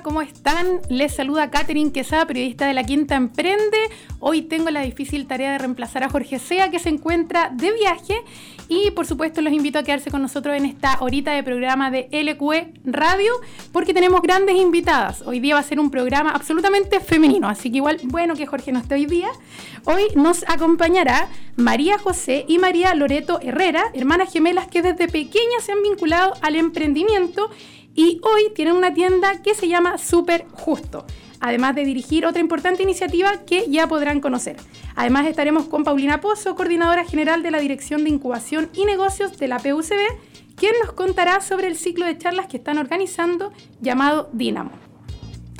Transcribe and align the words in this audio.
¿Cómo 0.00 0.22
están? 0.22 0.80
Les 0.88 1.14
saluda 1.14 1.50
Katherine 1.50 1.92
Quesada, 1.92 2.24
periodista 2.24 2.66
de 2.66 2.72
La 2.72 2.84
Quinta 2.84 3.14
Emprende. 3.14 3.76
Hoy 4.20 4.42
tengo 4.42 4.70
la 4.70 4.80
difícil 4.80 5.26
tarea 5.26 5.52
de 5.52 5.58
reemplazar 5.58 6.02
a 6.02 6.08
Jorge 6.08 6.38
Sea, 6.38 6.70
que 6.70 6.78
se 6.78 6.88
encuentra 6.88 7.50
de 7.52 7.72
viaje. 7.72 8.14
Y 8.68 8.90
por 8.92 9.06
supuesto 9.06 9.42
los 9.42 9.52
invito 9.52 9.78
a 9.78 9.82
quedarse 9.82 10.10
con 10.10 10.22
nosotros 10.22 10.56
en 10.56 10.64
esta 10.64 10.96
horita 11.00 11.32
de 11.32 11.42
programa 11.42 11.90
de 11.90 12.08
LQE 12.10 12.72
Radio, 12.84 13.32
porque 13.70 13.92
tenemos 13.92 14.22
grandes 14.22 14.56
invitadas. 14.56 15.22
Hoy 15.26 15.40
día 15.40 15.54
va 15.54 15.60
a 15.60 15.64
ser 15.64 15.78
un 15.78 15.90
programa 15.90 16.30
absolutamente 16.30 17.00
femenino, 17.00 17.48
así 17.48 17.70
que 17.70 17.76
igual, 17.76 17.98
bueno 18.04 18.34
que 18.34 18.46
Jorge 18.46 18.72
no 18.72 18.78
esté 18.78 18.94
hoy 18.94 19.06
día. 19.06 19.28
Hoy 19.84 20.04
nos 20.14 20.44
acompañará 20.48 21.28
María 21.56 21.98
José 21.98 22.46
y 22.48 22.58
María 22.58 22.94
Loreto 22.94 23.40
Herrera, 23.42 23.84
hermanas 23.92 24.32
gemelas 24.32 24.68
que 24.68 24.80
desde 24.80 25.06
pequeñas 25.06 25.64
se 25.64 25.72
han 25.72 25.82
vinculado 25.82 26.32
al 26.40 26.56
emprendimiento 26.56 27.50
y 27.94 28.20
hoy 28.22 28.52
tienen 28.54 28.74
una 28.74 28.94
tienda 28.94 29.42
que 29.42 29.54
se 29.54 29.68
llama 29.68 29.98
Super 29.98 30.46
Justo, 30.52 31.04
además 31.40 31.74
de 31.74 31.84
dirigir 31.84 32.26
otra 32.26 32.40
importante 32.40 32.82
iniciativa 32.82 33.44
que 33.44 33.66
ya 33.68 33.86
podrán 33.86 34.20
conocer. 34.20 34.56
Además 34.94 35.26
estaremos 35.26 35.66
con 35.66 35.84
Paulina 35.84 36.20
Pozo, 36.20 36.54
coordinadora 36.54 37.04
general 37.04 37.42
de 37.42 37.50
la 37.50 37.60
Dirección 37.60 38.04
de 38.04 38.10
Incubación 38.10 38.70
y 38.74 38.84
Negocios 38.84 39.38
de 39.38 39.48
la 39.48 39.58
PUCB, 39.58 39.98
quien 40.56 40.74
nos 40.82 40.92
contará 40.92 41.40
sobre 41.40 41.68
el 41.68 41.76
ciclo 41.76 42.06
de 42.06 42.18
charlas 42.18 42.46
que 42.46 42.56
están 42.56 42.78
organizando 42.78 43.52
llamado 43.80 44.30
Dinamo. 44.32 44.72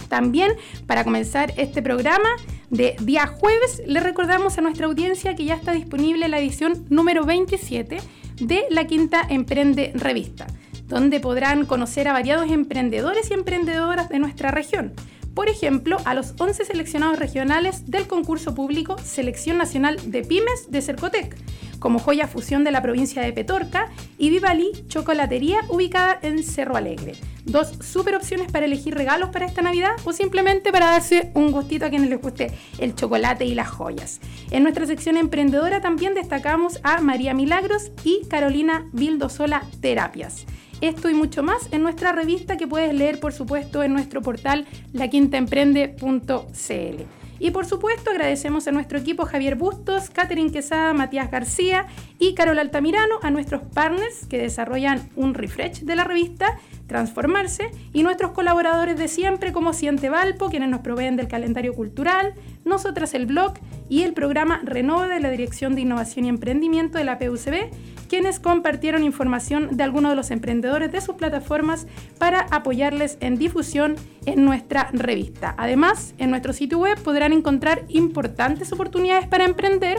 También, 0.09 0.53
para 0.87 1.05
comenzar 1.05 1.55
este 1.57 1.81
programa 1.81 2.29
de 2.69 2.97
día 3.01 3.27
jueves, 3.27 3.83
le 3.87 4.01
recordamos 4.01 4.59
a 4.59 4.61
nuestra 4.61 4.87
audiencia 4.87 5.35
que 5.35 5.45
ya 5.45 5.55
está 5.55 5.73
disponible 5.73 6.29
la 6.29 6.39
edición 6.39 6.85
número 6.91 7.25
27 7.25 7.99
de 8.41 8.65
la 8.69 8.87
Quinta 8.87 9.23
Emprende 9.29 9.93
Revista 9.95 10.47
donde 10.93 11.21
podrán 11.21 11.65
conocer 11.65 12.07
a 12.07 12.13
variados 12.13 12.51
emprendedores 12.51 13.31
y 13.31 13.35
emprendedoras 13.35 14.11
de 14.11 14.19
nuestra 14.19 14.51
región. 14.51 14.93
Por 15.35 15.49
ejemplo, 15.49 15.97
a 16.05 16.13
los 16.13 16.35
11 16.39 16.67
seleccionados 16.67 17.19
regionales 17.19 17.91
del 17.91 18.07
concurso 18.07 18.55
público 18.55 18.99
Selección 18.99 19.57
Nacional 19.57 19.97
de 20.11 20.23
Pymes 20.23 20.71
de 20.71 20.83
Cercotec, 20.83 21.35
como 21.79 21.99
Joya 21.99 22.29
Fusión 22.29 22.63
de 22.63 22.71
la 22.71 22.83
provincia 22.83 23.23
de 23.23 23.33
Petorca 23.33 23.91
y 24.19 24.29
Vivalí 24.29 24.71
Chocolatería 24.89 25.61
ubicada 25.71 26.19
en 26.21 26.43
Cerro 26.43 26.77
Alegre. 26.77 27.15
Dos 27.47 27.73
super 27.81 28.15
opciones 28.15 28.53
para 28.53 28.67
elegir 28.67 28.95
regalos 28.95 29.31
para 29.31 29.47
esta 29.47 29.63
Navidad 29.63 29.93
o 30.05 30.13
simplemente 30.13 30.71
para 30.71 30.91
darse 30.91 31.33
un 31.35 31.51
gustito 31.51 31.87
a 31.87 31.91
quienes 31.91 32.11
les 32.11 32.21
guste 32.21 32.53
el 32.79 32.95
chocolate 32.95 33.47
y 33.47 33.55
las 33.55 33.71
joyas. 33.71 34.21
En 34.51 34.63
nuestra 34.63 34.85
sección 34.85 35.17
emprendedora 35.17 35.81
también 35.81 36.13
destacamos 36.13 36.79
a 36.83 37.01
María 37.01 37.33
Milagros 37.33 37.91
y 38.05 38.27
Carolina 38.29 38.87
Vildosola 38.93 39.65
Terapias. 39.81 40.45
Esto 40.83 41.09
y 41.09 41.15
mucho 41.15 41.45
más 41.45 41.69
en 41.71 41.85
nuestra 41.85 42.11
revista 42.11 42.57
que 42.57 42.67
puedes 42.67 42.93
leer, 42.93 43.21
por 43.21 43.33
supuesto, 43.33 43.85
en 43.85 43.93
nuestro 43.93 44.21
portal 44.21 44.67
laquintaemprende.cl. 44.93 47.03
Y 47.39 47.51
por 47.53 47.67
supuesto 47.67 48.11
agradecemos 48.11 48.67
a 48.67 48.73
nuestro 48.73 48.99
equipo 48.99 49.25
Javier 49.25 49.55
Bustos, 49.55 50.11
Catherine 50.11 50.51
Quesada, 50.51 50.93
Matías 50.93 51.31
García 51.31 51.87
y 52.19 52.35
Carol 52.35 52.59
Altamirano, 52.59 53.21
a 53.23 53.31
nuestros 53.31 53.63
partners 53.63 54.27
que 54.29 54.39
desarrollan 54.39 55.09
un 55.15 55.35
refresh 55.35 55.83
de 55.83 55.95
la 55.95 56.03
revista 56.03 56.59
Transformarse 56.89 57.71
y 57.93 58.03
nuestros 58.03 58.33
colaboradores 58.33 58.99
de 58.99 59.07
siempre 59.07 59.53
como 59.53 59.73
Ciente 59.73 60.11
Valpo, 60.11 60.51
quienes 60.51 60.69
nos 60.69 60.81
proveen 60.81 61.17
del 61.17 61.29
calendario 61.29 61.75
cultural, 61.75 62.35
nosotras 62.65 63.15
el 63.15 63.27
blog 63.27 63.55
y 63.89 64.03
el 64.03 64.15
programa 64.15 64.61
Renove 64.65 65.09
de 65.09 65.21
la 65.21 65.31
Dirección 65.31 65.75
de 65.75 65.83
Innovación 65.83 66.27
y 66.27 66.29
Emprendimiento 66.29 66.99
de 66.99 67.05
la 67.05 67.19
PUCB, 67.19 67.71
quienes 68.13 68.41
compartieron 68.41 69.05
información 69.05 69.75
de 69.75 69.85
algunos 69.85 70.11
de 70.11 70.17
los 70.17 70.31
emprendedores 70.31 70.93
de 70.93 71.01
sus 71.01 71.15
plataformas 71.15 71.87
para 72.19 72.41
apoyarles 72.51 73.17
en 73.21 73.39
difusión 73.39 73.97
en 74.27 74.45
nuestra 74.45 74.91
revista. 74.93 75.55
Además, 75.57 76.13
en 76.19 76.29
nuestro 76.29 76.53
sitio 76.53 76.79
web 76.79 77.01
podrán 77.01 77.33
encontrar 77.33 77.87
importantes 77.89 78.71
oportunidades 78.71 79.27
para 79.29 79.47
emprender, 79.47 79.97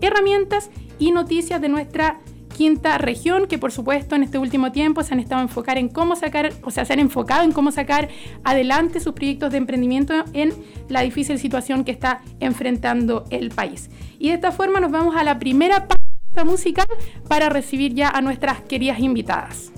herramientas 0.00 0.70
y 1.00 1.10
noticias 1.10 1.60
de 1.60 1.68
nuestra 1.68 2.20
quinta 2.56 2.98
región, 2.98 3.48
que 3.48 3.58
por 3.58 3.72
supuesto 3.72 4.14
en 4.14 4.22
este 4.22 4.38
último 4.38 4.70
tiempo 4.70 5.02
se 5.02 5.14
han 5.14 5.18
estado 5.18 5.42
enfocar 5.42 5.76
en 5.76 5.88
cómo 5.88 6.14
sacar, 6.14 6.52
o 6.62 6.70
sea, 6.70 6.84
se 6.84 6.92
han 6.92 7.00
enfocado 7.00 7.42
en 7.42 7.50
cómo 7.50 7.72
sacar 7.72 8.10
adelante 8.44 9.00
sus 9.00 9.12
proyectos 9.12 9.50
de 9.50 9.58
emprendimiento 9.58 10.14
en 10.34 10.54
la 10.88 11.00
difícil 11.00 11.36
situación 11.40 11.82
que 11.82 11.90
está 11.90 12.20
enfrentando 12.38 13.24
el 13.30 13.48
país. 13.50 13.90
Y 14.20 14.28
de 14.28 14.34
esta 14.34 14.52
forma 14.52 14.78
nos 14.78 14.92
vamos 14.92 15.16
a 15.16 15.24
la 15.24 15.40
primera 15.40 15.88
parte 15.88 16.05
musical 16.44 16.86
para 17.28 17.48
recibir 17.48 17.94
ya 17.94 18.10
a 18.10 18.20
nuestras 18.20 18.60
queridas 18.62 18.98
invitadas. 18.98 19.72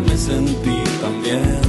me 0.00 0.16
sentí 0.16 0.82
también. 1.00 1.60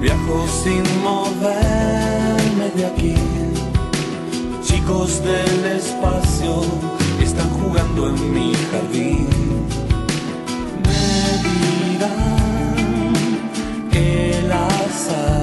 Viajo 0.00 0.46
sin 0.62 0.82
moverme 1.02 2.70
de 2.76 2.86
aquí. 2.86 3.14
Chicos 4.62 5.22
del 5.22 5.64
espacio 5.76 6.62
están 7.20 7.50
jugando 7.50 8.08
en 8.08 8.34
mi 8.34 8.52
jardín. 8.70 9.28
Me 10.84 11.38
dirán 11.48 13.14
el 13.92 14.52
azar. 14.52 15.35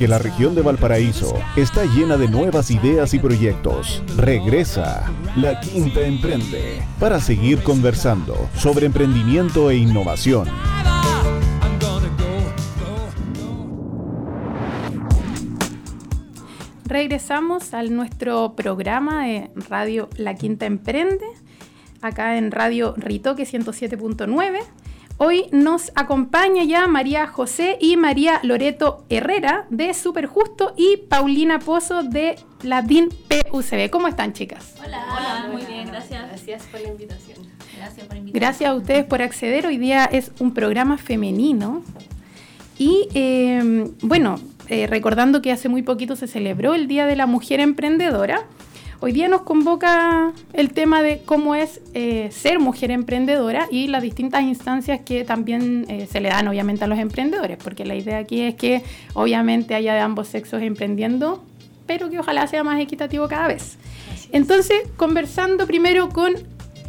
Que 0.00 0.08
la 0.08 0.18
región 0.18 0.54
de 0.54 0.62
Valparaíso 0.62 1.34
está 1.56 1.84
llena 1.84 2.16
de 2.16 2.26
nuevas 2.26 2.70
ideas 2.70 3.12
y 3.12 3.18
proyectos. 3.18 4.02
Regresa 4.16 5.12
La 5.36 5.60
Quinta 5.60 6.00
Emprende 6.00 6.80
para 6.98 7.20
seguir 7.20 7.62
conversando 7.62 8.48
sobre 8.56 8.86
emprendimiento 8.86 9.70
e 9.70 9.76
innovación. 9.76 10.48
Regresamos 16.86 17.74
a 17.74 17.82
nuestro 17.82 18.56
programa 18.56 19.26
de 19.26 19.50
Radio 19.68 20.08
La 20.16 20.34
Quinta 20.34 20.64
Emprende, 20.64 21.26
acá 22.00 22.38
en 22.38 22.52
Radio 22.52 22.94
Ritoque 22.96 23.42
107.9. 23.42 24.60
Hoy 25.22 25.48
nos 25.52 25.92
acompaña 25.96 26.64
ya 26.64 26.86
María 26.86 27.26
José 27.26 27.76
y 27.78 27.98
María 27.98 28.40
Loreto 28.42 29.04
Herrera 29.10 29.66
de 29.68 29.92
Super 29.92 30.24
Justo 30.24 30.72
y 30.78 30.96
Paulina 30.96 31.58
Pozo 31.58 32.02
de 32.02 32.36
la 32.62 32.80
DIN 32.80 33.10
PUCB. 33.50 33.90
¿Cómo 33.90 34.08
están, 34.08 34.32
chicas? 34.32 34.76
Hola, 34.82 35.04
Hola 35.10 35.48
muy 35.52 35.66
bien, 35.66 35.88
gracias. 35.88 36.26
Gracias 36.26 36.62
por 36.68 36.80
la 36.80 36.88
invitación. 36.88 37.36
Gracias 37.76 38.06
por 38.06 38.16
invitarme. 38.16 38.40
Gracias 38.40 38.70
a 38.70 38.74
ustedes 38.74 39.04
por 39.04 39.20
acceder. 39.20 39.66
Hoy 39.66 39.76
día 39.76 40.06
es 40.06 40.32
un 40.40 40.54
programa 40.54 40.96
femenino. 40.96 41.82
Y 42.78 43.08
eh, 43.12 43.90
bueno, 44.00 44.40
eh, 44.68 44.86
recordando 44.86 45.42
que 45.42 45.52
hace 45.52 45.68
muy 45.68 45.82
poquito 45.82 46.16
se 46.16 46.28
celebró 46.28 46.74
el 46.74 46.88
Día 46.88 47.04
de 47.04 47.16
la 47.16 47.26
Mujer 47.26 47.60
Emprendedora. 47.60 48.46
Hoy 49.02 49.12
día 49.12 49.28
nos 49.28 49.42
convoca 49.42 50.34
el 50.52 50.74
tema 50.74 51.02
de 51.02 51.22
cómo 51.24 51.54
es 51.54 51.80
eh, 51.94 52.28
ser 52.32 52.58
mujer 52.58 52.90
emprendedora 52.90 53.66
y 53.70 53.86
las 53.86 54.02
distintas 54.02 54.42
instancias 54.42 55.00
que 55.00 55.24
también 55.24 55.86
eh, 55.88 56.06
se 56.06 56.20
le 56.20 56.28
dan 56.28 56.46
obviamente 56.48 56.84
a 56.84 56.86
los 56.86 56.98
emprendedores, 56.98 57.56
porque 57.56 57.86
la 57.86 57.94
idea 57.94 58.18
aquí 58.18 58.42
es 58.42 58.56
que 58.56 58.82
obviamente 59.14 59.74
haya 59.74 59.94
de 59.94 60.00
ambos 60.00 60.28
sexos 60.28 60.60
emprendiendo, 60.60 61.42
pero 61.86 62.10
que 62.10 62.18
ojalá 62.18 62.46
sea 62.46 62.62
más 62.62 62.78
equitativo 62.78 63.26
cada 63.26 63.48
vez. 63.48 63.78
Entonces, 64.32 64.82
conversando 64.98 65.66
primero 65.66 66.10
con 66.10 66.34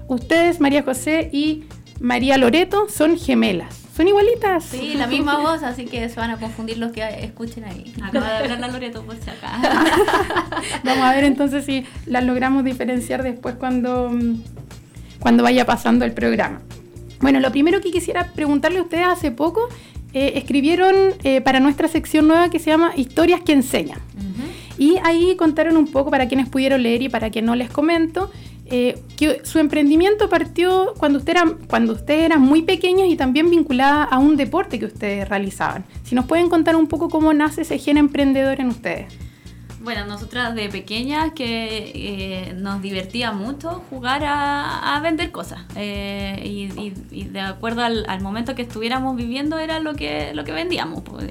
ustedes, 0.10 0.60
María 0.60 0.84
José 0.84 1.30
y 1.32 1.64
María 2.02 2.38
Loreto, 2.38 2.90
son 2.90 3.18
gemelas. 3.18 3.81
Son 3.96 4.08
igualitas. 4.08 4.64
Sí, 4.64 4.94
la 4.96 5.06
misma 5.08 5.40
voz, 5.40 5.64
así 5.64 5.86
que 5.86 6.08
se 6.08 6.20
van 6.20 6.32
a 6.32 6.38
confundir 6.38 6.78
los 6.78 6.92
que 6.92 7.04
escuchen 7.24 7.66
ahí. 7.66 7.94
Acaba 8.02 8.30
de 8.30 8.38
hablar 8.38 8.60
la 8.60 8.68
Loreto 8.70 9.04
por 9.04 9.18
si 9.18 9.30
acá. 9.30 9.60
Vamos 10.84 11.04
a 11.04 11.14
ver 11.14 11.26
entonces 11.26 11.66
si 11.66 11.86
las 12.06 12.24
logramos 12.24 12.64
diferenciar 12.64 13.22
después 13.22 13.56
cuando, 13.56 14.12
cuando 15.20 15.44
vaya 15.44 15.66
pasando 15.66 16.06
el 16.06 16.14
programa. 16.14 16.62
Bueno, 17.20 17.40
lo 17.40 17.52
primero 17.52 17.82
que 17.82 17.92
quisiera 17.92 18.32
preguntarle 18.34 18.80
a 18.80 18.84
ustedes 18.84 19.06
hace 19.08 19.32
poco, 19.32 19.68
eh, 20.14 20.34
escribieron 20.36 20.96
eh, 21.24 21.42
para 21.42 21.60
nuestra 21.60 21.88
sección 21.88 22.28
nueva 22.28 22.50
que 22.50 22.60
se 22.60 22.72
llama 22.72 22.94
Historias 22.96 23.42
que 23.42 23.54
enseñan. 23.54 24.00
Y 24.78 24.98
ahí 25.04 25.36
contaron 25.36 25.78
un 25.78 25.88
poco 25.88 26.12
para 26.12 26.28
quienes 26.28 26.50
pudieron 26.50 26.84
leer 26.84 27.02
y 27.02 27.10
para 27.10 27.30
quienes 27.30 27.48
no 27.48 27.56
les 27.56 27.70
comento, 27.70 28.32
eh, 28.66 29.02
que 29.18 29.42
su 29.44 29.60
emprendimiento 29.60 30.30
partió 30.30 30.94
cuando 30.98 31.20
usted 31.20 31.34
era, 31.34 31.56
cuando 31.68 31.94
ustedes 31.94 32.24
eran 32.24 32.42
muy 32.42 32.62
pequeños 32.62 33.10
y 33.10 33.18
también 33.18 33.50
vinculada 33.50 34.04
a 34.04 34.18
un 34.20 34.38
deporte 34.38 34.80
que 34.80 34.86
ustedes 34.86 35.28
realizaban. 35.28 35.84
Si 36.04 36.16
nos 36.16 36.26
pueden 36.26 36.50
contar 36.50 36.76
un 36.76 36.88
poco 36.88 37.10
cómo 37.10 37.34
nace 37.34 37.64
ese 37.64 37.78
gen 37.80 37.98
emprendedor 37.98 38.62
en 38.62 38.68
ustedes. 38.68 39.14
Bueno, 39.84 40.06
nosotras 40.06 40.54
de 40.54 40.70
pequeñas 40.70 41.32
que 41.34 41.92
eh, 41.96 42.54
nos 42.54 42.84
divertía 42.84 43.32
mucho 43.32 43.84
jugar 43.90 44.22
a, 44.24 45.00
vender 45.02 45.32
cosas 45.32 45.62
eh, 45.76 46.40
y, 46.44 47.26
de 47.26 47.40
acuerdo 47.40 47.82
al, 47.82 48.22
momento 48.22 48.54
que 48.54 48.62
estuviéramos 48.62 49.16
viviendo 49.16 49.58
era 49.58 49.80
lo 49.80 49.96
que 49.96 50.36
lo 50.36 50.44
que 50.44 50.52
vendíamos. 50.52 51.02
Pues, 51.02 51.28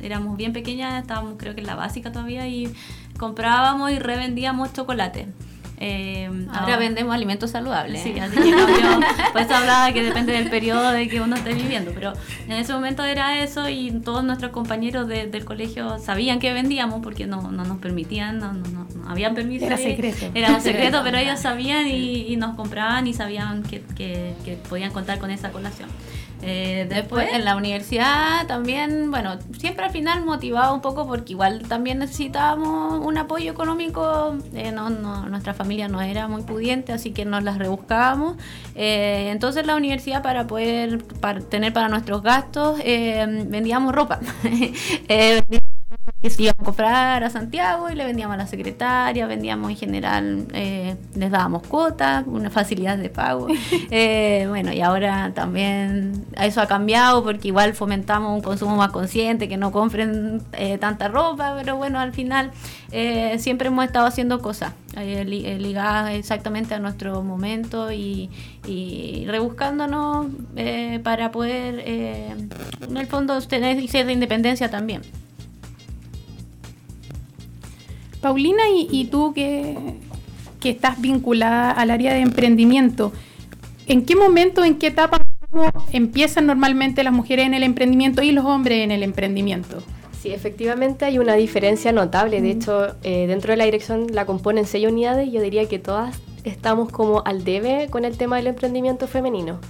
éramos 0.00 0.36
bien 0.38 0.54
pequeñas, 0.54 1.02
estábamos 1.02 1.34
creo 1.36 1.54
que 1.54 1.60
en 1.60 1.66
la 1.66 1.74
básica 1.74 2.12
todavía 2.12 2.48
y 2.48 2.72
comprábamos 3.18 3.90
y 3.90 3.98
revendíamos 3.98 4.72
chocolate. 4.72 5.28
Eh, 5.78 6.30
ahora 6.52 6.78
vendemos 6.78 7.14
alimentos 7.14 7.50
saludables. 7.50 8.02
Sí, 8.02 8.18
así 8.18 8.36
que 8.36 8.50
cambió. 8.50 9.00
Pues 9.32 9.50
hablaba 9.50 9.92
que 9.92 10.02
depende 10.02 10.32
del 10.32 10.48
periodo 10.48 10.90
de 10.90 11.08
que 11.08 11.20
uno 11.20 11.36
esté 11.36 11.52
viviendo, 11.52 11.92
pero 11.94 12.14
en 12.46 12.52
ese 12.52 12.72
momento 12.72 13.04
era 13.04 13.42
eso 13.42 13.68
y 13.68 13.90
todos 13.90 14.24
nuestros 14.24 14.52
compañeros 14.52 15.06
del 15.08 15.44
colegio 15.44 15.98
sabían 15.98 16.38
que 16.38 16.52
vendíamos 16.52 17.02
porque 17.02 17.26
no, 17.26 17.50
no 17.50 17.64
nos 17.64 17.78
permitían, 17.78 18.38
no, 18.38 18.52
no, 18.54 18.68
no 18.68 19.08
habían 19.08 19.34
permiso. 19.34 19.66
Era 19.66 19.76
secreto. 19.76 20.26
Era 20.34 20.54
un 20.54 20.60
secreto, 20.60 21.00
pero 21.04 21.18
ellos 21.26 21.40
sabían 21.40 21.86
y, 21.88 22.36
nos 22.36 22.54
compraban 22.54 23.06
y 23.06 23.14
sabían 23.14 23.62
que, 23.62 23.82
que, 23.96 24.34
que 24.44 24.56
podían 24.68 24.92
contar 24.92 25.18
con 25.18 25.30
esa 25.30 25.50
colación. 25.50 25.88
Eh, 26.42 26.86
después 26.88 27.28
en 27.32 27.44
la 27.44 27.56
universidad 27.56 28.46
también, 28.46 29.10
bueno, 29.10 29.38
siempre 29.58 29.86
al 29.86 29.90
final 29.90 30.24
motivado 30.24 30.74
un 30.74 30.80
poco 30.80 31.06
porque 31.06 31.32
igual 31.32 31.62
también 31.66 31.98
necesitábamos 31.98 33.04
un 33.04 33.18
apoyo 33.18 33.50
económico, 33.50 34.36
eh, 34.54 34.70
no, 34.70 34.90
nuestra 34.90 35.54
familia 35.54 35.88
no 35.88 36.02
era 36.02 36.28
muy 36.28 36.42
pudiente, 36.42 36.92
así 36.92 37.12
que 37.12 37.24
nos 37.24 37.42
las 37.42 37.58
rebuscábamos. 37.58 38.36
Eh, 38.74 39.30
entonces 39.30 39.66
la 39.66 39.76
universidad 39.76 40.22
para 40.22 40.46
poder 40.46 41.02
tener 41.48 41.72
para 41.72 41.88
nuestros 41.88 42.22
gastos 42.22 42.78
vendíamos 42.78 43.94
ropa. 43.94 44.20
que 46.22 46.30
se 46.30 46.44
iban 46.44 46.54
a 46.58 46.64
comprar 46.64 47.24
a 47.24 47.30
Santiago 47.30 47.90
y 47.90 47.94
le 47.94 48.04
vendíamos 48.04 48.34
a 48.34 48.38
la 48.38 48.46
secretaria, 48.46 49.26
vendíamos 49.26 49.70
en 49.70 49.76
general, 49.76 50.46
eh, 50.54 50.96
les 51.14 51.30
dábamos 51.30 51.66
cuotas, 51.66 52.24
una 52.26 52.50
facilidad 52.50 52.98
de 52.98 53.10
pago. 53.10 53.48
Eh, 53.88 54.46
bueno, 54.48 54.72
y 54.72 54.80
ahora 54.80 55.32
también 55.34 56.24
eso 56.40 56.60
ha 56.60 56.66
cambiado 56.66 57.22
porque 57.22 57.48
igual 57.48 57.74
fomentamos 57.74 58.34
un 58.34 58.40
consumo 58.42 58.76
más 58.76 58.90
consciente, 58.90 59.48
que 59.48 59.56
no 59.56 59.70
compren 59.70 60.42
eh, 60.52 60.76
tanta 60.78 61.08
ropa, 61.08 61.54
pero 61.56 61.76
bueno, 61.76 62.00
al 62.00 62.12
final 62.12 62.50
siempre 63.38 63.68
hemos 63.68 63.84
estado 63.84 64.06
haciendo 64.06 64.40
cosas 64.40 64.72
ligadas 64.96 66.14
exactamente 66.14 66.74
a 66.74 66.78
nuestro 66.78 67.22
momento 67.22 67.92
y, 67.92 68.30
y 68.66 69.24
rebuscándonos 69.28 70.26
para 71.02 71.30
poder, 71.30 71.80
en 71.86 72.96
el 72.96 73.06
fondo, 73.06 73.40
tener 73.42 73.76
de 73.76 74.12
independencia 74.12 74.70
también. 74.70 75.02
Paulina, 78.20 78.62
y, 78.70 79.04
tú 79.06 79.32
que, 79.34 79.76
estás 80.64 81.00
vinculada 81.00 81.70
al 81.70 81.92
área 81.92 82.12
de 82.12 82.20
emprendimiento, 82.20 83.12
¿en 83.86 84.04
qué 84.04 84.16
momento, 84.16 84.64
en 84.64 84.76
qué 84.76 84.88
etapa 84.88 85.24
empiezan 85.92 86.46
normalmente 86.46 87.04
las 87.04 87.12
mujeres 87.12 87.46
en 87.46 87.54
el 87.54 87.62
emprendimiento 87.62 88.20
y 88.22 88.32
los 88.32 88.44
hombres 88.44 88.82
en 88.82 88.90
el 88.90 89.04
emprendimiento? 89.04 89.82
Sí, 90.20 90.32
efectivamente 90.32 91.04
hay 91.04 91.18
una 91.18 91.34
diferencia 91.34 91.92
notable. 91.92 92.40
De 92.40 92.50
hecho, 92.50 92.96
eh, 93.04 93.26
dentro 93.28 93.52
de 93.52 93.58
la 93.58 93.64
dirección 93.64 94.08
la 94.12 94.26
componen 94.26 94.66
seis 94.66 94.88
unidades 94.88 95.28
y 95.28 95.30
yo 95.30 95.40
diría 95.40 95.68
que 95.68 95.78
todas 95.78 96.20
estamos 96.42 96.90
como 96.90 97.22
al 97.24 97.44
debe 97.44 97.88
con 97.90 98.04
el 98.04 98.16
tema 98.16 98.36
del 98.36 98.48
emprendimiento 98.48 99.06
femenino. 99.06 99.60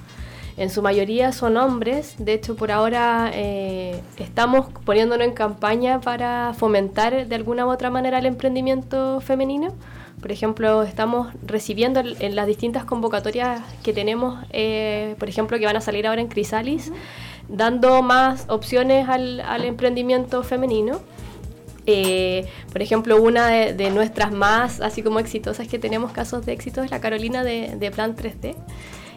En 0.57 0.71
su 0.71 0.81
mayoría 0.81 1.33
son 1.33 1.59
hombres, 1.59 2.15
de 2.19 2.33
hecho 2.33 2.57
por 2.57 2.73
ahora 2.73 3.31
eh, 3.35 4.01
estamos 4.17 4.69
poniéndonos 4.87 5.27
en 5.27 5.35
campaña 5.35 6.01
para 6.01 6.55
fomentar 6.55 7.27
de 7.27 7.35
alguna 7.35 7.67
u 7.67 7.71
otra 7.71 7.91
manera 7.91 8.19
el 8.19 8.27
emprendimiento 8.27 9.21
femenino. 9.21 9.75
Por 10.19 10.33
ejemplo, 10.33 10.83
estamos 10.83 11.29
recibiendo 11.45 12.01
en 12.01 12.35
las 12.35 12.47
distintas 12.47 12.85
convocatorias 12.85 13.61
que 13.83 13.93
tenemos, 13.93 14.43
eh, 14.51 15.15
por 15.19 15.29
ejemplo, 15.29 15.59
que 15.59 15.67
van 15.67 15.77
a 15.77 15.83
salir 15.83 16.07
ahora 16.07 16.23
en 16.23 16.29
Crisalis, 16.29 16.91
dando 17.49 18.03
más 18.03 18.47
opciones 18.49 19.11
al, 19.11 19.63
emprendimiento 19.63 20.43
femenino. 20.43 21.01
Eh, 21.85 22.49
por 22.73 22.81
ejemplo, 22.81 23.21
una 23.21 23.49
de, 23.49 23.91
nuestras 23.91 24.33
más, 24.33 24.81
así 24.81 25.03
como 25.03 25.21
exitosas 25.21 25.69
que 25.69 25.79
tenemos 25.79 26.13
casos 26.13 26.47
de 26.47 26.55
éxito 26.55 26.83
es 26.83 26.91
la 26.91 27.01
Carolina 27.01 27.45
de, 27.45 27.77
de 27.77 27.91
Plan 27.91 28.17
3D 28.17 28.57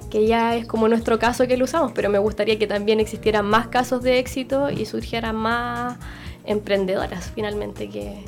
que 0.10 0.26
ya 0.26 0.56
es 0.56 0.66
como 0.66 0.88
nuestro 0.88 1.20
caso 1.20 1.48
que 1.48 1.58
lo 1.58 1.66
usamos, 1.66 1.92
pero 1.94 2.10
me 2.10 2.20
gustaría 2.20 2.58
que 2.58 2.68
también 2.68 3.00
existieran 3.00 3.46
más 3.46 3.68
casos 3.68 4.02
de 4.02 4.20
éxito 4.20 4.70
y 4.70 4.86
surgieran 4.86 5.36
más 5.36 5.98
emprendedoras 6.46 7.32
finalmente 7.34 7.90
que, 7.90 8.24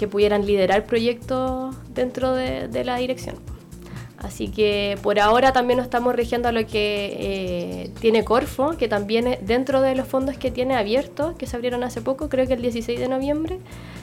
que 0.00 0.08
pudieran 0.08 0.46
liderar 0.46 0.86
proyectos 0.86 1.76
dentro 1.94 2.32
de, 2.32 2.84
la 2.84 2.96
dirección. 2.96 3.36
Así 4.16 4.48
que 4.48 4.98
por 5.02 5.18
ahora 5.18 5.52
también 5.52 5.76
nos 5.76 5.84
estamos 5.84 6.14
rigiendo 6.14 6.48
a 6.48 6.52
lo 6.52 6.66
que 6.66 7.16
eh, 7.18 7.90
tiene 8.00 8.24
Corfo, 8.24 8.76
que 8.78 8.88
también 8.88 9.38
dentro 9.42 9.82
de 9.82 9.94
los 9.94 10.08
fondos 10.08 10.38
que 10.38 10.50
tiene 10.50 10.74
abiertos, 10.74 11.36
que 11.36 11.46
se 11.46 11.54
abrieron 11.54 11.84
hace 11.84 12.00
poco, 12.00 12.30
creo 12.30 12.46
que 12.46 12.54
el 12.54 12.62
16 12.62 12.98
de 12.98 13.08
noviembre, 13.08 13.58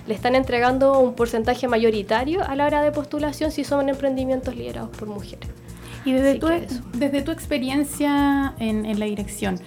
le 0.08 0.14
están 0.14 0.36
entregando 0.36 1.00
un 1.00 1.16
porcentaje 1.16 1.68
mayoritario 1.68 2.44
a 2.44 2.56
la 2.56 2.68
hora 2.68 2.84
de 2.84 2.92
postulación 2.92 3.52
si 3.52 3.64
son 3.64 3.90
emprendimientos 3.90 4.56
liderados 4.56 4.96
por 4.96 5.08
mujeres. 5.08 5.50
Y 6.08 6.14
desde, 6.14 6.36
tu, 6.36 6.48
desde 6.94 7.22
tu 7.22 7.32
experiencia 7.32 8.54
en, 8.60 8.98
la 8.98 9.06
dirección, 9.08 9.60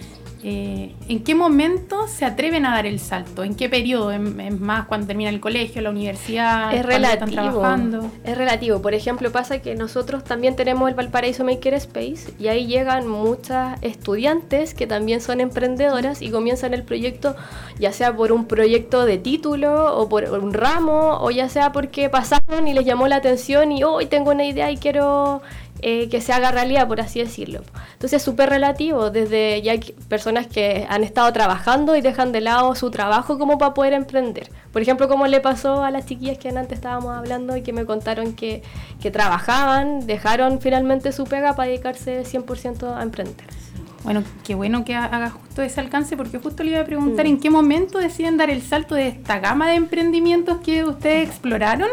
eh, 0.43 0.95
¿en 1.07 1.23
qué 1.23 1.35
momento 1.35 2.09
se 2.09 2.25
atreven 2.25 2.65
a 2.65 2.71
dar 2.71 2.87
el 2.87 2.99
salto? 2.99 3.45
¿En 3.45 3.55
qué 3.55 3.69
periodo? 3.69 4.11
¿Es 4.11 4.59
más 4.59 4.87
cuando 4.87 5.07
termina 5.07 5.29
el 5.29 5.39
colegio, 5.39 5.83
la 5.83 5.91
universidad? 5.91 6.75
Es 6.75 6.87
relativo. 6.87 7.31
trabajando? 7.31 8.11
Es 8.25 8.39
relativo. 8.39 8.81
Por 8.81 8.95
ejemplo, 8.95 9.31
pasa 9.31 9.59
que 9.59 9.75
nosotros 9.75 10.25
también 10.25 10.57
tenemos 10.57 10.89
el 10.89 10.95
Valparaíso 10.95 11.45
Maker 11.45 11.75
Space 11.75 12.33
y 12.39 12.49
ahí 12.49 12.67
llegan 12.67 13.07
muchas 13.07 13.79
estudiantes 13.83 14.73
que 14.73 14.87
también 14.87 15.21
son 15.21 15.43
emprendedoras 15.43 16.23
y 16.23 16.31
comienzan 16.31 16.73
el 16.73 16.85
proyecto 16.85 17.37
ya 17.79 17.93
sea 17.93 18.17
por 18.17 18.33
un 18.33 18.47
proyecto 18.47 19.05
de 19.05 19.19
título 19.19 19.95
o 19.95 20.09
por 20.09 20.25
un 20.25 20.55
ramo 20.55 21.19
o 21.21 21.31
ya 21.31 21.51
sea 21.51 21.73
porque 21.73 22.09
pasaron 22.09 22.67
y 22.67 22.73
les 22.73 22.87
llamó 22.87 23.09
la 23.09 23.17
atención 23.17 23.73
y 23.73 23.85
hoy 23.85 24.07
tengo 24.07 24.31
una 24.31 24.45
idea 24.45 24.71
y 24.71 24.79
quiero 24.79 25.43
eh, 25.83 26.09
que 26.09 26.21
se 26.21 26.33
haga 26.33 26.51
realidad, 26.51 26.87
por 26.89 27.01
así 27.01 27.21
decirlo. 27.21 27.63
Entonces 27.93 28.19
es 28.19 28.23
súper 28.23 28.51
relativo, 28.51 29.11
desde 29.11 29.61
ya 29.63 29.73
hay 29.73 29.81
personas 30.09 30.47
que 30.47 30.87
han 30.89 31.05
estado 31.05 31.33
trabajando 31.33 31.97
y 31.97 32.01
dejan 32.01 32.33
de 32.33 32.41
lado 32.41 32.75
su 32.75 32.91
trabajo 32.91 33.39
como 33.39 33.59
para 33.59 33.75
poder 33.75 33.93
emprender. 33.93 34.51
Por 34.73 34.83
ejemplo, 34.83 35.09
como 35.09 35.27
le 35.27 35.41
pasó 35.41 35.83
a 35.83 35.91
las 35.91 36.07
chiquillas 36.07 36.39
que 36.39 36.49
antes 36.49 36.79
estábamos 36.79 37.17
hablando 37.17 37.57
y 37.57 37.63
que 37.63 37.73
me 37.73 37.85
contaron 37.85 38.35
que, 38.35 38.63
que 39.01 39.11
trabajaban, 39.11 40.07
dejaron 40.07 40.61
finalmente 40.61 41.13
su 41.13 41.25
pega 41.25 41.55
para 41.55 41.69
dedicarse 41.69 42.23
100% 42.23 42.97
a 42.97 43.03
emprender. 43.03 43.47
Bueno, 44.03 44.25
qué 44.45 44.55
bueno 44.55 44.85
que 44.85 44.95
haga 44.95 45.31
justo 45.31 45.63
ese 45.63 45.81
alcance, 45.81 46.17
porque 46.17 46.39
justo 46.39 46.63
le 46.63 46.71
iba 46.71 46.81
a 46.81 46.85
preguntar 46.85 47.27
mm. 47.27 47.29
en 47.29 47.41
qué 47.41 47.51
momento 47.51 47.99
deciden 47.99 48.39
dar 48.39 48.49
el 48.49 48.63
salto 48.63 48.95
de 48.95 49.09
esta 49.09 49.41
gama 49.41 49.69
de 49.69 49.75
emprendimientos 49.75 50.61
que 50.61 50.85
ustedes 50.85 51.29
exploraron 51.29 51.89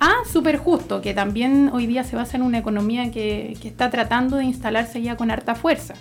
a 0.00 0.12
Super 0.30 0.58
Justo, 0.58 1.00
que 1.00 1.14
también 1.14 1.70
hoy 1.72 1.86
día 1.86 2.02
se 2.02 2.16
basa 2.16 2.36
en 2.36 2.42
una 2.42 2.58
economía 2.58 3.12
que, 3.12 3.56
que 3.62 3.68
está 3.68 3.88
tratando 3.90 4.36
de 4.36 4.44
instalarse 4.44 5.00
ya 5.00 5.16
con 5.16 5.30
harta 5.30 5.54
fuerza. 5.54 5.94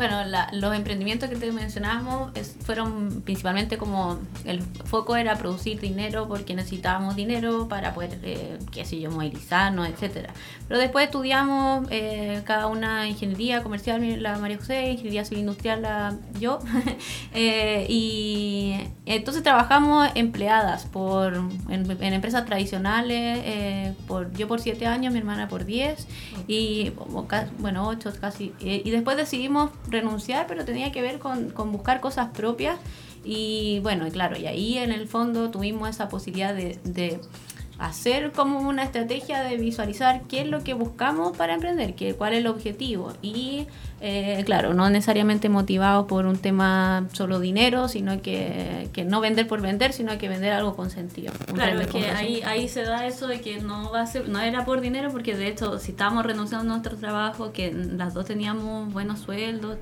Bueno, 0.00 0.22
los 0.52 0.74
emprendimientos 0.74 1.28
que 1.28 1.36
te 1.36 1.52
mencionábamos 1.52 2.32
fueron 2.64 3.20
principalmente 3.20 3.76
como 3.76 4.18
el 4.46 4.62
foco 4.62 5.14
era 5.14 5.36
producir 5.36 5.78
dinero 5.78 6.26
porque 6.26 6.54
necesitábamos 6.54 7.16
dinero 7.16 7.68
para 7.68 7.92
poder, 7.92 8.18
eh, 8.22 8.58
qué 8.72 8.86
sé 8.86 8.98
yo, 8.98 9.10
movilizarnos, 9.10 9.86
etcétera. 9.86 10.32
Pero 10.68 10.80
después 10.80 11.04
estudiamos 11.04 11.86
eh, 11.90 12.40
cada 12.46 12.68
una 12.68 13.08
ingeniería 13.08 13.62
comercial, 13.62 14.22
la 14.22 14.38
María 14.38 14.56
José, 14.56 14.92
ingeniería 14.92 15.26
civil 15.26 15.40
industrial, 15.40 15.82
la, 15.82 16.16
yo, 16.38 16.60
eh, 17.34 17.84
y 17.90 18.78
entonces 19.04 19.42
trabajamos 19.42 20.08
empleadas 20.14 20.86
por 20.86 21.34
en, 21.68 22.02
empresas 22.14 22.46
tradicionales, 22.46 23.94
por 24.06 24.32
yo 24.32 24.48
por 24.48 24.60
siete 24.60 24.86
años, 24.86 25.12
mi 25.12 25.18
hermana 25.18 25.46
por 25.48 25.66
diez, 25.66 26.08
y 26.48 26.92
bueno, 27.58 27.86
ocho 27.86 28.10
casi, 28.18 28.54
y 28.60 28.88
después 28.90 29.18
decidimos 29.18 29.70
renunciar, 29.90 30.46
pero 30.46 30.64
tenía 30.64 30.92
que 30.92 31.02
ver 31.02 31.18
con, 31.18 31.52
buscar 31.72 32.00
cosas 32.00 32.28
propias. 32.28 32.78
Y 33.24 33.80
bueno, 33.80 34.06
y 34.06 34.10
claro, 34.10 34.38
y 34.38 34.46
ahí 34.46 34.78
en 34.78 34.92
el 34.92 35.06
fondo 35.06 35.50
tuvimos 35.50 35.88
esa 35.88 36.08
posibilidad 36.08 36.54
de, 36.54 37.20
hacer 37.80 38.32
como 38.32 38.60
una 38.60 38.84
estrategia 38.84 39.42
de 39.42 39.56
visualizar 39.56 40.20
qué 40.28 40.42
es 40.42 40.46
lo 40.46 40.62
que 40.62 40.74
buscamos 40.74 41.34
para 41.34 41.54
emprender, 41.54 41.94
qué, 41.94 42.14
cuál 42.14 42.34
es 42.34 42.40
el 42.40 42.46
objetivo. 42.46 43.14
Y 43.22 43.66
eh, 44.02 44.42
claro, 44.44 44.74
no 44.74 44.90
necesariamente 44.90 45.48
motivado 45.48 46.06
por 46.06 46.26
un 46.26 46.36
tema 46.36 47.08
solo 47.12 47.40
dinero, 47.40 47.88
sino 47.88 48.20
que, 48.20 48.90
no 49.06 49.20
vender 49.20 49.48
por 49.48 49.62
vender, 49.62 49.94
sino 49.94 50.18
que 50.18 50.28
vender 50.28 50.52
algo 50.52 50.76
con 50.76 50.90
sentido. 50.90 51.32
Claro, 51.54 51.80
es 51.80 51.86
que 51.86 52.10
ahí, 52.10 52.42
ahí 52.44 52.68
se 52.68 52.82
da 52.82 53.06
eso 53.06 53.26
de 53.26 53.40
que 53.40 53.60
no 53.60 53.90
va 53.90 54.02
a 54.02 54.06
ser, 54.06 54.28
no 54.28 54.40
era 54.40 54.66
por 54.66 54.82
dinero, 54.82 55.10
porque 55.10 55.34
de 55.34 55.48
hecho, 55.48 55.78
si 55.78 55.92
estábamos 55.92 56.26
renunciando 56.26 56.70
a 56.70 56.76
nuestro 56.76 56.98
trabajo, 56.98 57.50
que 57.52 57.72
las 57.72 58.12
dos 58.12 58.26
teníamos 58.26 58.92
buenos 58.92 59.20
sueldos, 59.20 59.78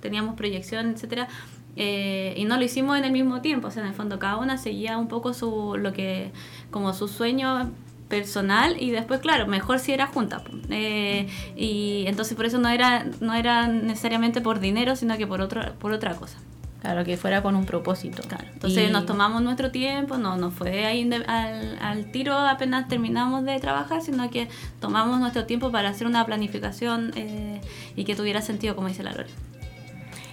teníamos 0.00 0.36
proyección, 0.36 0.88
etcétera, 0.88 1.28
eh, 1.76 2.34
y 2.36 2.44
no 2.44 2.56
lo 2.56 2.64
hicimos 2.64 2.96
en 2.98 3.04
el 3.04 3.12
mismo 3.12 3.42
tiempo, 3.42 3.68
o 3.68 3.70
sea, 3.70 3.82
en 3.82 3.88
el 3.88 3.94
fondo 3.94 4.18
cada 4.18 4.38
una 4.38 4.56
seguía 4.56 4.96
un 4.98 5.08
poco 5.08 5.34
su, 5.34 5.76
lo 5.78 5.92
que, 5.92 6.32
como 6.70 6.92
su 6.94 7.06
sueño 7.06 7.70
personal 8.08 8.80
y 8.80 8.90
después 8.90 9.20
claro 9.20 9.46
mejor 9.46 9.78
si 9.78 9.92
era 9.92 10.06
junta 10.06 10.42
eh, 10.70 11.26
y 11.56 12.04
entonces 12.06 12.36
por 12.36 12.46
eso 12.46 12.58
no 12.58 12.68
era 12.68 13.04
no 13.20 13.34
era 13.34 13.66
necesariamente 13.66 14.40
por 14.40 14.60
dinero 14.60 14.96
sino 14.96 15.16
que 15.16 15.26
por 15.26 15.40
otra 15.40 15.74
por 15.78 15.92
otra 15.92 16.14
cosa. 16.14 16.38
Claro 16.80 17.04
que 17.04 17.16
fuera 17.16 17.42
con 17.42 17.56
un 17.56 17.64
propósito. 17.64 18.22
Claro 18.28 18.44
entonces 18.52 18.92
nos 18.92 19.06
tomamos 19.06 19.42
nuestro 19.42 19.72
tiempo 19.72 20.18
no 20.18 20.36
no 20.36 20.52
fue 20.52 20.86
ahí 20.86 21.10
al, 21.26 21.78
al, 21.80 22.12
tiro 22.12 22.38
apenas 22.38 22.86
terminamos 22.86 23.44
de 23.44 23.58
trabajar 23.58 24.02
sino 24.02 24.30
que 24.30 24.48
tomamos 24.80 25.18
nuestro 25.18 25.46
tiempo 25.46 25.72
para 25.72 25.88
hacer 25.88 26.06
una 26.06 26.24
planificación 26.24 27.12
eh, 27.16 27.60
y 27.96 28.04
que 28.04 28.14
tuviera 28.14 28.40
sentido 28.40 28.76
como 28.76 28.86
dice 28.86 29.02
la 29.02 29.12
Lore 29.12 29.30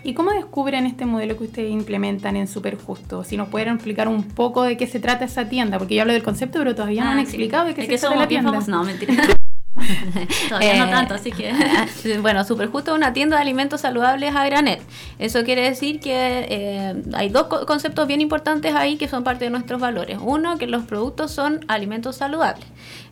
¿Y 0.05 0.13
cómo 0.13 0.31
descubren 0.31 0.85
este 0.85 1.05
modelo 1.05 1.37
que 1.37 1.45
ustedes 1.45 1.71
implementan 1.71 2.35
en 2.35 2.47
Superjusto? 2.47 3.23
Si 3.23 3.37
nos 3.37 3.47
pudieran 3.47 3.75
explicar 3.75 4.09
un 4.09 4.23
poco 4.23 4.63
de 4.63 4.75
qué 4.75 4.85
se 4.85 4.99
trata 4.99 5.25
esa 5.25 5.47
tienda, 5.47 5.77
porque 5.77 5.95
yo 5.95 6.01
hablo 6.01 6.13
del 6.13 6.23
concepto, 6.23 6.59
pero 6.59 6.75
todavía 6.75 7.05
no 7.05 7.11
han 7.11 7.19
ah, 7.19 7.21
explicado 7.21 7.67
de 7.67 7.73
qué 7.73 7.83
se 7.83 7.97
trata 7.97 8.15
la 8.15 8.27
tienda. 8.27 8.59
No, 8.67 8.83
mentira. 8.83 9.13
Todavía 10.49 10.75
no 10.77 10.85
eh, 10.85 10.91
tanto, 10.91 11.15
así 11.15 11.31
que. 11.31 11.51
bueno, 12.21 12.43
Superjusto 12.45 12.91
es 12.91 12.97
una 12.97 13.13
tienda 13.13 13.37
de 13.37 13.41
alimentos 13.41 13.81
saludables 13.81 14.35
a 14.35 14.45
granel. 14.45 14.79
Eso 15.19 15.43
quiere 15.43 15.61
decir 15.63 15.99
que 15.99 16.45
eh, 16.49 17.03
hay 17.13 17.29
dos 17.29 17.47
conceptos 17.65 18.07
bien 18.07 18.21
importantes 18.21 18.75
ahí 18.75 18.97
que 18.97 19.07
son 19.07 19.23
parte 19.23 19.45
de 19.45 19.51
nuestros 19.51 19.81
valores. 19.81 20.19
Uno, 20.21 20.57
que 20.57 20.67
los 20.67 20.83
productos 20.83 21.31
son 21.31 21.65
alimentos 21.67 22.17
saludables. 22.17 22.65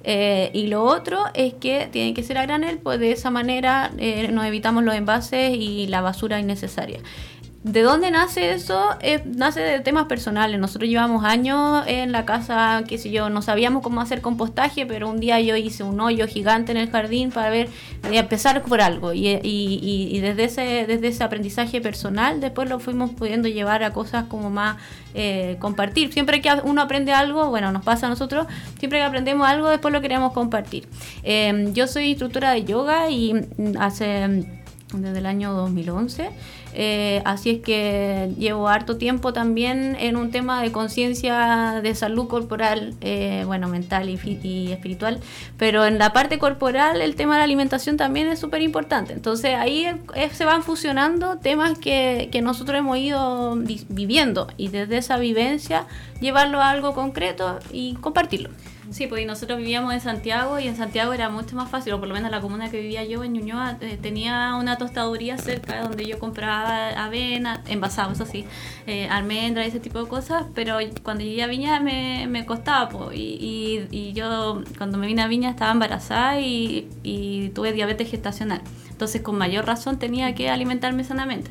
Eh, 0.03 0.51
y 0.53 0.67
lo 0.67 0.83
otro 0.83 1.25
es 1.33 1.53
que 1.55 1.87
tienen 1.91 2.13
que 2.13 2.23
ser 2.23 2.37
a 2.37 2.43
granel, 2.43 2.77
pues 2.77 2.99
de 2.99 3.11
esa 3.11 3.31
manera 3.31 3.91
nos 4.31 4.45
evitamos 4.45 4.83
los 4.83 4.95
envases 4.95 5.55
y 5.55 5.87
la 5.87 6.01
basura 6.01 6.39
innecesaria. 6.39 6.99
¿De 7.63 7.83
dónde 7.83 8.09
nace 8.09 8.53
eso? 8.53 8.97
Eh, 9.01 9.21
nace 9.23 9.59
de 9.59 9.79
temas 9.81 10.05
personales. 10.05 10.59
Nosotros 10.59 10.89
llevamos 10.89 11.23
años 11.23 11.83
en 11.85 12.11
la 12.11 12.25
casa, 12.25 12.83
qué 12.87 12.97
sé 12.97 13.11
yo, 13.11 13.29
no 13.29 13.43
sabíamos 13.43 13.83
cómo 13.83 14.01
hacer 14.01 14.19
compostaje, 14.21 14.87
pero 14.87 15.07
un 15.07 15.19
día 15.19 15.39
yo 15.41 15.55
hice 15.55 15.83
un 15.83 15.99
hoyo 16.01 16.27
gigante 16.27 16.71
en 16.71 16.79
el 16.79 16.89
jardín 16.89 17.29
para 17.29 17.51
ver, 17.51 17.69
y 18.11 18.17
empezar 18.17 18.63
por 18.63 18.81
algo. 18.81 19.13
Y, 19.13 19.27
y, 19.27 20.09
y, 20.11 20.19
desde, 20.21 20.45
ese, 20.45 20.61
desde 20.87 21.09
ese 21.09 21.23
aprendizaje 21.23 21.81
personal, 21.81 22.41
después 22.41 22.67
lo 22.67 22.79
fuimos 22.79 23.11
pudiendo 23.11 23.47
llevar 23.47 23.83
a 23.83 23.93
cosas 23.93 24.25
como 24.25 24.49
más 24.49 24.77
eh, 25.13 25.57
compartir. 25.59 26.11
Siempre 26.11 26.41
que 26.41 26.49
uno 26.63 26.81
aprende 26.81 27.13
algo, 27.13 27.47
bueno, 27.49 27.71
nos 27.71 27.83
pasa 27.83 28.07
a 28.07 28.09
nosotros, 28.09 28.47
siempre 28.79 28.97
que 28.97 29.05
aprendemos 29.05 29.47
algo, 29.47 29.69
después 29.69 29.93
lo 29.93 30.01
queremos 30.01 30.33
compartir. 30.33 30.87
Eh, 31.21 31.69
yo 31.73 31.85
soy 31.85 32.05
instructora 32.05 32.53
de 32.53 32.63
yoga 32.63 33.11
y 33.11 33.35
hace 33.79 34.47
desde 34.93 35.19
el 35.19 35.25
año 35.25 35.53
2011. 35.53 36.31
Eh, 36.73 37.21
así 37.25 37.49
es 37.49 37.61
que 37.61 38.31
llevo 38.37 38.67
harto 38.67 38.97
tiempo 38.97 39.33
también 39.33 39.97
en 39.99 40.15
un 40.15 40.31
tema 40.31 40.61
de 40.61 40.71
conciencia 40.71 41.81
de 41.83 41.95
salud 41.95 42.27
corporal, 42.27 42.93
eh, 43.01 43.43
bueno, 43.45 43.67
mental 43.67 44.09
y, 44.09 44.71
espiritual, 44.71 45.19
pero 45.57 45.85
en 45.85 45.97
la 45.97 46.13
parte 46.13 46.39
corporal 46.39 47.01
el 47.01 47.15
tema 47.15 47.33
de 47.33 47.39
la 47.39 47.43
alimentación 47.43 47.97
también 47.97 48.27
es 48.27 48.39
súper 48.39 48.61
importante. 48.61 49.13
Entonces 49.13 49.55
ahí 49.55 49.85
se 50.31 50.45
van 50.45 50.63
fusionando 50.63 51.37
temas 51.37 51.77
que, 51.77 52.29
que 52.31 52.41
nosotros 52.41 52.77
hemos 52.79 52.97
ido 52.97 53.55
viviendo 53.89 54.47
y 54.57 54.69
desde 54.69 54.97
esa 54.97 55.17
vivencia 55.17 55.85
llevarlo 56.19 56.61
a 56.61 56.69
algo 56.69 56.93
concreto 56.93 57.59
y 57.71 57.95
compartirlo. 57.95 58.49
Sí, 58.91 59.07
pues 59.07 59.25
nosotros 59.25 59.57
vivíamos 59.57 59.93
en 59.93 60.01
Santiago 60.01 60.59
y 60.59 60.67
en 60.67 60.75
Santiago 60.75 61.13
era 61.13 61.29
mucho 61.29 61.55
más 61.55 61.69
fácil, 61.69 61.93
o 61.93 61.99
por 61.99 62.09
lo 62.09 62.13
menos 62.13 62.29
la 62.29 62.41
comuna 62.41 62.69
que 62.69 62.81
vivía 62.81 63.05
yo 63.05 63.23
en 63.23 63.31
Ñuñoa 63.31 63.77
eh, 63.79 63.97
tenía 64.01 64.55
una 64.55 64.77
tostaduría 64.77 65.37
cerca 65.37 65.75
de 65.77 65.81
donde 65.83 66.05
yo 66.05 66.19
compraba 66.19 66.89
avena, 66.89 67.63
envasado, 67.69 68.11
eso 68.11 68.25
sí, 68.25 68.45
eh, 68.87 69.07
almendras 69.07 69.65
y 69.65 69.69
ese 69.69 69.79
tipo 69.79 70.03
de 70.03 70.09
cosas, 70.09 70.43
pero 70.53 70.77
cuando 71.03 71.23
llegué 71.23 71.41
a 71.41 71.47
Viña 71.47 71.79
me, 71.79 72.27
me 72.27 72.45
costaba, 72.45 72.89
pues, 72.89 73.17
y, 73.17 73.87
y, 73.91 74.11
yo 74.11 74.61
cuando 74.77 74.97
me 74.97 75.07
vine 75.07 75.21
a 75.21 75.27
Viña 75.27 75.51
estaba 75.51 75.71
embarazada 75.71 76.41
y, 76.41 76.89
y 77.01 77.49
tuve 77.55 77.71
diabetes 77.71 78.11
gestacional, 78.11 78.61
entonces 78.89 79.21
con 79.21 79.37
mayor 79.37 79.65
razón 79.65 79.99
tenía 79.99 80.35
que 80.35 80.49
alimentarme 80.49 81.05
sanamente. 81.05 81.49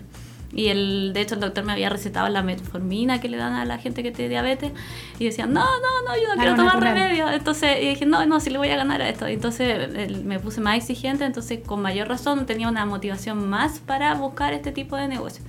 Y 0.53 0.69
el, 0.69 1.13
de 1.13 1.21
hecho 1.21 1.37
el 1.37 1.41
doctor 1.41 1.65
me 1.65 1.73
había 1.73 1.89
recetado 1.89 2.29
la 2.29 2.43
metformina 2.43 3.21
que 3.21 3.29
le 3.29 3.37
dan 3.37 3.53
a 3.53 3.65
la 3.65 3.79
gente 3.79 4.03
que 4.03 4.11
tiene 4.11 4.31
diabetes 4.31 4.73
y 5.19 5.25
decían, 5.25 5.53
no, 5.53 5.65
no, 5.65 6.09
no, 6.09 6.21
yo 6.21 6.29
no 6.29 6.35
quiero 6.41 6.57
tomar 6.57 6.81
remedio. 6.81 7.31
Entonces 7.31 7.79
y 7.81 7.89
dije, 7.91 8.07
no, 8.07 8.27
no, 8.27 8.41
si 8.41 8.51
le 8.51 8.59
voy 8.59 8.69
a 8.71 8.77
ganar 8.77 9.01
a 9.01 9.09
esto. 9.09 9.27
Entonces 9.27 10.25
me 10.25 10.41
puse 10.41 10.61
más 10.61 10.77
exigente, 10.77 11.25
entonces 11.25 11.61
con 11.65 11.81
mayor 11.83 12.09
razón 12.09 12.47
tenía 12.47 12.69
una 12.69 12.85
motivación 12.85 13.49
más 13.49 13.79
para 13.79 14.15
buscar 14.15 14.53
este 14.53 14.73
tipo 14.73 14.97
de 14.97 15.09
negocio. 15.09 15.45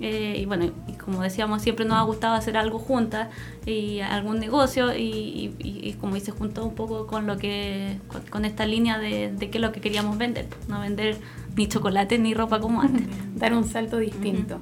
Eh, 0.00 0.36
y 0.38 0.46
bueno, 0.46 0.72
y 0.86 0.92
como 0.92 1.22
decíamos, 1.22 1.60
siempre 1.60 1.84
nos 1.84 1.98
ha 1.98 2.02
gustado 2.02 2.34
hacer 2.34 2.56
algo 2.56 2.78
juntas 2.78 3.28
y 3.66 3.98
algún 4.00 4.38
negocio 4.38 4.94
y, 4.96 5.54
y, 5.58 5.92
como 5.94 6.14
dice, 6.14 6.30
juntó 6.30 6.64
un 6.64 6.74
poco 6.74 7.08
con 7.08 7.26
lo 7.26 7.36
que 7.36 7.98
con, 8.30 8.44
esta 8.44 8.64
línea 8.64 8.98
de, 8.98 9.32
de 9.32 9.50
qué 9.50 9.58
es 9.58 9.62
lo 9.62 9.72
que 9.72 9.80
queríamos 9.80 10.16
vender, 10.16 10.46
no 10.68 10.80
vender 10.80 11.16
ni 11.58 11.68
chocolate 11.68 12.18
ni 12.18 12.32
ropa 12.32 12.60
como 12.60 12.80
antes. 12.80 13.06
Dar 13.36 13.52
un 13.52 13.64
salto 13.64 13.98
distinto. 13.98 14.58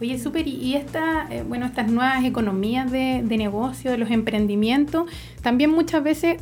Oye, 0.00 0.18
súper, 0.18 0.46
y 0.46 0.74
esta, 0.74 1.26
eh, 1.30 1.42
bueno, 1.48 1.66
estas 1.66 1.90
nuevas 1.90 2.24
economías 2.24 2.92
de, 2.92 3.22
de 3.24 3.36
negocio, 3.36 3.90
de 3.90 3.98
los 3.98 4.10
emprendimientos, 4.10 5.10
también 5.42 5.70
muchas 5.70 6.04
veces 6.04 6.36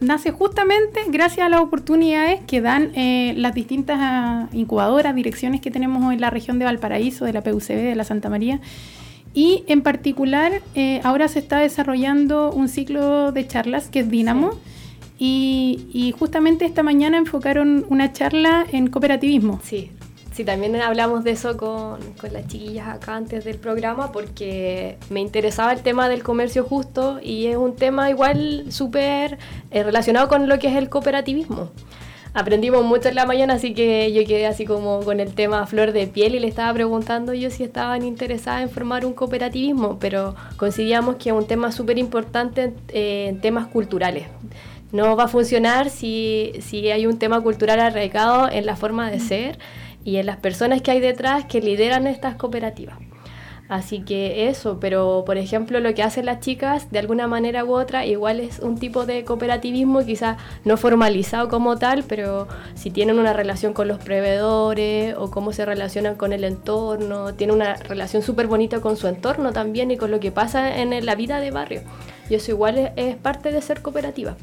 nace 0.00 0.30
justamente 0.30 1.00
gracias 1.08 1.46
a 1.46 1.48
las 1.48 1.60
oportunidades 1.60 2.40
que 2.46 2.60
dan 2.60 2.92
eh, 2.94 3.34
las 3.36 3.54
distintas 3.54 3.98
ah, 4.00 4.48
incubadoras, 4.52 5.14
direcciones 5.14 5.60
que 5.60 5.70
tenemos 5.70 6.12
en 6.12 6.20
la 6.20 6.30
región 6.30 6.58
de 6.58 6.64
Valparaíso, 6.64 7.24
de 7.24 7.32
la 7.32 7.42
PUCB, 7.42 7.74
de 7.74 7.94
la 7.94 8.04
Santa 8.04 8.30
María. 8.30 8.60
Y 9.34 9.64
en 9.66 9.82
particular, 9.82 10.62
eh, 10.74 11.00
ahora 11.04 11.28
se 11.28 11.38
está 11.38 11.58
desarrollando 11.58 12.50
un 12.50 12.68
ciclo 12.68 13.32
de 13.32 13.46
charlas 13.46 13.88
que 13.88 14.00
es 14.00 14.10
Dinamo. 14.10 14.52
Y, 15.18 16.14
justamente 16.18 16.64
esta 16.64 16.82
mañana 16.82 17.18
enfocaron 17.18 17.84
una 17.88 18.12
charla 18.12 18.64
en 18.70 18.88
cooperativismo. 18.88 19.60
Sí, 19.64 19.90
sí, 20.32 20.44
también 20.44 20.76
hablamos 20.76 21.24
de 21.24 21.32
eso 21.32 21.56
con, 21.56 21.98
con, 22.20 22.32
las 22.32 22.46
chiquillas 22.46 22.88
acá 22.88 23.16
antes 23.16 23.44
del 23.44 23.56
programa 23.56 24.12
porque 24.12 24.96
me 25.10 25.20
interesaba 25.20 25.72
el 25.72 25.82
tema 25.82 26.08
del 26.08 26.22
comercio 26.22 26.62
justo 26.62 27.18
y 27.20 27.46
es 27.46 27.56
un 27.56 27.74
tema 27.74 28.10
igual 28.10 28.66
súper 28.70 29.38
eh, 29.72 29.82
relacionado 29.82 30.28
con 30.28 30.48
lo 30.48 30.58
que 30.60 30.68
es 30.68 30.76
el 30.76 30.88
cooperativismo. 30.88 31.70
Aprendimos 32.34 32.84
mucho 32.84 33.08
en 33.08 33.16
la 33.16 33.26
mañana, 33.26 33.54
así 33.54 33.74
que 33.74 34.12
yo 34.12 34.24
quedé 34.24 34.46
así 34.46 34.64
como 34.64 35.00
con 35.00 35.18
el 35.18 35.34
tema 35.34 35.66
flor 35.66 35.90
de 35.92 36.06
piel 36.06 36.36
y 36.36 36.38
le 36.38 36.46
estaba 36.46 36.72
preguntando 36.72 37.34
yo 37.34 37.50
si 37.50 37.64
estaban 37.64 38.04
interesadas 38.04 38.62
en 38.62 38.70
formar 38.70 39.04
un 39.04 39.14
cooperativismo, 39.14 39.98
pero 39.98 40.36
coincidíamos 40.56 41.16
que 41.16 41.30
es 41.30 41.34
un 41.34 41.46
tema 41.46 41.72
súper 41.72 41.98
importante 41.98 42.74
eh, 42.90 43.26
en 43.30 43.40
temas 43.40 43.66
culturales 43.66 44.26
no 44.92 45.16
va 45.16 45.24
a 45.24 45.28
funcionar 45.28 45.90
si, 45.90 46.52
si 46.60 46.90
hay 46.90 47.06
un 47.06 47.18
tema 47.18 47.40
cultural 47.40 47.80
arraigado 47.80 48.48
en 48.50 48.66
la 48.66 48.76
forma 48.76 49.10
de 49.10 49.20
ser 49.20 49.58
y 50.04 50.16
en 50.16 50.26
las 50.26 50.38
personas 50.38 50.82
que 50.82 50.90
hay 50.90 51.00
detrás 51.00 51.44
que 51.44 51.60
lideran 51.60 52.06
estas 52.06 52.36
cooperativas. 52.36 52.98
Así 53.68 54.00
que 54.00 54.48
eso, 54.48 54.80
pero 54.80 55.24
por 55.26 55.36
ejemplo 55.36 55.78
lo 55.80 55.92
que 55.92 56.02
hacen 56.02 56.24
las 56.24 56.40
chicas 56.40 56.90
de 56.90 56.98
alguna 57.00 57.26
manera 57.26 57.66
u 57.66 57.74
otra 57.74 58.06
igual 58.06 58.40
es 58.40 58.60
un 58.60 58.78
tipo 58.78 59.04
de 59.04 59.26
cooperativismo 59.26 60.06
quizás 60.06 60.38
no 60.64 60.78
formalizado 60.78 61.50
como 61.50 61.76
tal, 61.76 62.02
pero 62.04 62.48
si 62.74 62.90
tienen 62.90 63.18
una 63.18 63.34
relación 63.34 63.74
con 63.74 63.86
los 63.86 63.98
proveedores 63.98 65.14
o 65.18 65.30
cómo 65.30 65.52
se 65.52 65.66
relacionan 65.66 66.14
con 66.14 66.32
el 66.32 66.44
entorno, 66.44 67.34
tienen 67.34 67.56
una 67.56 67.74
relación 67.74 68.22
súper 68.22 68.46
bonita 68.46 68.80
con 68.80 68.96
su 68.96 69.06
entorno 69.06 69.52
también 69.52 69.90
y 69.90 69.98
con 69.98 70.10
lo 70.10 70.18
que 70.18 70.32
pasa 70.32 70.78
en 70.78 71.04
la 71.04 71.14
vida 71.14 71.38
de 71.38 71.50
barrio. 71.50 71.82
Y 72.30 72.36
eso 72.36 72.52
igual 72.52 72.92
es 72.96 73.16
parte 73.16 73.52
de 73.52 73.60
ser 73.60 73.82
cooperativa. 73.82 74.34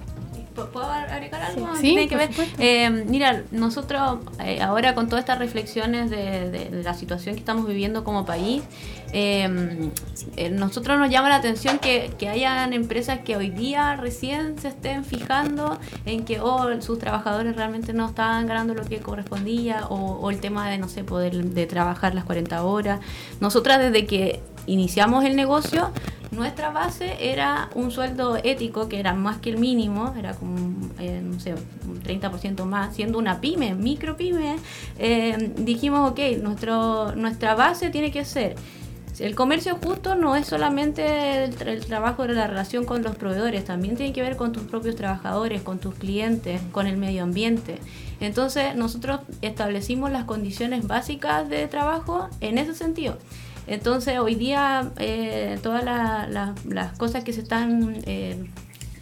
¿Puedo 0.56 0.86
agregar 0.86 1.42
algo? 1.42 1.76
Sí, 1.76 2.08
que 2.08 2.16
ver? 2.16 2.30
Eh, 2.60 2.90
mira, 2.90 3.44
nosotros 3.52 4.20
eh, 4.40 4.62
ahora 4.62 4.96
con 4.96 5.10
todas 5.10 5.24
estas 5.24 5.38
reflexiones 5.38 6.10
de, 6.10 6.70
la 6.84 6.94
situación 6.94 7.36
que 7.36 7.40
estamos 7.40 7.68
viviendo 7.68 8.06
como 8.06 8.26
país, 8.26 8.64
eh, 9.12 9.92
nosotros 10.52 10.98
nos 10.98 11.10
llama 11.10 11.30
la 11.30 11.36
atención 11.36 11.80
que, 11.80 12.12
que, 12.18 12.30
hayan 12.30 12.74
empresas 12.74 13.20
que 13.20 13.36
hoy 13.36 13.50
día 13.50 13.96
recién 13.98 14.58
se 14.58 14.70
estén 14.70 15.04
fijando 15.04 15.78
en 16.06 16.24
que 16.24 16.40
oh, 16.40 16.82
sus 16.82 17.00
trabajadores 17.00 17.56
realmente 17.56 17.94
no 17.94 18.08
estaban 18.08 18.48
ganando 18.48 18.74
lo 18.74 18.84
que 18.86 19.00
correspondía 19.00 19.88
o, 19.90 20.30
el 20.30 20.40
tema 20.40 20.70
de, 20.70 20.78
no 20.78 20.88
sé, 20.88 21.04
poder 21.04 21.34
de 21.34 21.66
trabajar 21.66 22.16
las 22.16 22.24
40 22.24 22.64
horas. 22.64 23.00
Nosotras 23.40 23.80
desde 23.80 24.06
que 24.06 24.42
iniciamos 24.68 25.24
el 25.26 25.36
negocio, 25.36 25.92
nuestra 26.36 26.70
base 26.72 27.16
era 27.20 27.70
un 27.76 27.92
sueldo 27.92 28.38
ético 28.44 28.88
que 28.90 29.00
era 29.00 29.14
más 29.14 29.38
que 29.38 29.50
el 29.50 29.58
mínimo, 29.58 30.14
era 30.18 30.34
como, 30.34 30.58
eh, 31.00 31.22
no 31.24 31.40
sé, 31.40 31.56
un 31.88 32.02
30% 32.02 32.66
más, 32.66 32.96
siendo 32.96 33.18
una 33.18 33.42
pyme, 33.42 33.74
micro 33.74 34.18
pyme, 34.18 34.58
eh, 35.00 35.54
dijimos, 35.58 36.12
ok, 36.12 36.20
nuestro, 36.42 37.16
nuestra 37.16 37.56
base 37.56 37.90
tiene 37.90 38.12
que 38.12 38.26
ser 38.26 38.56
el 39.20 39.34
comercio 39.36 39.78
justo 39.82 40.16
no 40.16 40.36
es 40.36 40.48
solamente 40.48 41.46
el, 41.46 41.68
el, 41.68 41.86
trabajo 41.86 42.28
de 42.28 42.34
la 42.34 42.48
relación 42.48 42.86
con 42.86 43.02
los 43.02 43.16
proveedores, 43.16 43.64
también 43.64 43.96
tiene 43.96 44.12
que 44.12 44.22
ver 44.22 44.36
con 44.36 44.52
tus 44.52 44.64
propios 44.64 44.96
trabajadores, 44.96 45.62
con 45.62 45.80
tus 45.80 45.96
clientes, 45.96 46.62
con 46.72 46.88
el 46.88 46.98
medio 46.98 47.24
ambiente. 47.24 47.80
Entonces 48.20 48.76
nosotros 48.76 49.22
establecimos 49.42 50.12
las 50.12 50.26
condiciones 50.26 50.86
básicas 50.88 51.48
de 51.48 51.68
trabajo 51.68 52.30
en 52.42 52.58
ese 52.58 52.76
sentido. 52.76 53.18
Entonces, 53.68 54.20
hoy 54.20 54.36
día 54.36 54.92
eh, 55.00 55.60
todas 55.64 55.84
las 55.84 56.98
cosas 56.98 57.24
que 57.24 57.34
se 57.34 57.42
están 57.42 57.98
eh, 58.06 58.46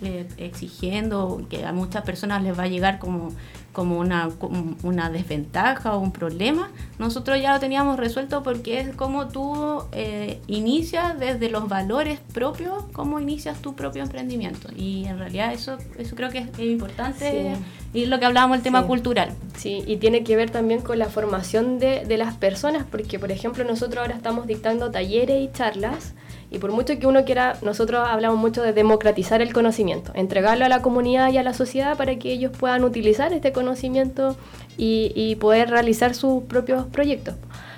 eh, 0.04 0.28
exigiendo, 0.38 1.46
que 1.50 1.66
a 1.66 1.74
muchas 1.74 2.04
personas 2.04 2.44
les 2.44 2.58
va 2.58 2.64
a 2.64 2.68
llegar 2.68 3.00
como 3.00 3.32
como 3.74 4.00
una, 4.00 4.30
una 4.84 5.10
desventaja 5.10 5.96
o 5.96 6.00
un 6.00 6.12
problema, 6.12 6.72
nosotros 7.00 7.42
ya 7.42 7.54
lo 7.54 7.60
teníamos 7.60 7.98
resuelto 7.98 8.44
porque 8.44 8.80
es 8.80 8.96
como 8.96 9.28
tú 9.28 9.84
eh, 9.92 10.40
inicias 10.48 11.20
desde 11.20 11.50
los 11.50 11.68
valores 11.68 12.20
propios, 12.34 12.86
cómo 12.94 13.20
inicias 13.20 13.60
tu 13.62 13.76
propio 13.76 14.04
emprendimiento. 14.04 14.70
Y 14.76 15.06
en 15.06 15.18
realidad 15.18 15.52
eso, 15.52 15.78
eso 15.98 16.16
creo 16.16 16.30
que 16.30 16.40
es, 16.40 16.60
importante 16.60 17.56
y 17.94 18.06
lo 18.06 18.20
que 18.20 18.26
hablábamos 18.26 18.58
el 18.58 18.64
tema 18.64 18.86
cultural. 18.86 19.32
Sí, 19.58 19.84
y 19.86 19.98
tiene 19.98 20.24
que 20.24 20.36
ver 20.36 20.52
también 20.52 20.82
con 20.82 21.00
la 21.00 21.08
formación 21.08 21.80
de, 21.80 22.06
de 22.06 22.18
las 22.18 22.36
personas, 22.36 22.86
porque 22.90 23.20
por 23.20 23.32
ejemplo 23.32 23.64
nosotros 23.64 24.02
ahora 24.02 24.16
estamos 24.16 24.48
dictando 24.48 24.92
talleres 24.92 25.42
y 25.42 25.52
charlas 25.52 26.14
y 26.54 26.60
por 26.60 26.72
mucho 26.72 26.98
que 27.00 27.08
uno 27.08 27.26
quiera, 27.26 27.58
nosotros 27.64 28.08
hablamos 28.08 28.38
mucho 28.38 28.62
de 28.62 28.74
democratizar 28.74 29.42
el 29.42 29.52
conocimiento, 29.54 30.12
entregarlo 30.14 30.66
a 30.66 30.70
la 30.70 30.84
comunidad 30.84 31.32
y 31.32 31.38
a 31.40 31.44
la 31.44 31.54
sociedad 31.54 31.98
para 31.98 32.16
que 32.18 32.32
ellos 32.32 32.52
puedan 32.56 32.84
utilizar 32.84 33.34
este 33.34 33.52
conocimiento 33.52 34.38
y, 34.78 35.36
poder 35.40 35.72
realizar 35.72 36.14
sus 36.14 36.44
propios 36.44 36.86
proyectos. 36.86 37.36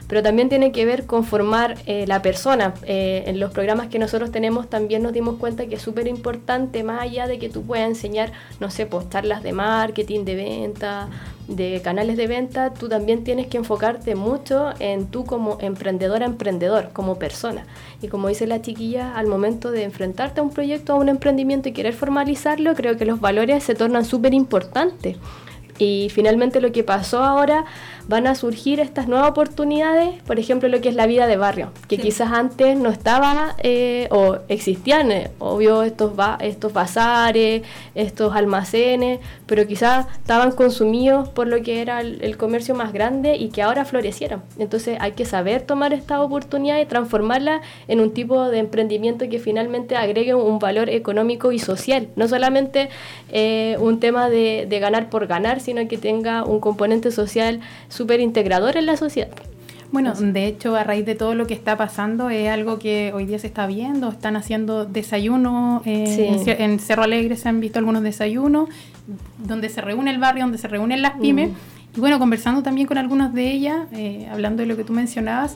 Pero 0.07 0.21
también 0.21 0.49
tiene 0.49 0.71
que 0.71 0.85
ver 0.85 1.05
con 1.05 1.23
formar 1.23 1.77
eh, 1.85 2.05
la 2.07 2.21
persona. 2.21 2.73
Eh, 2.83 3.23
en 3.27 3.39
los 3.39 3.51
programas 3.51 3.87
que 3.87 3.99
nosotros 3.99 4.31
tenemos 4.31 4.69
también 4.69 5.03
nos 5.03 5.13
dimos 5.13 5.37
cuenta 5.37 5.65
que 5.65 5.75
es 5.75 5.81
súper 5.81 6.07
importante, 6.07 6.83
más 6.83 7.01
allá 7.01 7.27
de 7.27 7.39
que 7.39 7.49
tú 7.49 7.63
puedas 7.63 7.87
enseñar, 7.87 8.31
no 8.59 8.69
sé, 8.69 8.85
pues 8.85 9.09
charlas 9.09 9.43
de 9.43 9.53
marketing, 9.53 10.25
de 10.25 10.35
venta, 10.35 11.09
de 11.47 11.81
canales 11.83 12.17
de 12.17 12.27
venta, 12.27 12.73
tú 12.73 12.89
también 12.89 13.23
tienes 13.23 13.47
que 13.47 13.57
enfocarte 13.57 14.15
mucho 14.15 14.73
en 14.79 15.07
tú 15.07 15.25
como 15.25 15.57
emprendedora, 15.61 16.25
emprendedor, 16.25 16.89
como 16.93 17.17
persona. 17.17 17.65
Y 18.01 18.07
como 18.07 18.27
dice 18.27 18.47
la 18.47 18.61
chiquilla, 18.61 19.15
al 19.15 19.27
momento 19.27 19.71
de 19.71 19.83
enfrentarte 19.83 20.39
a 20.39 20.43
un 20.43 20.51
proyecto, 20.51 20.93
a 20.93 20.95
un 20.97 21.09
emprendimiento 21.09 21.69
y 21.69 21.71
querer 21.73 21.93
formalizarlo, 21.93 22.73
creo 22.75 22.97
que 22.97 23.05
los 23.05 23.19
valores 23.19 23.63
se 23.63 23.75
tornan 23.75 24.05
súper 24.05 24.33
importantes. 24.33 25.17
Y 25.77 26.07
finalmente 26.09 26.61
lo 26.61 26.71
que 26.71 26.83
pasó 26.83 27.23
ahora 27.23 27.65
van 28.07 28.27
a 28.27 28.35
surgir 28.35 28.79
estas 28.79 29.07
nuevas 29.07 29.29
oportunidades, 29.29 30.21
por 30.23 30.39
ejemplo, 30.39 30.69
lo 30.69 30.81
que 30.81 30.89
es 30.89 30.95
la 30.95 31.07
vida 31.07 31.27
de 31.27 31.37
barrio, 31.37 31.71
que 31.87 31.97
quizás 31.97 32.31
antes 32.31 32.77
no 32.77 32.89
estaba 32.89 33.55
eh, 33.63 34.07
o 34.11 34.37
existían, 34.47 35.11
eh, 35.11 35.31
obvio, 35.39 35.83
estos, 35.83 36.13
estos 36.41 36.73
bazares, 36.73 37.63
estos 37.95 38.35
almacenes, 38.35 39.19
pero 39.45 39.65
quizás 39.67 40.07
estaban 40.17 40.51
consumidos 40.51 41.29
por 41.29 41.47
lo 41.47 41.61
que 41.61 41.81
era 41.81 42.01
el, 42.01 42.35
comercio 42.37 42.75
más 42.75 42.91
grande 42.91 43.37
y 43.37 43.49
que 43.49 43.61
ahora 43.61 43.85
florecieron. 43.85 44.43
Entonces 44.59 44.97
hay 44.99 45.13
que 45.13 45.23
saber 45.23 45.61
tomar 45.61 45.93
esta 45.93 46.21
oportunidad 46.21 46.79
y 46.81 46.85
transformarla 46.85 47.61
en 47.87 48.01
un 48.01 48.11
tipo 48.11 48.49
de 48.49 48.59
emprendimiento 48.59 49.29
que 49.29 49.39
finalmente 49.39 49.95
agregue 49.95 50.35
un 50.35 50.59
valor 50.59 50.89
económico 50.89 51.53
y 51.53 51.59
social, 51.59 52.09
no 52.17 52.27
solamente 52.27 52.89
eh, 53.31 53.77
un 53.79 53.99
tema 53.99 54.29
de, 54.29 54.65
de 54.69 54.79
ganar 54.79 55.09
por 55.09 55.27
ganar, 55.27 55.61
sino 55.61 55.87
que 55.87 55.97
tenga 55.97 56.43
un 56.43 56.59
componente 56.59 57.09
social 57.11 57.61
súper 57.95 58.19
integrador 58.19 58.77
en 58.77 58.85
la 58.85 58.97
sociedad. 58.97 59.29
Bueno, 59.91 60.13
de 60.13 60.47
hecho, 60.47 60.75
a 60.75 60.83
raíz 60.83 61.05
de 61.05 61.15
todo 61.15 61.35
lo 61.35 61.47
que 61.47 61.53
está 61.53 61.77
pasando, 61.77 62.29
es 62.29 62.49
algo 62.49 62.79
que 62.79 63.13
hoy 63.13 63.25
día 63.25 63.39
se 63.39 63.47
está 63.47 63.65
viendo. 63.65 64.09
Están 64.09 64.35
haciendo 64.35 64.85
desayunos 64.85 65.83
eh, 65.85 66.57
en, 66.59 66.79
Cerro 66.79 67.03
Alegre, 67.03 67.37
se 67.37 67.47
han 67.47 67.61
visto 67.61 67.79
algunos 67.79 68.03
desayunos, 68.03 68.67
donde 69.37 69.69
se 69.69 69.81
reúne 69.81 70.11
el 70.11 70.17
barrio, 70.17 70.43
donde 70.43 70.57
se 70.57 70.67
reúnen 70.67 71.01
las 71.01 71.13
pymes. 71.13 71.51
Mm. 71.51 71.97
Y 71.97 71.99
bueno, 72.01 72.19
conversando 72.19 72.61
también 72.61 72.87
con 72.87 72.97
algunas 72.97 73.33
de 73.33 73.51
ellas, 73.51 73.87
eh, 73.93 74.27
hablando 74.29 74.63
de 74.63 74.67
lo 74.67 74.75
que 74.75 74.83
tú 74.83 74.91
mencionabas, 74.91 75.55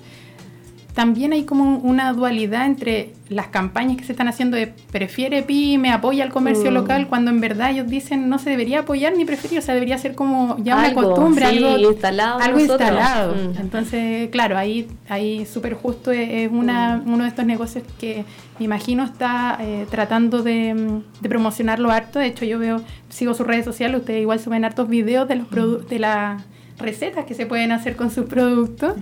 también 0.93 1.33
hay 1.33 1.43
como 1.43 1.77
una 1.77 2.11
dualidad 2.13 2.65
entre 2.65 3.13
las 3.29 3.47
campañas 3.47 3.97
que 3.97 4.03
se 4.03 4.11
están 4.11 4.27
haciendo 4.27 4.57
de 4.57 4.73
prefiere 4.91 5.43
pyme, 5.43 5.91
apoya 5.91 6.23
al 6.23 6.31
comercio 6.31 6.71
mm. 6.71 6.73
local, 6.73 7.07
cuando 7.07 7.29
en 7.29 7.39
verdad 7.39 7.71
ellos 7.71 7.87
dicen 7.87 8.27
no 8.27 8.39
se 8.39 8.49
debería 8.49 8.79
apoyar 8.79 9.15
ni 9.15 9.23
preferir, 9.23 9.59
o 9.59 9.61
sea, 9.61 9.75
debería 9.75 9.97
ser 9.97 10.15
como 10.15 10.57
ya 10.57 10.77
una 10.77 10.93
costumbre, 10.93 11.45
algo 11.45 11.77
instalado. 11.77 12.39
Algo 12.39 12.59
instalado. 12.59 13.35
Mm. 13.35 13.59
Entonces, 13.59 14.29
claro, 14.29 14.57
ahí, 14.57 14.87
ahí 15.07 15.45
súper 15.45 15.75
justo 15.75 16.11
es, 16.11 16.49
una, 16.51 16.97
mm. 16.97 17.13
uno 17.13 17.23
de 17.23 17.29
estos 17.29 17.45
negocios 17.45 17.83
que 17.99 18.25
me 18.57 18.65
imagino 18.65 19.03
está 19.03 19.57
eh, 19.61 19.85
tratando 19.89 20.41
de, 20.41 21.01
de, 21.21 21.29
promocionarlo 21.29 21.91
harto. 21.91 22.19
De 22.19 22.25
hecho, 22.25 22.45
yo 22.45 22.57
veo, 22.57 22.81
sigo 23.09 23.33
sus 23.35 23.45
redes 23.45 23.63
sociales, 23.63 23.99
ustedes 23.99 24.21
igual 24.21 24.39
suben 24.39 24.65
hartos 24.65 24.89
videos 24.89 25.27
de 25.27 25.35
los 25.35 25.87
de 25.87 25.99
la 25.99 26.43
recetas 26.79 27.25
que 27.25 27.33
se 27.33 27.45
pueden 27.45 27.71
hacer 27.71 27.95
con 27.95 28.09
sus 28.09 28.25
productos. 28.25 28.95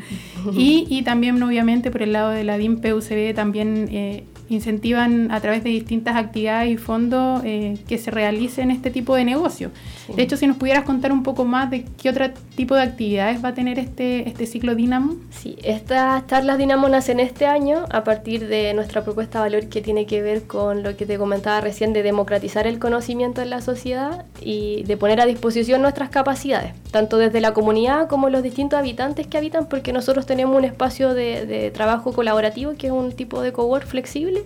Y, 0.54 0.86
y 0.90 1.04
también 1.04 1.42
obviamente 1.42 1.92
por 1.92 2.02
el 2.02 2.14
lado 2.14 2.32
de 2.32 2.44
la 2.44 2.58
DIM 2.58 2.82
PUCB 2.82 3.34
también 3.34 3.88
eh, 3.92 4.24
incentivan 4.50 5.32
a 5.32 5.40
través 5.42 5.64
de 5.64 5.70
distintas 5.70 6.16
actividades 6.16 6.72
y 6.72 6.78
fondos 6.78 7.42
eh, 7.44 7.78
que 7.88 7.98
se 7.98 8.12
realicen 8.12 8.72
este 8.72 8.92
tipo 8.92 9.16
de 9.16 9.26
negocio. 9.26 9.72
De 10.16 10.24
hecho, 10.24 10.38
si 10.38 10.48
nos 10.48 10.58
pudieras 10.58 10.84
contar 10.86 11.12
un 11.12 11.24
poco 11.24 11.46
más 11.46 11.70
de 11.70 11.86
qué 12.02 12.10
otro 12.10 12.26
tipo 12.56 12.76
de 12.76 12.82
actividades 12.82 13.44
va 13.44 13.50
a 13.50 13.54
tener 13.54 13.78
este, 13.78 14.28
este 14.28 14.46
ciclo 14.46 14.76
Dinamo. 14.76 15.16
Sí, 15.32 15.58
estas 15.64 16.26
charlas 16.28 16.58
Dinamo 16.58 16.88
nacen 16.88 17.20
este 17.20 17.46
año 17.46 17.86
a 17.90 18.04
partir 18.04 18.48
de 18.48 18.74
nuestra 18.74 19.04
propuesta 19.04 19.40
de 19.40 19.50
valor 19.50 19.70
que 19.70 19.82
tiene 19.82 20.06
que 20.06 20.22
ver 20.22 20.44
con 20.44 20.84
lo 20.84 20.96
que 20.96 21.06
te 21.06 21.18
comentaba 21.18 21.62
recién 21.62 21.94
de 21.94 22.04
democratizar 22.04 22.68
el 22.68 22.80
conocimiento 22.80 23.42
en 23.42 23.50
la 23.50 23.62
sociedad 23.62 24.26
y 24.42 24.84
de 24.84 24.98
poner 24.98 25.20
a 25.20 25.26
disposición 25.26 25.82
nuestras 25.82 26.10
capacidades, 26.10 26.74
tanto 26.92 27.18
desde 27.18 27.42
la 27.42 27.54
comunidad 27.54 28.08
como 28.08 28.30
los 28.30 28.44
distintos 28.44 28.80
habitantes 28.80 29.28
que 29.28 29.38
habitan, 29.38 29.68
porque 29.68 29.92
nosotros 29.92 30.26
tenemos 30.26 30.56
un 30.56 30.64
espacio 30.64 31.14
de, 31.14 31.46
de 31.46 31.72
trabajo 31.72 32.14
colaborativo 32.14 32.74
que 32.78 32.88
es 32.88 32.94
un 32.94 33.12
tipo 33.12 33.42
de 33.42 33.52
cowork 33.52 33.86
flexible 33.86 34.37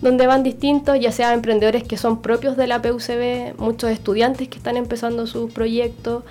donde 0.00 0.26
van 0.26 0.42
distintos, 0.42 0.98
ya 1.00 1.12
sea 1.12 1.32
emprendedores 1.32 1.82
que 1.82 1.96
son 1.96 2.20
propios 2.20 2.56
de 2.56 2.66
la 2.66 2.82
PUCB, 2.82 3.58
muchos 3.58 3.90
estudiantes 3.90 4.48
que 4.48 4.58
están 4.58 4.76
empezando 4.76 5.26
sus 5.26 5.50
proyectos, 5.52 6.24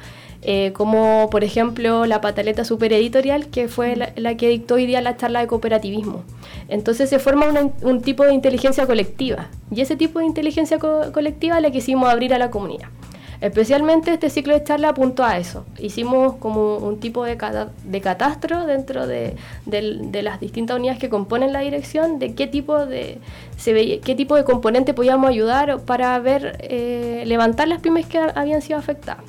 eh, 0.44 0.74
como 0.74 1.28
por 1.32 1.44
ejemplo 1.44 2.06
la 2.06 2.22
pataleta 2.22 2.64
supereditorial, 2.66 3.48
que 3.48 3.68
fue 3.68 3.96
la, 3.96 4.38
que 4.38 4.50
dictó 4.50 4.76
hoy 4.76 4.86
día 4.86 5.02
la 5.02 5.18
charla 5.18 5.40
de 5.40 5.48
cooperativismo. 5.48 6.24
Entonces 6.68 7.10
se 7.10 7.18
forma 7.18 7.48
un 7.82 8.02
tipo 8.02 8.24
de 8.24 8.34
inteligencia 8.34 8.86
colectiva, 8.86 9.48
y 9.72 9.82
ese 9.82 9.96
tipo 9.96 10.20
de 10.20 10.26
inteligencia 10.26 10.78
colectiva 10.80 11.60
la 11.60 11.72
quisimos 11.72 12.10
abrir 12.10 12.34
a 12.34 12.38
la 12.38 12.52
comunidad. 12.52 12.90
Especialmente 13.46 14.12
este 14.12 14.32
ciclo 14.32 14.56
de 14.56 14.64
charla 14.64 14.90
apuntó 14.90 15.24
a 15.24 15.38
eso. 15.38 15.66
Hicimos 15.78 16.38
como 16.38 16.78
un 16.78 17.00
tipo 17.00 17.24
de, 17.24 17.38
de 17.84 18.02
catastro 18.02 18.66
dentro 18.66 19.06
de, 19.06 19.36
las 19.68 20.40
distintas 20.40 20.78
unidades 20.78 21.00
que 21.00 21.10
componen 21.10 21.54
la 21.54 21.60
dirección, 21.60 22.18
de 22.18 22.34
qué 22.34 22.48
tipo 22.48 22.88
de, 22.88 23.20
se 23.56 24.00
qué 24.00 24.16
tipo 24.16 24.36
de 24.36 24.46
componente 24.46 24.96
podíamos 24.96 25.30
ayudar 25.30 25.80
para 25.82 26.18
ver, 26.18 26.58
eh, 26.60 27.22
levantar 27.28 27.68
las 27.68 27.82
pymes 27.82 28.08
que 28.08 28.18
habían 28.18 28.64
sido 28.64 28.80
afectadas. 28.80 29.24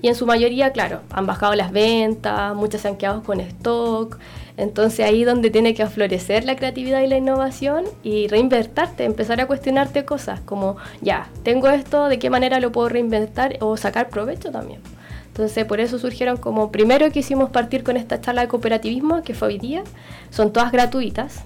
Y 0.00 0.08
en 0.08 0.14
su 0.14 0.24
mayoría, 0.24 0.72
claro, 0.72 1.02
han 1.10 1.26
bajado 1.26 1.54
las 1.54 1.70
ventas, 1.70 2.54
muchas 2.54 2.80
se 2.80 2.88
han 2.88 2.96
quedado 2.96 3.22
con 3.24 3.40
stock, 3.40 4.18
entonces 4.58 5.06
ahí 5.06 5.22
donde 5.22 5.50
tiene 5.50 5.72
que 5.72 5.86
florecer 5.86 6.44
la 6.44 6.56
creatividad 6.56 7.00
y 7.00 7.06
la 7.06 7.16
innovación 7.16 7.84
y 8.02 8.26
reinvertarte, 8.26 9.04
empezar 9.04 9.40
a 9.40 9.46
cuestionarte 9.46 10.04
cosas 10.04 10.40
como, 10.40 10.76
ya, 11.00 11.30
tengo 11.44 11.68
esto, 11.68 12.08
¿de 12.08 12.18
qué 12.18 12.28
manera 12.28 12.58
lo 12.58 12.72
puedo 12.72 12.88
reinventar 12.88 13.56
o 13.60 13.76
sacar 13.76 14.08
provecho 14.08 14.50
también? 14.50 14.80
Entonces 15.28 15.64
por 15.64 15.78
eso 15.78 16.00
surgieron 16.00 16.38
como, 16.38 16.72
primero 16.72 17.08
quisimos 17.12 17.50
partir 17.50 17.84
con 17.84 17.96
esta 17.96 18.20
charla 18.20 18.42
de 18.42 18.48
cooperativismo 18.48 19.22
que 19.22 19.32
fue 19.32 19.48
hoy 19.48 19.58
día, 19.58 19.84
son 20.30 20.52
todas 20.52 20.72
gratuitas 20.72 21.44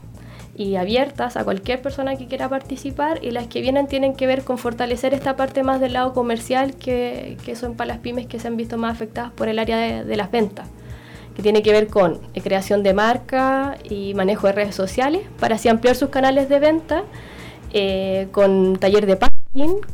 y 0.56 0.76
abiertas 0.76 1.36
a 1.36 1.44
cualquier 1.44 1.82
persona 1.82 2.16
que 2.16 2.26
quiera 2.26 2.48
participar 2.48 3.22
y 3.22 3.30
las 3.30 3.46
que 3.46 3.60
vienen 3.60 3.88
tienen 3.88 4.14
que 4.14 4.26
ver 4.26 4.42
con 4.42 4.56
fortalecer 4.56 5.12
esta 5.12 5.36
parte 5.36 5.62
más 5.62 5.80
del 5.80 5.92
lado 5.92 6.14
comercial 6.14 6.76
que, 6.76 7.36
que 7.44 7.56
son 7.56 7.74
para 7.74 7.88
las 7.88 7.98
pymes 7.98 8.26
que 8.26 8.38
se 8.38 8.48
han 8.48 8.56
visto 8.56 8.78
más 8.78 8.92
afectadas 8.92 9.32
por 9.32 9.48
el 9.48 9.58
área 9.58 10.02
de 10.02 10.16
las 10.16 10.30
ventas 10.30 10.66
que 11.34 11.42
tiene 11.42 11.62
que 11.62 11.72
ver 11.72 11.88
con 11.88 12.20
eh, 12.34 12.40
creación 12.40 12.82
de 12.82 12.94
marca 12.94 13.78
y 13.88 14.14
manejo 14.14 14.46
de 14.46 14.52
redes 14.52 14.74
sociales 14.74 15.22
para 15.40 15.56
así 15.56 15.68
ampliar 15.68 15.96
sus 15.96 16.10
canales 16.10 16.48
de 16.48 16.58
venta, 16.58 17.04
eh, 17.72 18.28
con 18.32 18.76
taller 18.76 19.06
de 19.06 19.16
packaging, 19.16 19.41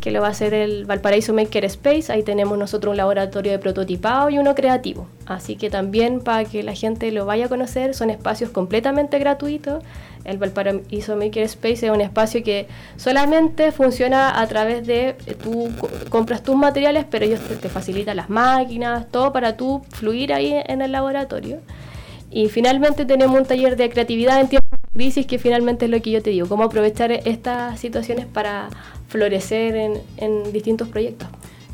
que 0.01 0.13
lo 0.13 0.21
va 0.21 0.29
a 0.29 0.31
hacer 0.31 0.55
el 0.55 0.85
Valparaíso 0.85 1.35
Maker 1.35 1.65
Space, 1.65 2.13
ahí 2.13 2.23
tenemos 2.23 2.57
nosotros 2.57 2.93
un 2.93 2.97
laboratorio 2.97 3.51
de 3.51 3.59
prototipado 3.59 4.31
y 4.31 4.39
uno 4.39 4.55
creativo, 4.55 5.09
así 5.27 5.57
que 5.57 5.69
también 5.69 6.21
para 6.21 6.45
que 6.45 6.63
la 6.63 6.75
gente 6.75 7.11
lo 7.11 7.27
vaya 7.27 7.47
a 7.47 7.49
conocer, 7.49 7.95
son 7.95 8.11
espacios 8.11 8.51
completamente 8.51 9.19
gratuitos. 9.19 9.83
El 10.25 10.39
Valparaíso 10.39 11.17
Maker 11.17 11.43
Space 11.45 11.87
es 11.87 11.93
un 11.93 12.01
espacio 12.01 12.45
que 12.45 12.69
solamente 12.97 13.73
funciona 13.73 14.41
a 14.41 14.47
través 14.47 14.87
de, 14.87 15.17
eh, 15.27 15.37
tú 15.43 15.71
compras 16.09 16.43
tus 16.43 16.55
materiales, 16.55 17.05
pero 17.11 17.25
ellos 17.25 17.41
te, 17.61 17.69
facilitan 17.69 18.17
las 18.17 18.31
máquinas, 18.31 19.09
todo 19.11 19.33
para 19.33 19.57
tú 19.57 19.83
fluir 19.91 20.33
ahí 20.33 20.55
en 20.67 20.83
el 20.83 20.93
laboratorio. 20.93 21.61
Y 22.31 22.49
finalmente 22.49 23.07
tenemos 23.07 23.37
un 23.37 23.47
taller 23.47 23.77
de 23.77 23.89
creatividad 23.89 24.41
en 24.41 24.49
tiempos 24.49 24.78
que 25.27 25.39
finalmente 25.39 25.85
es 25.85 25.91
lo 25.91 26.03
que 26.03 26.11
yo 26.11 26.23
te 26.23 26.31
digo, 26.31 26.49
cómo 26.49 26.65
aprovechar 26.65 27.13
estas 27.13 27.79
situaciones 27.79 28.27
para 28.27 28.69
florecer 29.09 30.03
en 30.17 30.53
distintos 30.53 30.89
proyectos. 30.89 31.29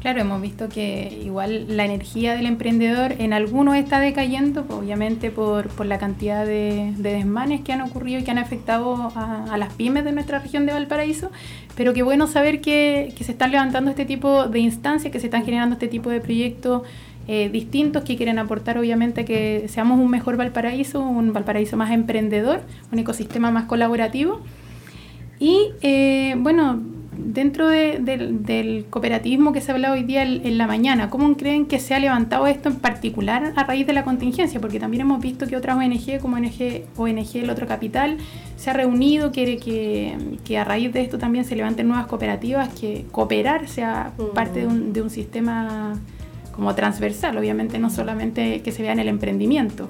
Claro, 0.05 0.21
hemos 0.21 0.43
visto 0.43 0.69
que 0.69 1.19
igual 1.25 1.79
la 1.79 1.87
energía 1.87 2.37
del 2.37 2.45
emprendedor 2.45 3.13
en 3.13 3.33
algunos 3.33 3.75
está 3.77 4.01
decayendo, 4.01 4.67
pues, 4.67 4.81
obviamente 4.81 5.31
por, 5.31 5.69
por 5.69 5.87
la 5.87 5.97
cantidad 5.97 6.45
de, 6.45 6.93
desmanes 6.99 7.63
que 7.63 7.73
han 7.73 7.81
ocurrido 7.81 8.21
y 8.21 8.23
que 8.23 8.31
han 8.31 8.37
afectado 8.37 9.11
a, 9.17 9.57
las 9.57 9.73
pymes 9.73 10.05
de 10.05 10.13
nuestra 10.13 10.41
región 10.41 10.67
de 10.67 10.75
Valparaíso, 10.75 11.31
pero 11.75 11.95
qué 11.95 12.03
bueno 12.03 12.27
saber 12.27 12.61
que, 12.61 13.15
se 13.19 13.33
están 13.33 13.51
levantando 13.51 13.91
este 13.91 14.05
tipo 14.05 14.47
de 14.47 14.59
instancias, 14.59 15.11
que 15.11 15.21
se 15.21 15.29
están 15.29 15.47
generando 15.47 15.73
este 15.73 15.89
tipo 15.89 16.11
de 16.11 16.21
proyectos 16.21 16.83
eh, 17.27 17.49
distintos 17.49 18.05
que 18.05 18.17
quieren 18.17 18.39
aportar 18.39 18.77
obviamente 18.79 19.23
a 19.23 19.25
que 19.25 19.67
seamos 19.69 19.99
un 19.99 20.11
mejor 20.11 20.37
Valparaíso, 20.37 21.01
un 21.01 21.33
Valparaíso 21.33 21.77
más 21.77 21.91
emprendedor, 21.91 22.61
un 22.93 22.99
ecosistema 22.99 23.51
más 23.51 23.65
colaborativo. 23.65 24.41
Y 25.39 25.71
eh, 25.81 26.35
bueno, 26.39 26.81
dentro 27.17 27.69
del 27.69 28.87
cooperativismo 28.91 29.53
que 29.53 29.61
se 29.61 29.71
ha 29.71 29.75
hablado 29.75 29.95
hoy 29.95 30.03
día 30.03 30.23
en, 30.23 30.59
la 30.59 30.67
mañana, 30.67 31.11
¿cómo 31.11 31.35
creen 31.37 31.67
que 31.67 31.79
se 31.79 31.95
ha 31.95 31.99
levantado 31.99 32.47
esto 32.47 32.69
en 32.69 32.77
particular 32.77 33.53
a 33.57 33.65
raíz 33.65 33.87
de 33.87 33.93
la 33.93 34.05
contingencia? 34.05 34.61
Porque 34.61 34.79
también 34.79 35.03
hemos 35.03 35.21
visto 35.21 35.47
que 35.47 35.57
otras 35.57 35.77
ONG, 35.77 36.21
como 36.21 36.37
ONG, 36.37 36.85
ONG 36.97 37.37
El 37.37 37.51
Otro 37.51 37.67
Capital, 37.67 38.19
se 38.57 38.71
ha 38.71 38.73
reunido, 38.73 39.33
quiere 39.33 39.59
que, 39.59 40.17
que 40.45 40.59
a 40.59 40.65
raíz 40.65 40.93
de 40.93 41.03
esto 41.03 41.19
también 41.19 41.45
se 41.45 41.57
levanten 41.57 41.89
nuevas 41.89 42.07
cooperativas, 42.07 42.69
que 42.69 43.07
cooperar 43.11 43.69
sea 43.69 44.13
parte 44.35 44.61
de 44.61 44.67
un, 44.67 44.93
de 44.93 45.03
un 45.03 45.11
sistema 45.11 45.95
como 46.55 46.75
transversal, 46.75 47.37
obviamente 47.37 47.79
no 47.79 47.91
solamente 47.91 48.63
que 48.63 48.73
se 48.73 48.83
vea 48.83 48.93
en 48.93 49.01
el 49.01 49.09
emprendimiento. 49.09 49.89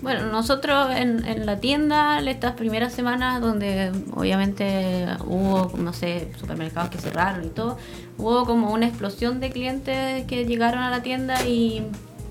Bueno, 0.00 0.26
nosotros 0.26 0.90
en, 0.94 1.44
la 1.44 1.58
tienda, 1.58 2.20
estas 2.20 2.52
primeras 2.52 2.92
semanas 2.92 3.40
donde 3.40 3.90
obviamente 4.14 5.06
hubo, 5.26 5.72
no 5.76 5.92
sé, 5.92 6.30
supermercados 6.38 6.90
que 6.90 6.98
cerraron 6.98 7.44
y 7.44 7.48
todo, 7.48 7.78
hubo 8.16 8.44
como 8.44 8.72
una 8.72 8.86
explosión 8.86 9.40
de 9.40 9.50
clientes 9.50 10.24
que 10.26 10.44
llegaron 10.44 10.82
a 10.82 10.90
la 10.90 11.02
tienda 11.02 11.44
y 11.44 11.82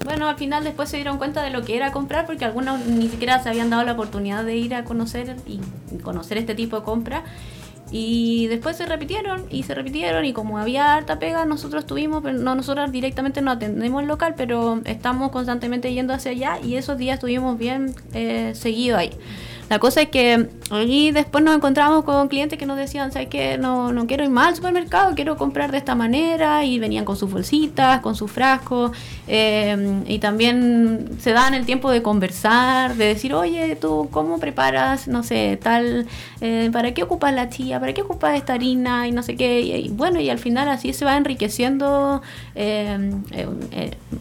bueno, 0.06 0.30
al 0.30 0.38
final 0.38 0.64
después 0.64 0.88
se 0.90 0.96
dieron 0.96 1.18
cuenta 1.18 1.44
de 1.44 1.50
lo 1.50 1.64
que 1.64 1.76
era 1.76 1.92
comprar 1.92 2.26
porque 2.26 2.46
algunos 2.46 2.86
ni 2.86 3.10
siquiera 3.10 3.44
se 3.44 3.50
habían 3.50 3.70
dado 3.70 3.84
la 3.84 3.94
oportunidad 3.94 4.46
de 4.46 4.56
ir 4.56 4.74
a 4.74 4.86
conocer 4.86 5.36
y 5.46 5.60
conocer 6.04 6.38
este 6.38 6.56
tipo 6.56 6.78
de 6.78 6.84
compra. 6.84 7.24
Y 7.92 8.48
después 8.48 8.76
se 8.76 8.86
repitieron 8.86 9.46
y 9.50 9.64
se 9.64 9.74
repitieron 9.74 10.26
y 10.26 10.34
como 10.34 10.58
había 10.58 10.94
harta 10.96 11.20
pega, 11.20 11.46
nosotros 11.46 11.86
tuvimos, 11.86 12.22
no 12.24 12.56
nosotros 12.56 12.92
directamente 12.92 13.42
no 13.42 13.52
atendemos 13.52 14.02
el 14.02 14.08
local, 14.08 14.34
pero 14.36 14.82
estamos 14.86 15.32
constantemente 15.32 15.94
yendo 15.94 16.14
hacia 16.14 16.32
allá 16.32 16.60
y 16.62 16.76
esos 16.76 16.98
días 16.98 17.16
estuvimos 17.16 17.58
bien 17.58 17.96
eh, 18.14 18.52
seguidos 18.56 19.00
ahí. 19.00 19.12
La 19.70 19.80
cosa 19.80 20.02
es 20.02 20.10
que 20.10 20.48
allí 20.70 21.12
después 21.12 21.44
nos 21.44 21.54
encontramos 21.54 22.06
con 22.06 22.30
clientes 22.30 22.58
que 22.58 22.66
nos 22.66 22.78
decían, 22.78 23.12
¿sabes 23.12 23.28
qué? 23.28 23.58
No, 23.58 23.92
no 23.92 24.08
quiero 24.08 24.24
ir 24.24 24.30
más 24.30 24.48
al 24.48 24.56
supermercado, 24.56 25.14
quiero 25.14 25.36
comprar 25.36 25.72
de 25.72 25.78
esta 25.78 25.94
manera. 25.94 26.64
Y 26.64 26.80
venían 26.80 27.04
con 27.04 27.18
sus 27.18 27.30
bolsitas, 27.30 28.00
con 28.00 28.16
sus 28.16 28.32
frascos. 28.32 28.92
Eh, 29.28 30.04
y 30.08 30.20
también 30.20 31.10
se 31.20 31.34
dan 31.34 31.54
el 31.54 31.66
tiempo 31.66 31.92
de 31.92 32.02
conversar, 32.02 32.96
de 32.96 33.08
decir, 33.08 33.34
oye, 33.34 33.76
tú, 33.76 34.08
¿cómo 34.10 34.40
preparas, 34.40 35.10
no 35.10 35.24
sé, 35.24 35.60
tal, 35.62 36.08
eh, 36.40 36.70
¿para 36.72 36.94
qué 36.94 37.04
ocupas 37.04 37.34
la 37.34 37.50
chía? 37.50 37.78
¿Para 37.80 37.94
qué 37.94 38.04
ocupas 38.04 38.38
esta 38.38 38.54
harina? 38.54 39.06
Y 39.08 39.12
no 39.12 39.22
sé 39.22 39.36
qué. 39.36 39.60
Y, 39.60 39.90
bueno, 39.90 40.22
y 40.22 40.30
al 40.30 40.40
final 40.40 40.70
así 40.70 40.94
se 40.94 41.04
va 41.04 41.18
enriqueciendo 41.18 42.22
eh, 42.56 43.12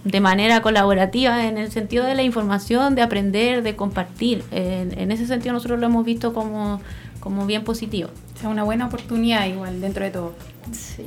de 0.03 0.21
manera 0.21 0.61
colaborativa 0.61 1.47
en 1.47 1.57
el 1.57 1.71
sentido 1.71 2.05
de 2.05 2.17
la 2.17 2.25
información, 2.25 2.97
de 2.97 3.03
aprender, 3.03 3.63
de 3.63 3.77
compartir. 3.77 4.43
en 4.51 5.13
ese 5.13 5.27
sentido 5.27 5.36
sentido 5.37 5.53
nosotros 5.55 5.79
lo 5.79 5.87
hemos 5.87 6.05
visto 6.05 6.33
como, 6.33 6.81
como 7.20 7.46
bien 7.46 7.64
positivo. 7.64 8.11
O 8.35 8.38
sea, 8.38 8.49
una 8.49 8.64
buena 8.64 8.87
oportunidad 8.87 9.46
igual 9.46 9.81
dentro 9.81 10.05
de 10.05 10.11
todo. 10.11 10.33
Sí. 10.72 11.05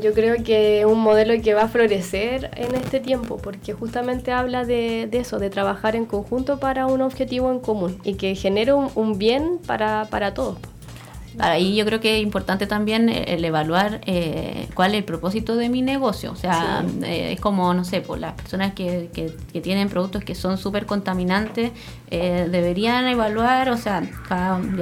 Yo, 0.00 0.12
creo 0.12 0.42
que 0.44 0.80
es 0.80 0.86
un 0.86 1.00
modelo 1.00 1.34
que 1.42 1.54
va 1.54 1.62
a 1.62 1.68
florecer 1.68 2.50
en 2.56 2.74
este 2.76 3.00
tiempo, 3.00 3.38
porque 3.38 3.72
justamente 3.72 4.30
habla 4.30 4.64
de, 4.64 5.08
eso, 5.12 5.40
de 5.40 5.50
trabajar 5.50 5.96
en 5.96 6.06
conjunto 6.06 6.60
para 6.60 6.86
un 6.86 7.02
objetivo 7.02 7.50
en 7.50 7.58
común 7.58 7.98
y 8.04 8.14
que 8.14 8.36
genere 8.36 8.72
un, 8.72 9.18
bien 9.18 9.58
para, 9.66 10.06
para 10.08 10.34
todos. 10.34 10.58
Ahí 11.38 11.74
yo 11.74 11.84
creo 11.84 12.00
que 12.00 12.16
es 12.16 12.22
importante 12.22 12.66
también 12.66 13.08
eh, 13.08 13.24
el 13.28 13.44
evaluar 13.44 14.00
eh, 14.06 14.68
cuál 14.74 14.92
es 14.92 14.98
el 14.98 15.04
propósito 15.04 15.56
de 15.56 15.68
mi 15.68 15.82
negocio. 15.82 16.32
O 16.32 16.36
sea, 16.36 16.84
eh, 17.02 17.32
es 17.32 17.40
como, 17.40 17.74
no 17.74 17.84
sé, 17.84 18.00
por 18.00 18.18
las 18.18 18.34
personas 18.34 18.74
que, 18.74 19.10
que, 19.12 19.60
tienen 19.60 19.88
productos 19.88 20.22
que 20.24 20.34
son 20.34 20.58
súper 20.58 20.84
contaminantes, 20.84 21.72
deberían 22.10 23.06
evaluar, 23.06 23.70
o 23.70 23.76
sea, 23.78 24.02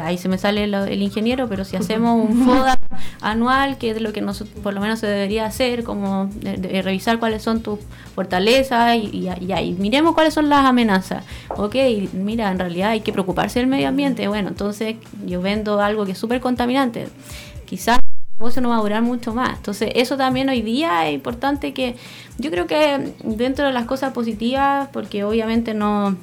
ahí 0.02 0.18
se 0.18 0.28
me 0.28 0.38
sale 0.38 0.64
el 0.64 1.02
ingeniero, 1.02 1.48
pero 1.48 1.64
si 1.64 1.76
hacemos 1.76 2.28
un 2.28 2.44
FODA 2.46 2.78
anual, 3.20 3.78
que 3.78 3.90
es 3.90 4.00
lo 4.00 4.12
que 4.12 4.20
nos, 4.20 4.42
por 4.62 4.74
lo 4.74 4.80
menos 4.80 5.00
se 5.00 5.06
debería 5.06 5.46
hacer, 5.46 5.84
como 5.84 6.30
revisar 6.42 7.18
cuáles 7.18 7.42
son 7.42 7.62
tus 7.62 7.78
fortalezas 8.14 8.96
y, 8.96 9.28
y, 9.28 9.76
miremos 9.78 10.14
cuáles 10.14 10.34
son 10.34 10.48
las 10.48 10.64
amenazas. 10.64 11.24
Ok, 11.56 11.76
mira, 12.12 12.50
en 12.50 12.58
realidad 12.58 12.90
hay 12.90 13.00
que 13.00 13.12
preocuparse 13.12 13.58
del 13.58 13.68
medio 13.68 13.88
ambiente. 13.88 14.28
Bueno, 14.28 14.48
entonces 14.48 14.96
yo 15.24 15.40
vendo 15.40 15.80
algo 15.80 16.04
que 16.04 16.12
es 16.12 16.18
súper 16.18 16.40
contaminante. 16.40 17.08
Quizás 17.66 17.98
no 18.60 18.70
va 18.70 18.78
a 18.78 18.80
durar 18.80 19.02
mucho 19.02 19.32
más. 19.34 19.56
Entonces, 19.56 19.90
eso 19.94 20.16
también 20.16 20.48
hoy 20.48 20.62
día 20.62 21.08
es 21.08 21.14
importante 21.14 21.72
que 21.72 21.96
yo 22.38 22.50
creo 22.50 22.66
que 22.66 23.14
dentro 23.22 23.66
de 23.66 23.72
las 23.72 23.86
cosas 23.86 24.12
positivas, 24.12 24.88
porque 24.92 25.24
obviamente 25.24 25.74
no, 25.74 26.16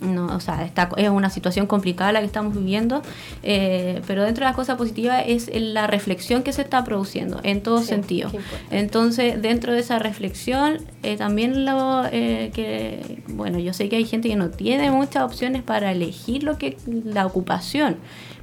no, 0.00 0.26
o 0.34 0.40
sea, 0.40 0.64
está, 0.64 0.88
es 0.96 1.08
una 1.08 1.30
situación 1.30 1.66
complicada 1.66 2.12
la 2.12 2.20
que 2.20 2.26
estamos 2.26 2.54
viviendo, 2.54 3.02
eh, 3.42 4.00
pero 4.06 4.24
dentro 4.24 4.44
de 4.44 4.48
las 4.48 4.56
cosas 4.56 4.76
positivas 4.76 5.24
es 5.26 5.50
la 5.54 5.86
reflexión 5.86 6.42
que 6.42 6.52
se 6.52 6.62
está 6.62 6.84
produciendo 6.84 7.40
en 7.42 7.62
todo 7.62 7.82
sentido. 7.82 8.30
Entonces, 8.70 9.40
dentro 9.42 9.72
de 9.72 9.80
esa 9.80 9.98
reflexión, 9.98 10.78
eh, 11.02 11.16
también 11.16 11.64
lo 11.64 12.04
eh, 12.06 12.50
que, 12.54 13.22
bueno, 13.28 13.58
yo 13.58 13.72
sé 13.72 13.88
que 13.88 13.96
hay 13.96 14.04
gente 14.04 14.28
que 14.28 14.36
no 14.36 14.50
tiene 14.50 14.90
muchas 14.90 15.22
opciones 15.22 15.62
para 15.62 15.92
elegir 15.92 16.42
lo 16.42 16.56
que 16.56 16.76
la 16.86 17.26
ocupación 17.26 17.96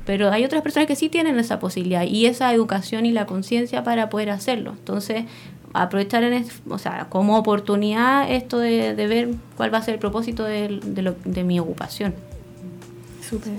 pero 0.07 0.31
hay 0.31 0.45
otras 0.45 0.61
personas 0.61 0.87
que 0.87 0.95
sí 0.95 1.09
tienen 1.09 1.37
esa 1.37 1.59
posibilidad 1.59 2.03
y 2.03 2.27
esa 2.27 2.53
educación 2.53 3.05
y 3.05 3.11
la 3.11 3.25
conciencia 3.25 3.83
para 3.83 4.09
poder 4.09 4.29
hacerlo. 4.29 4.71
Entonces, 4.71 5.25
aprovechar 5.83 6.23
en 6.23 6.45
o 6.69 6.77
sea, 6.77 7.07
como 7.09 7.37
oportunidad 7.37 8.29
esto 8.31 8.59
de, 8.59 8.93
ver 8.95 9.29
cuál 9.55 9.73
va 9.73 9.79
a 9.79 9.81
ser 9.81 9.95
el 9.95 9.99
propósito 9.99 10.43
de, 10.43 10.79
de, 11.25 11.43
mi 11.43 11.59
ocupación. 11.59 12.13
Súper. 13.27 13.53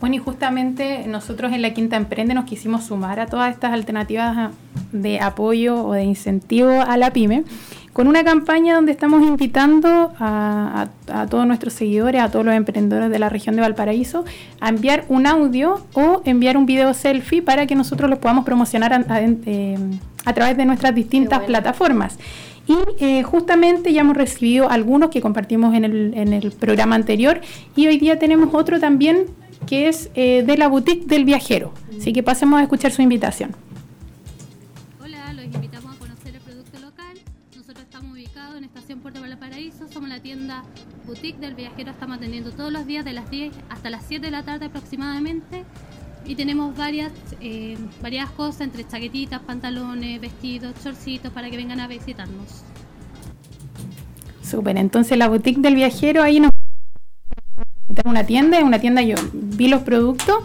Bueno, 0.00 0.16
y 0.16 0.18
justamente 0.18 1.04
nosotros 1.06 1.52
en 1.52 1.62
la 1.62 1.74
Quinta 1.74 1.96
Emprende 1.96 2.34
nos 2.34 2.44
quisimos 2.44 2.84
sumar 2.84 3.20
a 3.20 3.26
todas 3.26 3.52
estas 3.54 3.72
alternativas 3.72 4.50
de 4.90 5.20
apoyo 5.20 5.84
o 5.84 5.92
de 5.92 6.02
incentivo 6.02 6.70
a 6.70 6.96
la 6.96 7.12
pyme 7.12 7.44
con 7.92 8.08
una 8.08 8.24
campaña 8.24 8.74
donde 8.74 8.92
estamos 8.92 9.22
invitando 9.22 10.12
a, 10.18 10.88
todos 11.28 11.46
nuestros 11.46 11.74
seguidores, 11.74 12.22
a 12.22 12.30
todos 12.30 12.44
los 12.44 12.54
emprendedores 12.54 13.10
de 13.10 13.18
la 13.18 13.28
región 13.28 13.54
de 13.54 13.60
Valparaíso, 13.62 14.24
a 14.60 14.70
enviar 14.70 15.04
un 15.08 15.26
audio 15.26 15.84
o 15.92 16.22
enviar 16.24 16.56
un 16.56 16.64
video 16.64 16.94
selfie 16.94 17.42
para 17.42 17.66
que 17.66 17.74
nosotros 17.74 18.08
lo 18.08 18.18
podamos 18.18 18.44
promocionar 18.44 18.94
a, 18.94 19.20
eh, 19.20 19.78
través 20.34 20.56
de 20.56 20.64
nuestras 20.64 20.94
distintas 20.94 21.40
plataformas. 21.40 22.18
Y 22.66 22.76
eh, 23.00 23.22
justamente 23.24 23.92
ya 23.92 24.02
hemos 24.02 24.16
recibido 24.16 24.70
algunos 24.70 25.10
que 25.10 25.20
compartimos 25.20 25.74
en 25.74 25.84
el, 25.84 26.14
en 26.14 26.32
el, 26.32 26.52
programa 26.52 26.94
anterior 26.94 27.40
y 27.74 27.88
hoy 27.88 27.98
día 27.98 28.18
tenemos 28.20 28.54
otro 28.54 28.78
también 28.78 29.26
que 29.66 29.88
es 29.88 30.10
eh, 30.14 30.44
de 30.46 30.56
la 30.56 30.68
boutique 30.68 31.06
del 31.06 31.24
viajero. 31.24 31.72
Así 31.98 32.12
que 32.12 32.22
pasemos 32.22 32.60
a 32.60 32.62
escuchar 32.62 32.92
su 32.92 33.02
invitación. 33.02 33.54
Tienda 40.22 40.64
boutique 41.04 41.38
del 41.38 41.54
viajero 41.54 41.90
estamos 41.90 42.16
atendiendo 42.16 42.50
todos 42.50 42.72
los 42.72 42.86
días 42.86 43.04
de 43.04 43.12
las 43.12 43.30
10 43.30 43.52
hasta 43.68 43.90
las 43.90 44.04
7 44.06 44.24
de 44.24 44.30
la 44.30 44.42
tarde 44.42 44.66
aproximadamente 44.66 45.64
y 46.24 46.34
tenemos 46.34 46.76
varias, 46.76 47.12
eh, 47.40 47.76
varias 48.00 48.30
cosas 48.30 48.62
entre 48.62 48.86
chaquetitas, 48.86 49.40
pantalones, 49.40 50.20
vestidos, 50.20 50.74
shortcitos 50.82 51.32
para 51.32 51.50
que 51.50 51.56
vengan 51.56 51.80
a 51.80 51.88
visitarnos. 51.88 52.62
Súper, 54.42 54.78
entonces 54.78 55.18
la 55.18 55.28
boutique 55.28 55.60
del 55.60 55.74
viajero 55.74 56.22
ahí 56.22 56.40
nos 56.40 56.52
una 58.04 58.24
tienda, 58.24 58.64
una 58.64 58.80
tienda 58.80 59.02
yo 59.02 59.16
vi 59.32 59.68
los 59.68 59.82
productos, 59.82 60.36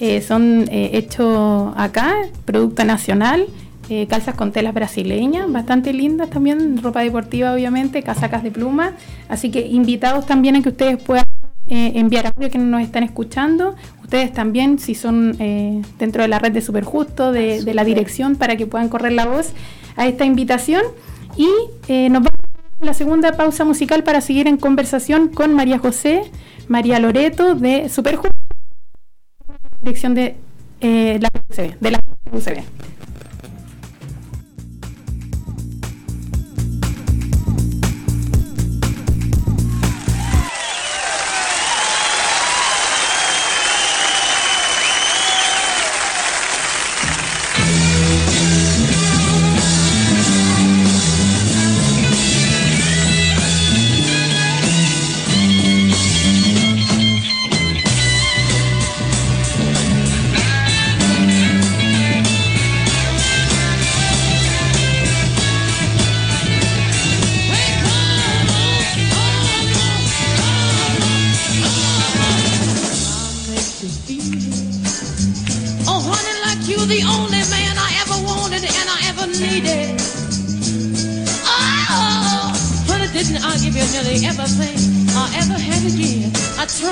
eh, 0.00 0.20
son 0.20 0.68
eh, 0.68 0.90
hechos 0.94 1.72
acá, 1.76 2.14
producto 2.44 2.84
nacional, 2.84 3.46
eh, 3.92 4.06
calzas 4.06 4.36
con 4.36 4.52
telas 4.52 4.72
brasileñas, 4.72 5.50
bastante 5.50 5.92
lindas 5.92 6.30
también, 6.30 6.80
ropa 6.80 7.00
deportiva 7.00 7.52
obviamente, 7.52 8.04
casacas 8.04 8.44
de 8.44 8.52
pluma, 8.52 8.92
así 9.28 9.50
que 9.50 9.66
invitados 9.66 10.26
también 10.26 10.54
a 10.54 10.62
que 10.62 10.68
ustedes 10.68 11.02
puedan 11.02 11.24
eh, 11.66 11.90
enviar 11.96 12.28
audio 12.28 12.48
que 12.50 12.58
nos 12.58 12.82
están 12.82 13.02
escuchando, 13.02 13.74
ustedes 14.00 14.32
también 14.32 14.78
si 14.78 14.94
son 14.94 15.34
eh, 15.40 15.82
dentro 15.98 16.22
de 16.22 16.28
la 16.28 16.38
red 16.38 16.52
de 16.52 16.60
Superjusto, 16.60 17.32
de, 17.32 17.64
de 17.64 17.74
la 17.74 17.82
dirección, 17.82 18.36
para 18.36 18.54
que 18.54 18.64
puedan 18.64 18.88
correr 18.88 19.10
la 19.10 19.26
voz 19.26 19.54
a 19.96 20.06
esta 20.06 20.24
invitación. 20.24 20.82
Y 21.36 21.48
nos 22.10 22.22
vamos 22.22 22.40
a 22.80 22.84
la 22.84 22.94
segunda 22.94 23.32
pausa 23.32 23.64
musical 23.64 24.04
para 24.04 24.20
seguir 24.20 24.46
en 24.46 24.56
conversación 24.56 25.26
con 25.30 25.52
María 25.52 25.80
José, 25.80 26.30
María 26.68 27.00
Loreto 27.00 27.56
de 27.56 27.88
Superjusto, 27.88 28.36
dirección 29.82 30.14
de 30.14 30.36
la 30.80 31.28
UCB, 31.48 31.80
de 31.80 31.90
la 31.90 31.98
UCB. 32.30 32.62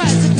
Yes. 0.09 0.38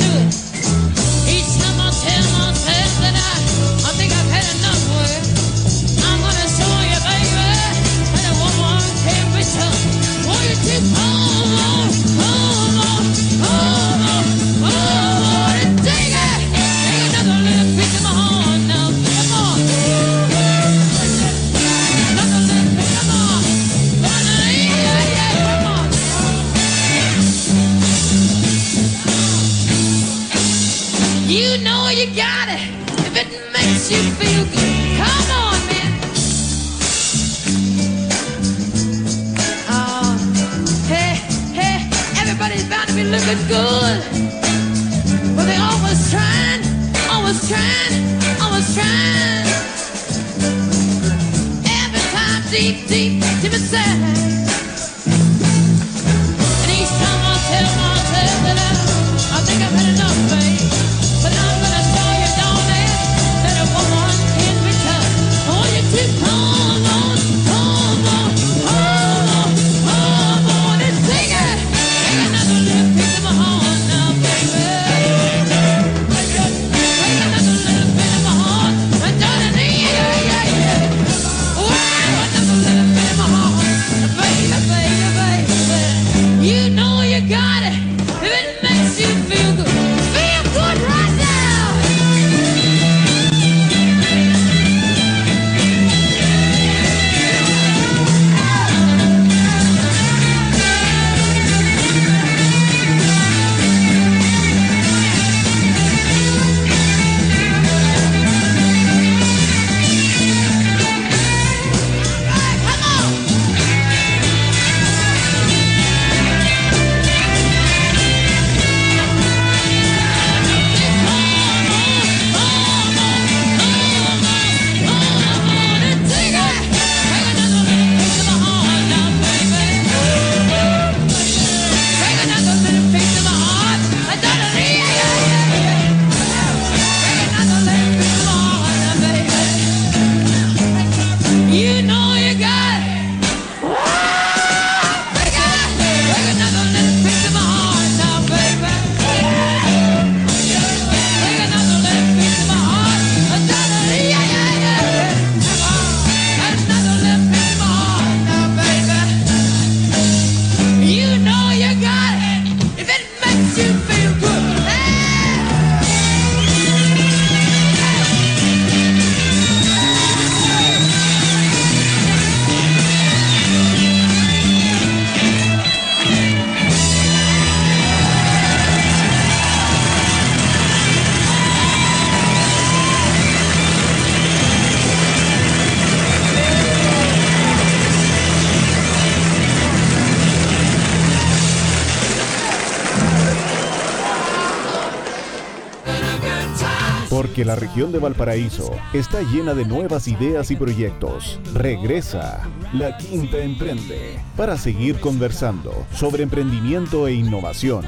La 197.49 197.55
región 197.55 197.91
de 197.91 197.97
Valparaíso 197.97 198.69
está 198.93 199.23
llena 199.23 199.55
de 199.55 199.65
nuevas 199.65 200.07
ideas 200.07 200.51
y 200.51 200.55
proyectos. 200.55 201.39
Regresa 201.55 202.47
La 202.73 202.95
Quinta 202.95 203.39
Emprende 203.39 204.19
para 204.37 204.55
seguir 204.55 204.99
conversando 204.99 205.73
sobre 205.91 206.21
emprendimiento 206.21 207.07
e 207.07 207.13
innovación. 207.13 207.85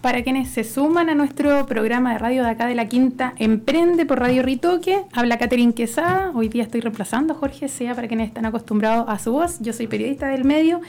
Para 0.00 0.22
quienes 0.22 0.50
se 0.50 0.62
suman 0.62 1.10
a 1.10 1.16
nuestro 1.16 1.66
programa 1.66 2.12
de 2.12 2.18
radio 2.18 2.44
de 2.44 2.50
acá 2.50 2.66
de 2.66 2.76
la 2.76 2.86
Quinta 2.86 3.34
Emprende 3.38 4.06
por 4.06 4.20
Radio 4.20 4.44
Ritoque, 4.44 5.04
habla 5.12 5.38
Catherine 5.38 5.74
Quesada. 5.74 6.30
Hoy 6.32 6.48
día 6.48 6.62
estoy 6.62 6.80
reemplazando 6.80 7.34
Jorge 7.34 7.68
Sea 7.68 7.96
para 7.96 8.06
quienes 8.06 8.28
están 8.28 8.46
acostumbrados 8.46 9.06
a 9.08 9.18
su 9.18 9.32
voz. 9.32 9.58
Yo 9.60 9.72
soy 9.72 9.88
periodista 9.88 10.28
del 10.28 10.44
medio, 10.44 10.80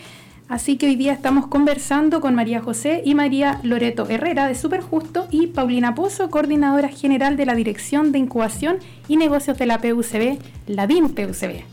así 0.47 0.77
que 0.77 0.88
hoy 0.88 0.95
día 0.95 1.13
estamos 1.13 1.47
conversando 1.47 2.21
con 2.21 2.36
María 2.36 2.62
José 2.62 3.01
y 3.06 3.15
María 3.15 3.60
Loreto 3.63 4.08
Herrera 4.10 4.47
de 4.47 4.56
Superjusto 4.56 5.27
y 5.32 5.47
Paulina 5.47 5.95
Pozo, 5.95 6.29
coordinadora 6.29 6.89
general 6.89 7.38
de 7.38 7.45
la 7.45 7.56
Dirección 7.56 8.11
de 8.11 8.20
Incubación 8.20 8.78
y 9.07 9.17
Negocios 9.17 9.57
de 9.57 9.65
la 9.65 9.80
PUCB, 9.80 10.39
la 10.67 10.88
DIN 10.88 11.09
PUCB. 11.09 11.63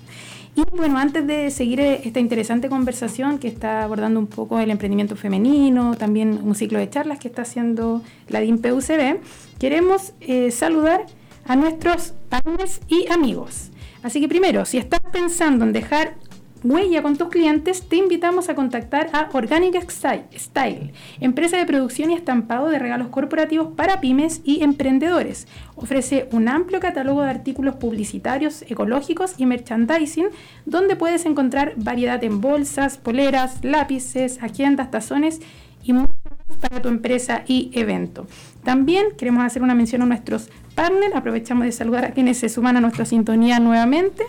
Y 0.57 0.63
bueno, 0.77 0.99
antes 0.99 1.27
de 1.27 1.51
seguir 1.51 1.81
eh, 1.81 2.01
esta 2.05 2.19
interesante 2.19 2.69
conversación 2.69 3.39
que 3.39 3.49
está 3.49 3.85
abordando 3.85 4.19
un 4.19 4.27
poco 4.27 4.59
el 4.59 4.71
emprendimiento 4.71 5.15
femenino, 5.17 5.95
también 5.97 6.41
un 6.43 6.55
ciclo 6.55 6.79
de 6.79 6.91
charlas 6.91 7.19
que 7.19 7.29
está 7.29 7.43
haciendo 7.43 8.03
la 8.29 8.41
DIN 8.41 8.59
PUCB, 8.59 9.21
queremos 9.59 10.13
eh, 10.21 10.51
saludar 10.51 11.07
a 11.47 11.57
nuestros 11.57 12.15
partners 12.29 12.81
y 12.89 13.11
amigos. 13.11 13.71
Así 14.03 14.21
que 14.21 14.29
primero, 14.29 14.65
si 14.65 14.79
estás 14.79 15.01
pensando 15.13 15.65
en 15.65 15.73
dejar 15.73 16.15
huella 16.63 17.03
con 17.03 17.17
tus 17.17 17.29
clientes, 17.29 17.89
te 17.89 17.97
invitamos 17.97 18.49
a 18.49 18.55
contactar 18.55 19.11
a 19.13 19.29
Organic 19.33 19.91
Style, 19.91 20.93
empresa 21.21 21.57
de 21.57 21.67
producción 21.67 22.11
y 22.11 22.15
estampado 22.15 22.69
de 22.69 22.79
regalos 22.79 23.09
corporativos 23.09 23.69
para 23.75 24.01
pymes 24.01 24.41
y 24.45 24.63
emprendedores. 24.63 25.47
Ofrece 25.77 26.29
un 26.33 26.49
amplio 26.49 26.81
catálogo 26.81 27.23
de 27.23 27.31
artículos 27.31 27.77
publicitarios, 27.77 28.63
ecológicos 28.63 29.35
y 29.39 29.47
merchandising, 29.47 30.29
donde 30.67 30.97
puedes 30.97 31.25
encontrar 31.27 31.75
variedad 31.77 32.23
en 32.25 32.41
bolsas, 32.41 32.99
poleras, 32.99 33.65
lápices, 33.65 34.43
agendas, 34.43 34.91
tazones 34.91 35.41
y 35.83 35.93
mucho 35.93 36.13
más 36.49 36.59
para 36.59 36.83
tu 36.83 36.89
empresa 36.89 37.43
y 37.47 37.71
evento. 37.75 38.27
También 38.65 39.07
queremos 39.17 39.45
hacer 39.45 39.63
una 39.63 39.75
mención 39.75 40.03
a 40.03 40.07
nuestros 40.07 40.51
partners, 40.75 41.15
aprovechamos 41.15 41.65
de 41.65 41.73
saludar 41.73 42.05
a 42.05 42.11
quienes 42.13 42.39
se 42.39 42.49
suman 42.49 42.77
a 42.77 42.81
nuestra 42.81 43.05
sintonía 43.05 43.61
nuevamente. 43.61 44.25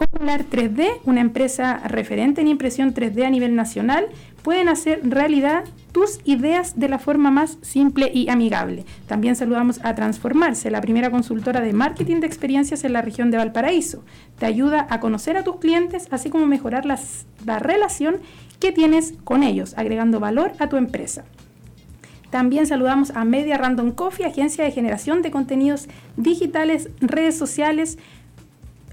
Ocular 0.00 0.44
3D, 0.44 1.00
una 1.06 1.20
empresa 1.20 1.78
referente 1.78 2.40
en 2.40 2.46
impresión 2.46 2.94
3D 2.94 3.26
a 3.26 3.30
nivel 3.30 3.56
nacional, 3.56 4.06
pueden 4.42 4.68
hacer 4.68 5.00
realidad 5.02 5.64
tus 5.90 6.20
ideas 6.24 6.78
de 6.78 6.88
la 6.88 7.00
forma 7.00 7.32
más 7.32 7.58
simple 7.62 8.08
y 8.14 8.28
amigable. 8.28 8.84
También 9.08 9.34
saludamos 9.34 9.80
a 9.84 9.96
Transformarse, 9.96 10.70
la 10.70 10.80
primera 10.80 11.10
consultora 11.10 11.60
de 11.60 11.72
marketing 11.72 12.20
de 12.20 12.28
experiencias 12.28 12.84
en 12.84 12.92
la 12.92 13.02
región 13.02 13.32
de 13.32 13.38
Valparaíso. 13.38 14.04
Te 14.38 14.46
ayuda 14.46 14.86
a 14.88 15.00
conocer 15.00 15.36
a 15.36 15.42
tus 15.42 15.56
clientes, 15.56 16.06
así 16.12 16.30
como 16.30 16.46
mejorar 16.46 16.86
la 16.86 17.58
relación 17.58 18.18
que 18.60 18.70
tienes 18.70 19.14
con 19.24 19.42
ellos, 19.42 19.74
agregando 19.76 20.20
valor 20.20 20.52
a 20.60 20.68
tu 20.68 20.76
empresa. 20.76 21.24
También 22.30 22.66
saludamos 22.66 23.10
a 23.12 23.24
Media 23.24 23.56
Random 23.56 23.90
Coffee, 23.90 24.26
agencia 24.26 24.62
de 24.62 24.70
generación 24.70 25.22
de 25.22 25.30
contenidos 25.30 25.88
digitales, 26.16 26.90
redes 27.00 27.38
sociales 27.38 27.98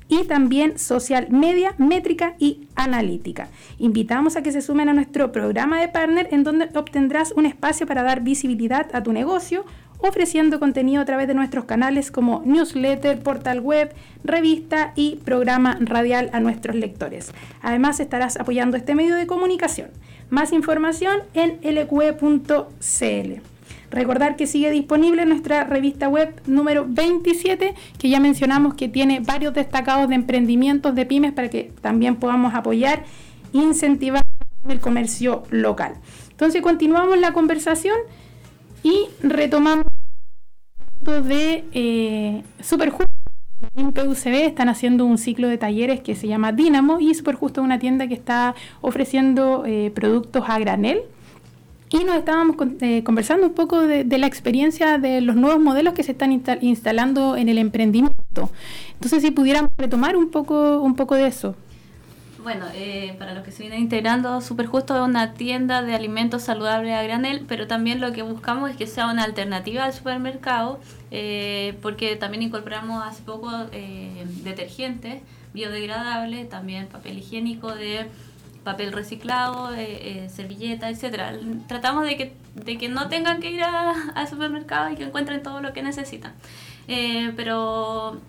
y 0.07 0.23
también 0.25 0.77
social 0.77 1.27
media, 1.29 1.73
métrica 1.77 2.35
y 2.39 2.67
analítica. 2.75 3.47
Invitamos 3.79 4.35
a 4.35 4.43
que 4.43 4.51
se 4.51 4.61
sumen 4.61 4.89
a 4.89 4.93
nuestro 4.93 5.31
programa 5.31 5.79
de 5.79 5.87
partner 5.87 6.27
en 6.31 6.43
donde 6.43 6.69
obtendrás 6.75 7.31
un 7.31 7.45
espacio 7.45 7.87
para 7.87 8.03
dar 8.03 8.21
visibilidad 8.21 8.87
a 8.93 9.03
tu 9.03 9.13
negocio 9.13 9.65
ofreciendo 9.99 10.59
contenido 10.59 11.01
a 11.01 11.05
través 11.05 11.27
de 11.27 11.33
nuestros 11.33 11.65
canales 11.65 12.11
como 12.11 12.41
newsletter, 12.45 13.19
portal 13.19 13.61
web, 13.61 13.93
revista 14.23 14.91
y 14.95 15.17
programa 15.23 15.77
radial 15.79 16.29
a 16.33 16.39
nuestros 16.39 16.75
lectores. 16.75 17.31
Además 17.61 17.99
estarás 17.99 18.37
apoyando 18.37 18.77
este 18.77 18.95
medio 18.95 19.15
de 19.15 19.27
comunicación. 19.27 19.89
Más 20.29 20.51
información 20.51 21.21
en 21.33 21.59
lqe.cl. 21.61 23.54
Recordar 23.95 24.35
que 24.35 24.45
sigue 24.45 24.71
disponible 24.71 25.25
nuestra 25.25 25.63
revista 25.63 26.09
web 26.09 26.41
número 26.45 26.85
27, 26.85 27.73
que 27.97 28.09
ya 28.09 28.19
mencionamos 28.19 28.73
que 28.73 28.89
tiene 28.89 29.21
varios 29.21 29.53
destacados 29.53 30.09
de 30.09 30.15
emprendimientos 30.15 30.93
de 30.95 31.05
pymes 31.05 31.31
para 31.31 31.49
que 31.49 31.71
también 31.79 32.17
podamos 32.17 32.53
apoyar 32.53 33.05
incentivar 33.53 34.21
el 34.67 34.81
comercio 34.81 35.43
local. 35.49 35.93
Entonces 36.29 36.61
continuamos 36.61 37.17
la 37.19 37.31
conversación 37.31 37.95
y 38.83 39.07
retomamos 39.23 39.85
de 41.01 41.63
eh, 41.71 42.43
Superjusto. 42.59 43.05
En 43.77 43.93
PUCB 43.93 44.45
están 44.45 44.67
haciendo 44.67 45.05
un 45.05 45.17
ciclo 45.17 45.47
de 45.47 45.57
talleres 45.57 46.01
que 46.01 46.15
se 46.15 46.27
llama 46.27 46.51
Dynamo 46.51 46.99
y 46.99 47.15
Superjusto 47.15 47.61
es 47.61 47.65
una 47.65 47.79
tienda 47.79 48.09
que 48.09 48.13
está 48.13 48.55
ofreciendo 48.81 49.63
eh, 49.65 49.89
productos 49.95 50.43
a 50.49 50.59
granel. 50.59 51.03
Y 51.97 52.03
nos 52.03 52.17
estábamos 52.17 52.57
con- 52.57 52.77
eh, 52.81 53.03
conversando 53.03 53.47
un 53.47 53.53
poco 53.53 53.81
de, 53.81 54.03
de 54.03 54.17
la 54.17 54.27
experiencia 54.27 54.97
de 54.97 55.21
los 55.21 55.35
nuevos 55.37 55.61
modelos 55.61 55.93
que 55.93 56.03
se 56.03 56.11
están 56.11 56.31
insta- 56.31 56.57
instalando 56.61 57.37
en 57.37 57.47
el 57.47 57.57
emprendimiento. 57.57 58.49
Entonces, 58.93 59.21
si 59.21 59.31
pudiéramos 59.31 59.71
retomar 59.77 60.17
un 60.17 60.29
poco, 60.29 60.81
un 60.81 60.95
poco 60.95 61.15
de 61.15 61.27
eso. 61.27 61.55
Bueno, 62.43 62.65
eh, 62.75 63.15
para 63.17 63.33
los 63.33 63.43
que 63.43 63.51
se 63.51 63.63
vienen 63.63 63.79
integrando, 63.79 64.39
Super 64.41 64.67
Justo 64.67 64.93
es 64.95 65.01
una 65.01 65.33
tienda 65.33 65.81
de 65.81 65.95
alimentos 65.95 66.43
saludables 66.43 66.93
a 66.93 67.01
granel, 67.01 67.45
pero 67.47 67.65
también 67.65 68.01
lo 68.01 68.11
que 68.11 68.21
buscamos 68.23 68.69
es 68.69 68.75
que 68.77 68.87
sea 68.87 69.09
una 69.09 69.23
alternativa 69.23 69.85
al 69.85 69.93
supermercado, 69.93 70.79
eh, 71.11 71.75
porque 71.81 72.15
también 72.17 72.43
incorporamos 72.43 73.03
hace 73.03 73.23
poco 73.23 73.49
eh, 73.71 74.25
detergentes 74.43 75.21
biodegradables, 75.55 76.49
también 76.49 76.87
papel 76.87 77.17
higiénico 77.17 77.73
de 77.73 78.05
papel 78.65 78.91
reciclado, 78.91 79.73
eh, 79.73 80.25
eh, 80.25 80.29
servilleta, 80.29 80.89
etcétera. 80.89 81.33
Tratamos 81.67 82.03
de 82.05 82.17
que, 82.17 82.33
de 82.55 82.77
que 82.77 82.89
no 82.89 83.07
tengan 83.07 83.39
que 83.39 83.51
ir 83.51 83.63
a- 83.63 83.93
al 84.15 84.27
supermercado 84.27 84.89
y 84.91 84.95
que 84.97 85.03
encuentren 85.05 85.41
todo 85.41 85.61
lo 85.61 85.71
que 85.71 85.81
necesitan. 85.83 86.33
Eh, 86.89 87.31
pero 87.37 88.19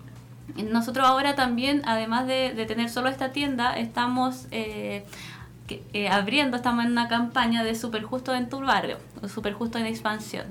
nosotros 0.55 1.05
ahora 1.05 1.35
también, 1.35 1.81
además 1.85 2.25
de, 2.27 2.53
de 2.53 2.65
tener 2.65 2.89
solo 2.89 3.09
esta 3.09 3.33
tienda, 3.33 3.77
estamos 3.77 4.47
eh, 4.51 5.03
que- 5.67 5.83
eh, 5.93 6.07
abriendo, 6.07 6.55
estamos 6.55 6.85
en 6.85 6.91
una 6.91 7.09
campaña 7.09 7.63
de 7.65 7.75
Super 7.75 8.03
Justo 8.03 8.33
en 8.33 8.47
tu 8.47 8.61
barrio, 8.61 8.97
o 9.21 9.27
Super 9.27 9.51
Justo 9.53 9.77
en 9.77 9.85
expansión. 9.85 10.45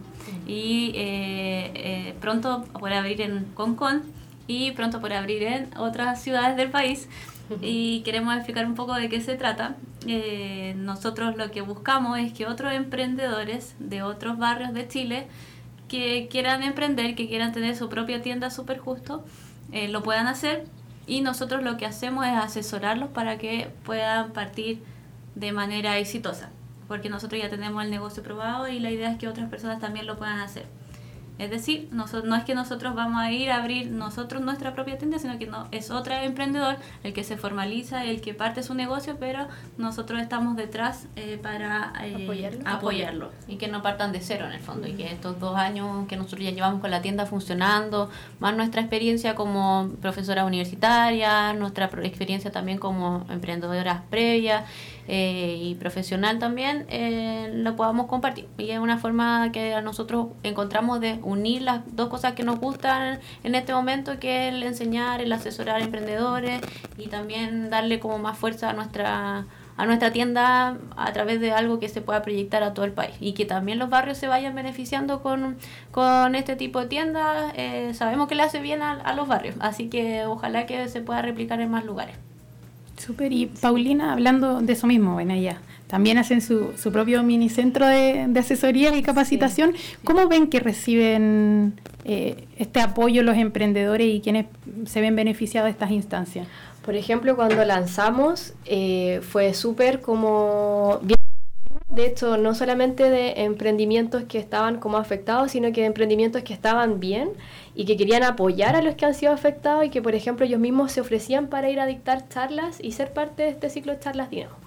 Y 0.47 0.93
eh, 0.97 1.71
eh, 1.75 2.15
pronto 2.21 2.65
por 2.79 2.93
abrir 2.93 3.21
en 3.23 3.45
Concón 3.55 4.03
y 4.49 4.73
pronto 4.73 5.01
por 5.01 5.13
abrir 5.13 5.43
en 5.45 5.71
otras 5.79 6.21
ciudades 6.23 6.57
del 6.57 6.71
país. 6.71 7.09
Y 7.61 8.01
queremos 8.01 8.35
explicar 8.35 8.67
un 8.67 8.75
poco 8.75 8.95
de 8.95 9.09
qué 9.09 9.21
se 9.21 9.37
trata. 9.37 9.77
Eh, 10.07 10.75
nosotros 10.77 11.37
lo 11.37 11.51
que 11.51 11.61
buscamos 11.61 12.19
es 12.19 12.33
que 12.33 12.47
otros 12.47 12.73
emprendedores 12.73 13.75
de 13.79 14.03
otros 14.03 14.39
barrios 14.39 14.73
de 14.73 14.89
Chile 14.89 15.27
que 15.89 16.29
quieran 16.31 16.63
emprender, 16.63 17.15
que 17.15 17.29
quieran 17.29 17.53
tener 17.53 17.77
su 17.77 17.89
propia 17.89 18.23
tienda 18.23 18.51
súper 18.51 18.79
justo, 18.79 19.25
eh, 19.73 19.89
lo 19.89 20.03
puedan 20.03 20.27
hacer 20.27 20.65
y 21.07 21.21
nosotros 21.21 21.63
lo 21.63 21.77
que 21.77 21.87
hacemos 21.87 22.27
es 22.27 22.33
asesorarlos 22.33 23.11
para 23.11 23.39
que 23.39 23.71
puedan 23.85 24.33
partir 24.33 24.83
de 25.35 25.53
manera 25.53 25.99
exitosa, 25.99 26.51
porque 26.89 27.09
nosotros 27.09 27.41
ya 27.41 27.49
tenemos 27.49 27.85
el 27.85 27.91
negocio 27.91 28.23
probado 28.23 28.69
y 28.69 28.81
la 28.81 28.91
idea 28.91 29.11
es 29.11 29.19
que 29.19 29.29
otras 29.29 29.49
personas 29.49 29.81
también 29.81 30.07
lo 30.07 30.17
puedan 30.17 30.41
hacer. 30.41 30.67
Es 31.39 31.51
decir, 31.51 31.89
no 31.93 32.35
es 32.37 32.45
que 32.45 32.55
nosotros 32.55 32.95
vamos 32.95 33.21
a 33.21 33.31
ir 33.31 33.51
a 33.51 33.57
abrir 33.57 33.91
nosotros 33.91 34.41
nuestra 34.43 34.73
propia 34.75 34.97
tienda, 34.97 35.19
sino 35.19 35.39
que 35.39 35.47
no, 35.47 35.69
es 35.71 35.91
otro 35.91 36.15
emprendedor 36.15 36.77
el 37.05 37.13
que 37.13 37.25
se 37.25 37.37
formaliza, 37.37 38.05
el 38.05 38.21
que 38.21 38.33
parte 38.35 38.63
su 38.63 38.75
negocio, 38.75 39.17
pero 39.21 39.47
nosotros 39.77 40.21
estamos 40.21 40.57
detrás 40.57 41.07
eh, 41.17 41.39
para 41.43 41.93
eh, 42.03 42.25
Apoyarlo. 42.25 42.61
apoyarlo. 42.67 43.31
y 43.49 43.57
que 43.57 43.69
no 43.69 43.83
partan 43.83 44.13
de 44.13 44.21
cero 44.21 44.47
en 44.47 44.53
el 44.53 44.61
fondo 44.61 44.89
y 44.89 44.93
que 44.95 45.07
estos 45.13 45.39
dos 45.39 45.57
años 45.57 46.07
que 46.09 46.17
nosotros 46.17 46.41
ya 46.43 46.51
llevamos 46.51 46.81
con 46.81 46.91
la 46.91 47.03
tienda 47.03 47.27
funcionando, 47.27 48.11
más 48.41 48.57
nuestra 48.57 48.81
experiencia 48.81 49.35
como 49.35 49.91
profesora 50.01 50.45
universitaria, 50.45 51.53
nuestra 51.53 51.91
pro- 51.91 52.03
experiencia 52.03 52.51
también 52.51 52.79
como 52.79 53.27
emprendedoras 53.29 54.03
previas 54.11 54.65
eh, 55.09 55.57
y 55.61 55.75
profesional 55.77 56.39
también, 56.39 56.87
eh, 56.89 57.51
lo 57.55 57.77
podamos 57.77 58.07
compartir. 58.07 58.49
Y 58.59 58.71
es 58.71 58.79
una 58.79 58.99
forma 58.99 59.53
que 59.53 59.81
nosotros 59.83 60.29
encontramos 60.43 61.01
de 61.01 61.21
unir 61.27 61.63
las 61.63 61.81
dos 61.97 62.09
cosas 62.09 62.35
que 62.35 62.45
nos 62.45 62.59
gustan 62.61 63.19
en 63.45 63.55
este 63.55 63.73
momento, 63.73 64.19
que 64.19 64.49
es 64.49 64.55
el 64.55 64.63
enseñar, 64.63 65.21
el 65.21 65.33
asesorar 65.33 65.77
a 65.77 65.85
emprendedores 65.85 66.61
y 66.97 67.09
también 67.09 67.69
darle 67.71 67.99
como 68.01 68.19
más 68.19 68.39
fuerza 68.39 68.71
a 68.71 68.73
nuestra 68.73 69.47
a 69.79 69.85
nuestra 69.85 70.11
tienda 70.11 70.79
a 70.97 71.13
través 71.13 71.39
de 71.39 71.53
algo 71.53 71.79
que 71.79 71.89
se 71.91 72.01
pueda 72.01 72.23
proyectar 72.23 72.63
a 72.63 72.73
todo 72.73 72.87
el 72.87 72.93
país 72.93 73.15
y 73.21 73.35
que 73.35 73.45
también 73.45 73.79
los 73.79 73.91
barrios 73.91 74.17
se 74.17 74.27
vayan 74.27 74.55
beneficiando 74.55 75.21
con, 75.21 75.59
con 75.91 76.35
este 76.35 76.57
tipo 76.57 76.81
de 76.81 76.87
tiendas. 76.87 77.53
eh, 77.57 77.93
sabemos 77.93 78.27
que 78.27 78.37
le 78.37 78.43
hace 78.43 78.61
bien 78.61 78.81
a, 78.81 78.93
a 78.93 79.15
los 79.15 79.29
barrios, 79.29 79.55
así 79.61 79.89
que 79.91 80.25
ojalá 80.25 80.65
que 80.65 80.89
se 80.89 81.03
pueda 81.03 81.21
replicar 81.21 81.61
en 81.61 81.71
más 81.71 81.85
lugares. 81.85 82.17
Súper. 82.97 83.33
Y 83.33 83.47
Paulina, 83.47 84.13
hablando 84.13 84.63
de 84.63 84.73
eso 84.73 84.87
mismo, 84.87 85.13
bueno, 85.13 85.35
ya. 85.35 85.59
También 85.87 86.19
hacen 86.19 86.41
su, 86.41 86.73
su 86.77 86.91
propio 86.91 87.23
minicentro 87.23 87.87
de, 87.87 88.27
de 88.29 88.41
asesoría 88.41 88.97
y 88.97 89.03
capacitación. 89.03 89.75
¿Cómo 90.03 90.27
ven 90.27 90.49
que 90.49 90.59
reciben 90.59 91.75
eh, 92.05 92.47
este 92.59 92.81
apoyo 92.81 93.23
los 93.23 93.37
emprendedores 93.37 94.09
y 94.09 94.21
quienes 94.21 94.47
se 94.87 95.01
ven 95.01 95.15
beneficiados 95.15 95.67
de 95.67 95.73
estas 95.73 95.93
instancias? 95.93 96.49
Por 96.85 96.95
ejemplo, 96.95 97.37
cuando 97.37 97.65
lanzamos 97.65 98.55
eh, 98.65 99.21
fue 99.23 99.55
súper 99.55 100.01
como 100.01 100.99
bien. 101.03 101.17
De 101.89 102.07
hecho, 102.07 102.37
no 102.37 102.55
solamente 102.55 103.09
de 103.09 103.45
emprendimientos 103.45 104.25
que 104.25 104.39
estaban 104.39 104.79
como 104.79 104.99
afectados, 104.99 105.53
sino 105.53 105.73
que 105.73 105.81
de 105.81 105.87
emprendimientos 105.87 106.43
que 106.43 106.53
estaban 106.53 107.01
bien 107.01 107.31
y 107.75 107.87
que 107.87 107.97
querían 107.97 108.23
apoyar 108.23 108.77
a 108.77 108.83
los 108.83 108.97
que 108.97 109.07
han 109.07 109.15
sido 109.15 109.33
afectados 109.33 109.85
y 109.85 109.91
que, 109.91 110.03
por 110.03 110.15
ejemplo, 110.15 110.45
ellos 110.45 110.61
mismos 110.61 110.93
se 110.93 111.01
ofrecían 111.01 111.47
para 111.47 111.71
ir 111.71 111.81
a 111.81 111.87
dictar 111.87 112.29
charlas 112.29 112.79
y 112.83 112.93
ser 112.93 113.13
parte 113.13 113.45
de 113.45 113.49
este 113.51 113.71
ciclo 113.71 113.93
de 113.93 114.01
charlas 114.01 114.31
Dinamo. 114.31 114.66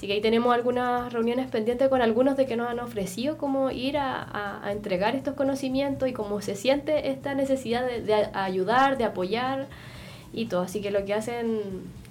Así 0.00 0.06
que 0.06 0.14
ahí 0.14 0.22
tenemos 0.22 0.54
algunas 0.54 1.12
reuniones 1.12 1.50
pendientes 1.50 1.90
con 1.90 2.00
algunos 2.00 2.34
de 2.38 2.46
que 2.46 2.56
nos 2.56 2.70
han 2.70 2.80
ofrecido 2.80 3.36
como 3.36 3.70
ir 3.70 3.98
a, 3.98 4.62
a- 4.64 4.72
entregar 4.72 5.14
estos 5.14 5.34
conocimientos 5.34 6.08
y 6.08 6.14
cómo 6.14 6.40
se 6.40 6.54
siente 6.56 7.10
esta 7.10 7.34
necesidad 7.34 7.84
de, 7.84 8.00
de 8.00 8.14
ayudar, 8.32 8.96
de 8.96 9.04
apoyar 9.04 9.66
y 10.32 10.46
todo. 10.46 10.62
Así 10.62 10.80
que 10.80 10.90
lo 10.90 11.04
que 11.04 11.12
hacen 11.12 11.60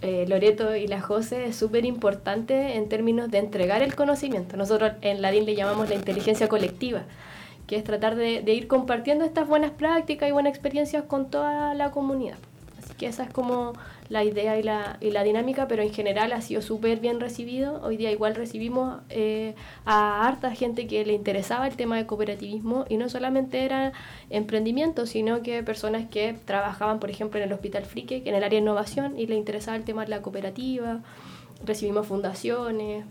eh, 0.03 0.25
Loreto 0.29 0.75
y 0.75 0.85
la 0.85 1.01
José 1.01 1.45
es 1.47 1.55
súper 1.55 1.83
importante 1.83 2.75
en 2.75 2.89
términos 2.89 3.31
de 3.31 3.39
entregar 3.39 3.81
el 3.81 3.95
conocimiento. 3.95 4.55
Nosotros 4.55 4.91
en 5.01 5.23
la 5.23 5.31
DIN 5.31 5.47
le 5.47 5.55
llamamos 5.55 5.89
la 5.89 5.95
inteligencia 5.95 6.47
colectiva, 6.47 7.01
que 7.65 7.75
es 7.75 7.83
tratar 7.83 8.15
de, 8.15 8.43
de 8.43 8.53
ir 8.53 8.67
compartiendo 8.67 9.25
estas 9.25 9.47
buenas 9.47 9.71
prácticas 9.71 10.29
y 10.29 10.31
buenas 10.31 10.51
experiencias 10.51 11.05
con 11.05 11.31
toda 11.31 11.73
la 11.73 11.89
comunidad. 11.89 12.37
Así 12.77 12.93
que 12.93 13.07
esa 13.07 13.23
es 13.23 13.31
como 13.31 13.73
la 14.09 14.23
idea 14.23 14.57
y 14.57 14.63
la, 14.63 14.97
y 14.99 15.11
la 15.11 15.23
dinámica, 15.23 15.67
pero 15.67 15.83
en 15.83 15.93
general 15.93 16.33
ha 16.33 16.41
sido 16.41 16.61
súper 16.61 16.99
bien 16.99 17.19
recibido. 17.19 17.79
Hoy 17.83 17.95
día 17.95 18.11
igual 18.11 18.35
recibimos 18.35 19.01
eh, 19.09 19.53
a 19.85 20.27
harta 20.27 20.53
gente 20.55 20.87
que 20.87 21.05
le 21.05 21.13
interesaba 21.13 21.67
el 21.67 21.75
tema 21.75 21.95
de 21.97 22.07
cooperativismo 22.07 22.85
y 22.89 22.97
no 22.97 23.07
solamente 23.07 23.63
era 23.63 23.93
emprendimiento, 24.31 25.05
sino 25.05 25.43
que 25.43 25.61
personas 25.61 26.09
que 26.09 26.35
trabajaban, 26.45 26.99
por 26.99 27.11
ejemplo, 27.11 27.39
en 27.39 27.45
el 27.45 27.53
Hospital 27.53 27.85
Frique, 27.85 28.23
en 28.25 28.35
el 28.35 28.43
área 28.43 28.57
de 28.57 28.63
innovación, 28.63 29.17
y 29.17 29.27
le 29.27 29.35
interesaba 29.35 29.77
el 29.77 29.83
tema 29.83 30.03
de 30.03 30.09
la 30.09 30.21
cooperativa. 30.23 31.01
Recibimos 31.63 32.07
fundaciones, 32.07 33.05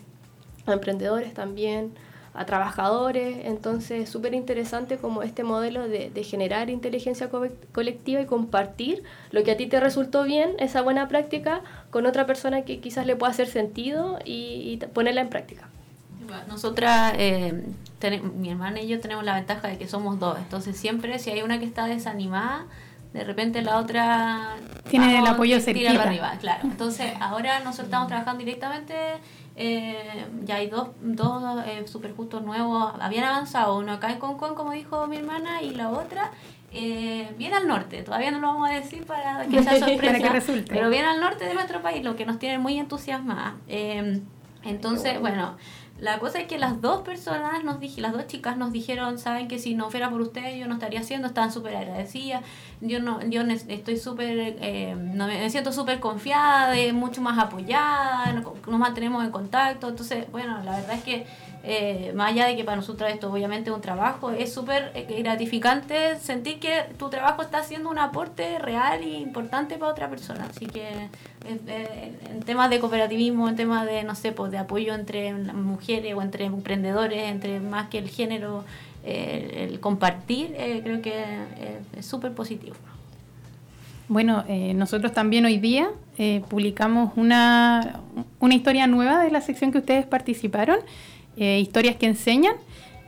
emprendedores 0.66 1.32
también. 1.32 1.92
A 2.39 2.47
trabajadores. 2.47 3.39
Entonces 3.45 4.05
es 4.05 4.09
súper 4.11 4.34
interesante 4.34 4.97
como 4.97 5.22
este 5.22 5.43
modelo 5.45 5.89
de, 5.89 6.11
de 6.11 6.24
generar 6.24 6.70
inteligencia 6.70 7.28
co- 7.30 7.47
colectiva 7.72 8.20
y 8.20 8.26
compartir 8.26 9.03
lo 9.30 9.43
que 9.45 9.51
a 9.53 9.57
ti 9.57 9.66
te 9.66 9.80
resultó 9.80 10.22
bien, 10.24 10.53
esa 10.59 10.82
buena 10.82 11.09
práctica, 11.09 11.62
con 11.91 12.07
otra 12.07 12.26
persona 12.26 12.62
que 12.62 12.80
quizás 12.80 13.07
le 13.07 13.16
pueda 13.16 13.32
hacer 13.32 13.49
sentido 13.49 14.18
y, 14.24 14.78
y 14.82 14.86
ponerla 14.93 15.20
en 15.22 15.28
práctica. 15.30 15.68
Nosotras, 16.47 17.14
eh, 17.16 17.64
tene- 17.99 18.20
mi 18.20 18.51
hermana 18.51 18.80
y 18.82 18.86
yo 18.89 19.01
tenemos 19.01 19.24
la 19.24 19.34
ventaja 19.34 19.68
de 19.68 19.78
que 19.78 19.89
somos 19.89 20.18
dos, 20.20 20.39
entonces 20.39 20.76
siempre 20.76 21.18
si 21.18 21.30
hay 21.30 21.41
una 21.43 21.59
que 21.59 21.64
está 21.64 21.86
desanimada, 21.86 22.66
de 23.14 23.24
repente 23.24 23.62
la 23.62 23.78
otra 23.78 24.57
Tiene 24.91 25.18
el 25.18 25.26
apoyo 25.26 25.55
tira 25.57 25.64
cerquita. 25.64 25.93
para 25.95 26.11
arriba, 26.11 26.32
claro. 26.39 26.61
Entonces 26.64 27.12
ahora 27.20 27.61
nosotros 27.61 27.86
estamos 27.86 28.09
trabajando 28.09 28.41
directamente, 28.45 28.95
eh, 29.61 30.24
ya 30.44 30.56
hay 30.56 30.68
dos, 30.68 30.88
dos 31.00 31.42
eh, 31.66 31.86
super 31.88 32.14
justos 32.14 32.42
nuevos, 32.42 32.94
habían 33.00 33.24
avanzado, 33.24 33.76
uno 33.76 33.92
acá 33.92 34.12
en 34.12 34.20
Concón, 34.20 34.54
como 34.54 34.70
dijo 34.70 35.06
mi 35.09 35.16
hermana, 35.16 35.62
y 35.62 35.70
la 35.70 35.90
otra 35.90 36.30
eh, 36.70 37.34
bien 37.36 37.54
al 37.54 37.66
norte, 37.66 38.02
todavía 38.02 38.30
no 38.30 38.38
lo 38.38 38.48
vamos 38.48 38.70
a 38.70 38.74
decir 38.74 39.04
para 39.04 39.46
que 39.46 39.62
sea 39.62 39.78
sorpresa, 39.78 40.02
Para 40.12 40.18
que 40.18 40.28
resulte. 40.28 40.72
pero 40.72 40.90
bien 40.90 41.04
al 41.04 41.20
norte 41.20 41.44
de 41.44 41.54
nuestro 41.54 41.82
país, 41.82 42.04
lo 42.04 42.14
que 42.14 42.24
nos 42.24 42.38
tiene 42.38 42.59
muy 42.59 42.78
entusiasmadas. 42.78 43.54
Eh, 43.66 44.20
entonces, 44.64 45.18
bueno, 45.18 45.56
la 46.01 46.18
cosa 46.18 46.38
es 46.38 46.46
que 46.46 46.59
las 46.59 46.80
dos 46.80 47.03
personas, 47.03 47.64
nos 47.64 47.80
dije, 47.80 48.01
las 48.01 48.12
dos 48.12 48.26
chicas 48.26 48.57
nos 48.57 48.72
dijeron, 48.72 49.18
saben 49.18 49.49
que 49.49 49.59
si 49.59 49.74
no 49.74 49.90
fuera 49.90 50.11
por 50.11 50.20
ustedes 50.20 50.59
yo 50.59 50.66
no 50.68 50.74
estaría 50.74 51.01
haciendo, 51.01 51.26
estaban 51.26 51.53
súper 51.53 51.76
agradecidas, 51.76 52.42
yo 52.80 53.01
no 53.01 53.20
yo 53.26 53.42
estoy 53.42 53.96
súper, 53.96 54.57
eh, 54.61 54.94
me, 54.94 55.51
siento 55.51 55.72
súper 55.72 55.99
confiada, 56.01 56.70
de, 56.70 56.92
mucho 56.92 57.20
más 57.20 57.38
apoyada, 57.38 58.32
no- 58.32 58.55
nos 58.66 58.78
mantenemos 58.78 59.24
en 59.24 59.30
contacto, 59.30 59.88
entonces, 59.88 60.30
bueno, 60.30 60.62
la 60.64 60.76
verdad 60.76 60.94
es 60.94 61.03
que 61.03 61.26
eh, 61.64 62.12
más 62.14 62.30
allá 62.30 62.46
de 62.46 62.57
que 62.57 62.64
para 62.64 62.76
nosotros 62.76 63.11
esto 63.11 63.32
obviamente 63.32 63.70
es 63.70 63.76
un 63.76 63.82
trabajo, 63.82 64.30
es 64.30 64.53
súper 64.53 64.92
eh, 64.94 65.20
gratificante 65.22 66.18
sentir 66.18 66.61
que 66.61 66.84
tu 66.99 67.11
trabajo 67.11 67.42
está 67.42 67.59
haciendo 67.59 67.90
un 67.90 67.99
aporte 67.99 68.59
real 68.61 69.03
e 69.03 69.18
importante 69.18 69.76
para 69.76 69.90
otra 69.92 70.09
persona. 70.09 70.46
Así 70.49 70.66
que 70.66 70.82
eh, 70.88 71.11
eh, 71.11 71.28
en 71.47 72.41
temas 72.43 72.70
de 72.70 72.80
cooperativismo, 72.80 73.49
en 73.49 73.57
temas 73.57 73.86
de, 73.86 74.03
no 74.03 74.14
sé, 74.14 74.32
pues 74.32 74.51
de 74.51 74.59
apoyo 74.59 74.95
entre 74.95 75.32
mujeres 75.32 76.14
o 76.14 76.22
entre 76.22 76.45
emprendedores, 76.45 77.22
entre 77.30 77.61
más 77.61 77.89
que 77.89 77.99
el 77.99 78.09
género, 78.09 78.64
eh, 79.05 79.68
el 79.70 79.80
compartir, 79.80 80.55
eh, 80.59 80.80
creo 80.82 81.01
que 81.01 81.12
eh, 81.12 81.78
es 81.97 82.07
súper 82.07 82.32
positivo. 82.32 82.76
Bueno, 84.09 84.45
eh, 84.49 84.74
nosotros 84.74 85.12
también 85.12 85.45
hoy 85.45 85.59
día 85.59 85.91
publicamos 86.49 87.12
una, 87.14 88.01
una 88.41 88.55
historia 88.55 88.89
nueva 88.89 89.22
de 89.22 89.30
la 89.30 89.41
sección 89.41 89.70
que 89.70 89.78
ustedes 89.78 90.05
participaron, 90.05 90.78
historias 91.36 91.95
que 91.95 92.07
enseñan, 92.07 92.55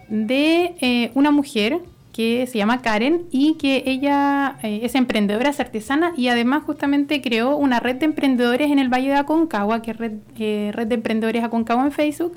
de 0.08 1.10
una 1.14 1.32
mujer 1.32 1.80
que 2.20 2.46
se 2.46 2.58
llama 2.58 2.82
Karen 2.82 3.22
y 3.30 3.54
que 3.54 3.82
ella 3.86 4.58
eh, 4.62 4.80
es 4.82 4.94
emprendedora, 4.94 5.48
es 5.48 5.58
artesana 5.58 6.12
y 6.18 6.28
además 6.28 6.64
justamente 6.64 7.22
creó 7.22 7.56
una 7.56 7.80
red 7.80 7.96
de 7.96 8.04
emprendedores 8.04 8.70
en 8.70 8.78
el 8.78 8.90
Valle 8.90 9.08
de 9.08 9.14
Aconcagua, 9.14 9.80
que 9.80 9.92
es 9.92 9.96
red, 9.96 10.12
eh, 10.38 10.70
red 10.74 10.86
de 10.86 10.96
emprendedores 10.96 11.42
Aconcagua 11.42 11.82
en 11.82 11.92
Facebook, 11.92 12.34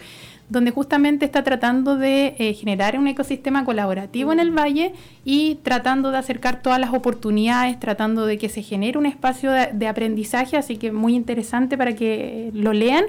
donde 0.48 0.72
justamente 0.72 1.26
está 1.26 1.44
tratando 1.44 1.98
de 1.98 2.36
eh, 2.38 2.54
generar 2.54 2.98
un 2.98 3.08
ecosistema 3.08 3.66
colaborativo 3.66 4.32
en 4.32 4.40
el 4.40 4.52
valle 4.52 4.94
y 5.26 5.56
tratando 5.64 6.12
de 6.12 6.18
acercar 6.18 6.62
todas 6.62 6.80
las 6.80 6.94
oportunidades, 6.94 7.78
tratando 7.78 8.26
de 8.26 8.38
que 8.38 8.48
se 8.48 8.62
genere 8.62 8.98
un 8.98 9.06
espacio 9.06 9.52
de, 9.52 9.68
de 9.74 9.88
aprendizaje, 9.90 10.56
así 10.56 10.78
que 10.78 10.94
muy 10.94 11.14
interesante 11.14 11.78
para 11.78 11.94
que 11.94 12.52
lo 12.54 12.72
lean. 12.72 13.04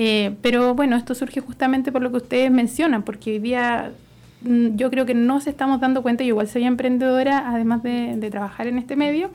Eh, 0.00 0.36
pero 0.42 0.74
bueno, 0.76 0.96
esto 0.96 1.14
surge 1.14 1.40
justamente 1.40 1.90
por 1.90 2.02
lo 2.02 2.10
que 2.12 2.18
ustedes 2.18 2.52
mencionan, 2.52 3.02
porque 3.02 3.32
hoy 3.32 3.38
día 3.40 3.90
mm, 3.90 4.07
yo 4.42 4.90
creo 4.90 5.04
que 5.06 5.14
no 5.14 5.40
se 5.40 5.50
estamos 5.50 5.80
dando 5.80 6.02
cuenta, 6.02 6.22
yo 6.24 6.28
igual 6.28 6.48
soy 6.48 6.64
emprendedora, 6.64 7.50
además 7.50 7.82
de, 7.82 8.14
de 8.16 8.30
trabajar 8.30 8.66
en 8.68 8.78
este 8.78 8.94
medio, 8.96 9.30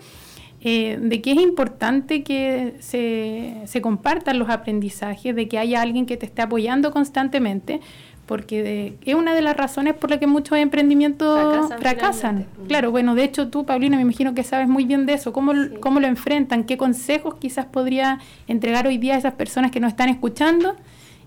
eh, 0.61 0.97
de 1.01 1.21
que 1.21 1.31
es 1.33 1.37
importante 1.41 2.23
que 2.23 2.75
se, 2.79 3.55
se 3.65 3.81
compartan 3.81 4.39
los 4.39 4.49
aprendizajes, 4.49 5.35
de 5.35 5.47
que 5.49 5.59
haya 5.59 5.81
alguien 5.81 6.05
que 6.05 6.15
te 6.15 6.25
esté 6.25 6.41
apoyando 6.41 6.91
constantemente, 6.91 7.81
porque 8.25 8.63
de- 8.63 8.97
es 9.03 9.15
una 9.15 9.35
de 9.35 9.41
las 9.41 9.57
razones 9.57 9.93
por 9.95 10.09
las 10.09 10.19
que 10.19 10.27
muchos 10.27 10.57
emprendimientos 10.57 11.37
Fracasan 11.67 11.79
fracasan. 11.81 12.35
Mm. 12.63 12.67
Claro, 12.67 12.91
bueno, 12.91 13.13
de 13.15 13.25
hecho 13.25 13.49
tú, 13.49 13.65
Paulina, 13.65 13.97
me 13.97 14.03
imagino 14.03 14.33
que 14.33 14.43
sabes 14.43 14.69
muy 14.69 14.85
bien 14.85 15.05
de 15.05 15.15
eso. 15.15 15.33
¿Cómo, 15.33 15.53
Sí. 15.53 15.59
cómo 15.81 15.99
lo 15.99 16.07
enfrentan? 16.07 16.63
¿Qué 16.63 16.77
consejos 16.77 17.35
quizás 17.35 17.65
podría 17.65 18.19
entregar 18.47 18.87
hoy 18.87 18.97
día 18.97 19.15
a 19.15 19.17
esas 19.17 19.33
personas 19.33 19.71
que 19.71 19.81
nos 19.81 19.89
están 19.89 20.07
escuchando 20.07 20.77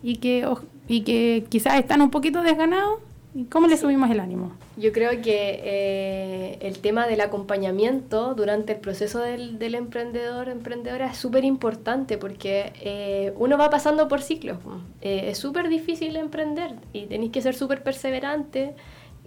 y 0.03 0.17
que, 0.17 0.49
y 0.89 1.03
que 1.03 1.45
quizás 1.51 1.75
están 1.79 2.01
un 2.01 2.09
poquito 2.11 2.41
desganados? 2.43 3.01
¿Y 3.37 3.45
cómo 3.45 3.67
les 3.67 3.81
subimos 3.81 4.11
el 4.11 4.19
ánimo? 4.19 4.53
Yo 4.79 4.93
creo 4.93 5.11
que 5.21 5.61
eh, 5.63 6.59
el 6.63 6.79
tema 6.79 7.07
del 7.07 7.21
acompañamiento 7.21 8.35
durante 8.35 8.73
el 8.73 8.81
proceso 8.81 9.19
del, 9.19 9.59
del 9.59 9.75
emprendedor, 9.75 10.49
emprendedora, 10.49 11.11
es 11.11 11.19
súper 11.19 11.45
importante 11.45 12.17
porque 12.17 12.73
eh, 12.81 13.35
uno 13.37 13.59
va 13.59 13.69
pasando 13.69 14.09
por 14.09 14.23
ciclos. 14.23 14.57
Eh, 15.03 15.27
es 15.29 15.37
súper 15.37 15.69
difícil 15.69 16.17
emprender 16.17 16.77
y 16.95 17.05
tenéis 17.09 17.31
que 17.31 17.43
ser 17.43 17.55
súper 17.55 17.83
perseverante 17.83 18.75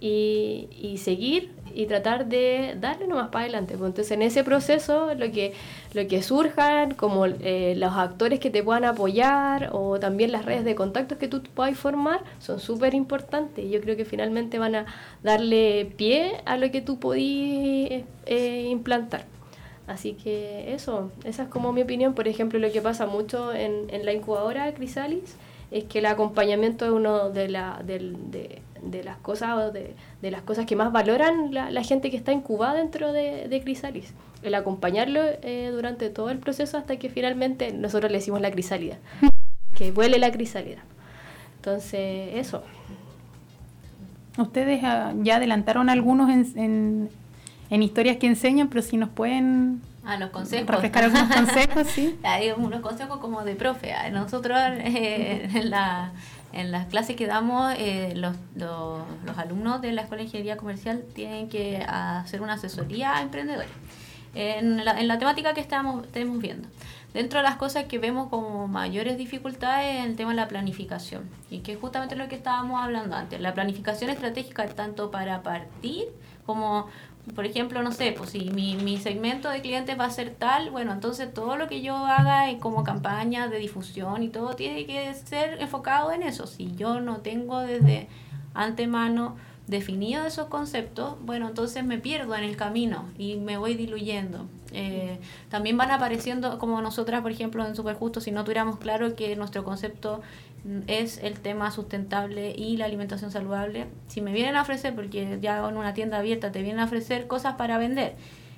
y, 0.00 0.68
y 0.72 0.98
seguir 0.98 1.52
y 1.74 1.86
tratar 1.86 2.26
de 2.26 2.76
darle 2.80 3.06
nomás 3.06 3.28
para 3.28 3.44
adelante. 3.44 3.76
pues. 3.76 3.88
Entonces, 3.88 4.12
en 4.12 4.22
ese 4.22 4.44
proceso, 4.44 5.14
lo 5.14 5.30
que, 5.32 5.52
lo 5.94 6.06
que 6.06 6.22
surjan, 6.22 6.94
como 6.94 7.26
eh, 7.26 7.74
los 7.76 7.92
actores 7.94 8.40
que 8.40 8.50
te 8.50 8.62
puedan 8.62 8.84
apoyar 8.84 9.70
o 9.72 9.98
también 10.00 10.32
las 10.32 10.44
redes 10.44 10.64
de 10.64 10.74
contactos 10.74 11.18
que 11.18 11.28
tú 11.28 11.42
puedas 11.54 11.76
formar, 11.78 12.20
son 12.38 12.60
súper 12.60 12.94
importantes. 12.94 13.70
Yo 13.70 13.80
creo 13.80 13.96
que 13.96 14.04
finalmente 14.04 14.58
van 14.58 14.74
a 14.74 14.86
darle 15.22 15.92
pie 15.96 16.36
a 16.44 16.56
lo 16.56 16.70
que 16.70 16.80
tú 16.80 16.98
podís 16.98 18.04
eh, 18.26 18.66
implantar. 18.70 19.24
Así 19.86 20.12
que 20.12 20.72
eso, 20.72 21.10
esa 21.24 21.42
es 21.44 21.48
como 21.48 21.72
mi 21.72 21.82
opinión. 21.82 22.14
Por 22.14 22.28
ejemplo, 22.28 22.58
lo 22.60 22.70
que 22.70 22.80
pasa 22.80 23.06
mucho 23.06 23.52
en, 23.52 23.86
en 23.90 24.04
la 24.04 24.12
incubadora 24.12 24.72
Crisalis 24.72 25.34
es 25.72 25.84
que 25.84 25.98
el 25.98 26.06
acompañamiento 26.06 26.84
es 26.84 26.92
uno 26.92 27.30
de, 27.30 27.48
la, 27.48 27.80
del- 27.84 28.30
de, 28.30 28.60
de 28.82 29.04
las 29.04 29.16
cosas 29.18 29.56
o 29.56 29.72
de, 29.72 29.94
de 30.22 30.30
las 30.30 30.42
cosas 30.42 30.66
que 30.66 30.76
más 30.76 30.92
valoran 30.92 31.52
la, 31.52 31.70
la 31.70 31.82
gente 31.82 32.10
que 32.10 32.16
está 32.16 32.32
incubada 32.32 32.74
dentro 32.74 33.12
de, 33.12 33.48
de 33.48 33.62
Crisalis. 33.62 34.12
El 34.42 34.54
acompañarlo 34.54 35.20
eh, 35.42 35.70
durante 35.72 36.10
todo 36.10 36.30
el 36.30 36.38
proceso 36.38 36.78
hasta 36.78 36.96
que 36.96 37.10
finalmente 37.10 37.72
nosotros 37.72 38.10
le 38.10 38.18
decimos 38.18 38.40
la 38.40 38.50
crisálida. 38.50 38.98
Que 39.74 39.92
vuele 39.92 40.18
la 40.18 40.30
crisálida. 40.30 40.82
Entonces, 41.56 42.34
eso. 42.34 42.62
Ustedes 44.36 44.80
ah, 44.84 45.14
ya 45.22 45.36
adelantaron 45.36 45.88
algunos 45.88 46.28
en, 46.28 46.58
en, 46.58 47.08
en 47.70 47.82
historias 47.82 48.18
que 48.18 48.26
enseñan, 48.26 48.68
pero 48.68 48.82
si 48.82 48.98
nos 48.98 49.08
pueden 49.08 49.80
A 50.04 50.16
los 50.16 50.30
consejos. 50.30 50.66
refrescar 50.68 51.04
algunos 51.04 51.28
consejos, 51.34 51.86
sí. 51.88 52.18
Hay 52.22 52.50
unos 52.52 52.80
consejos 52.80 53.18
como 53.18 53.44
de 53.44 53.54
profe. 53.54 53.92
Ah, 53.92 54.10
Nosotros 54.10 54.58
eh, 54.58 55.48
en, 55.54 55.70
la, 55.70 56.12
en 56.52 56.70
las 56.70 56.86
clases 56.86 57.16
que 57.16 57.26
damos, 57.26 57.74
eh, 57.76 58.12
los, 58.16 58.36
los, 58.54 59.02
los 59.24 59.38
alumnos 59.38 59.80
de 59.82 59.92
la 59.92 60.02
Escuela 60.02 60.20
de 60.20 60.26
Ingeniería 60.26 60.56
Comercial 60.56 61.04
tienen 61.14 61.48
que 61.48 61.84
hacer 61.86 62.40
una 62.40 62.54
asesoría 62.54 63.16
a 63.16 63.22
emprendedores 63.22 63.70
en 64.34 64.84
la, 64.84 65.00
en 65.00 65.08
la 65.08 65.18
temática 65.18 65.54
que 65.54 65.60
estamos, 65.60 66.04
estamos 66.06 66.38
viendo. 66.38 66.68
Dentro 67.12 67.40
de 67.40 67.42
las 67.42 67.56
cosas 67.56 67.86
que 67.86 67.98
vemos 67.98 68.28
como 68.28 68.68
mayores 68.68 69.18
dificultades 69.18 69.98
es 69.98 70.06
el 70.06 70.14
tema 70.14 70.30
de 70.30 70.36
la 70.36 70.46
planificación 70.46 71.28
y 71.50 71.58
que 71.58 71.72
es 71.72 71.78
justamente 71.80 72.14
lo 72.14 72.28
que 72.28 72.36
estábamos 72.36 72.80
hablando 72.80 73.16
antes. 73.16 73.40
La 73.40 73.52
planificación 73.52 74.10
estratégica 74.10 74.68
tanto 74.68 75.10
para 75.10 75.42
partir 75.42 76.04
como, 76.46 76.86
por 77.34 77.46
ejemplo, 77.46 77.82
no 77.82 77.92
sé, 77.92 78.12
pues 78.16 78.30
si 78.30 78.50
mi, 78.50 78.76
mi 78.76 78.98
segmento 78.98 79.48
de 79.48 79.60
clientes 79.60 79.98
va 79.98 80.06
a 80.06 80.10
ser 80.10 80.30
tal, 80.30 80.70
bueno, 80.70 80.92
entonces 80.92 81.32
todo 81.32 81.56
lo 81.56 81.68
que 81.68 81.82
yo 81.82 81.96
haga 81.96 82.46
como 82.58 82.84
campaña 82.84 83.48
de 83.48 83.58
difusión 83.58 84.22
y 84.22 84.28
todo 84.28 84.54
tiene 84.54 84.86
que 84.86 85.12
ser 85.14 85.60
enfocado 85.60 86.12
en 86.12 86.22
eso. 86.22 86.46
Si 86.46 86.74
yo 86.76 87.00
no 87.00 87.18
tengo 87.18 87.60
desde 87.60 88.08
antemano 88.54 89.36
definido 89.66 90.26
esos 90.26 90.48
conceptos, 90.48 91.14
bueno, 91.22 91.48
entonces 91.48 91.84
me 91.84 91.98
pierdo 91.98 92.34
en 92.34 92.44
el 92.44 92.56
camino 92.56 93.04
y 93.16 93.36
me 93.36 93.56
voy 93.56 93.74
diluyendo. 93.74 94.46
Eh, 94.72 95.18
también 95.48 95.76
van 95.76 95.90
apareciendo, 95.90 96.58
como 96.58 96.80
nosotras, 96.82 97.22
por 97.22 97.30
ejemplo, 97.30 97.64
en 97.64 97.74
Superjusto, 97.74 98.20
si 98.20 98.32
no 98.32 98.44
tuviéramos 98.44 98.78
claro 98.78 99.14
que 99.14 99.34
nuestro 99.36 99.64
concepto 99.64 100.22
es 100.86 101.18
el 101.22 101.40
tema 101.40 101.70
sustentable 101.70 102.54
y 102.56 102.76
la 102.76 102.84
alimentación 102.84 103.30
saludable, 103.30 103.86
si 104.08 104.20
me 104.20 104.32
vienen 104.32 104.56
a 104.56 104.62
ofrecer, 104.62 104.94
porque 104.94 105.38
ya 105.40 105.66
en 105.66 105.76
una 105.76 105.94
tienda 105.94 106.18
abierta 106.18 106.52
te 106.52 106.62
vienen 106.62 106.80
a 106.80 106.84
ofrecer 106.84 107.26
cosas 107.26 107.54
para 107.54 107.78
vender, 107.78 108.14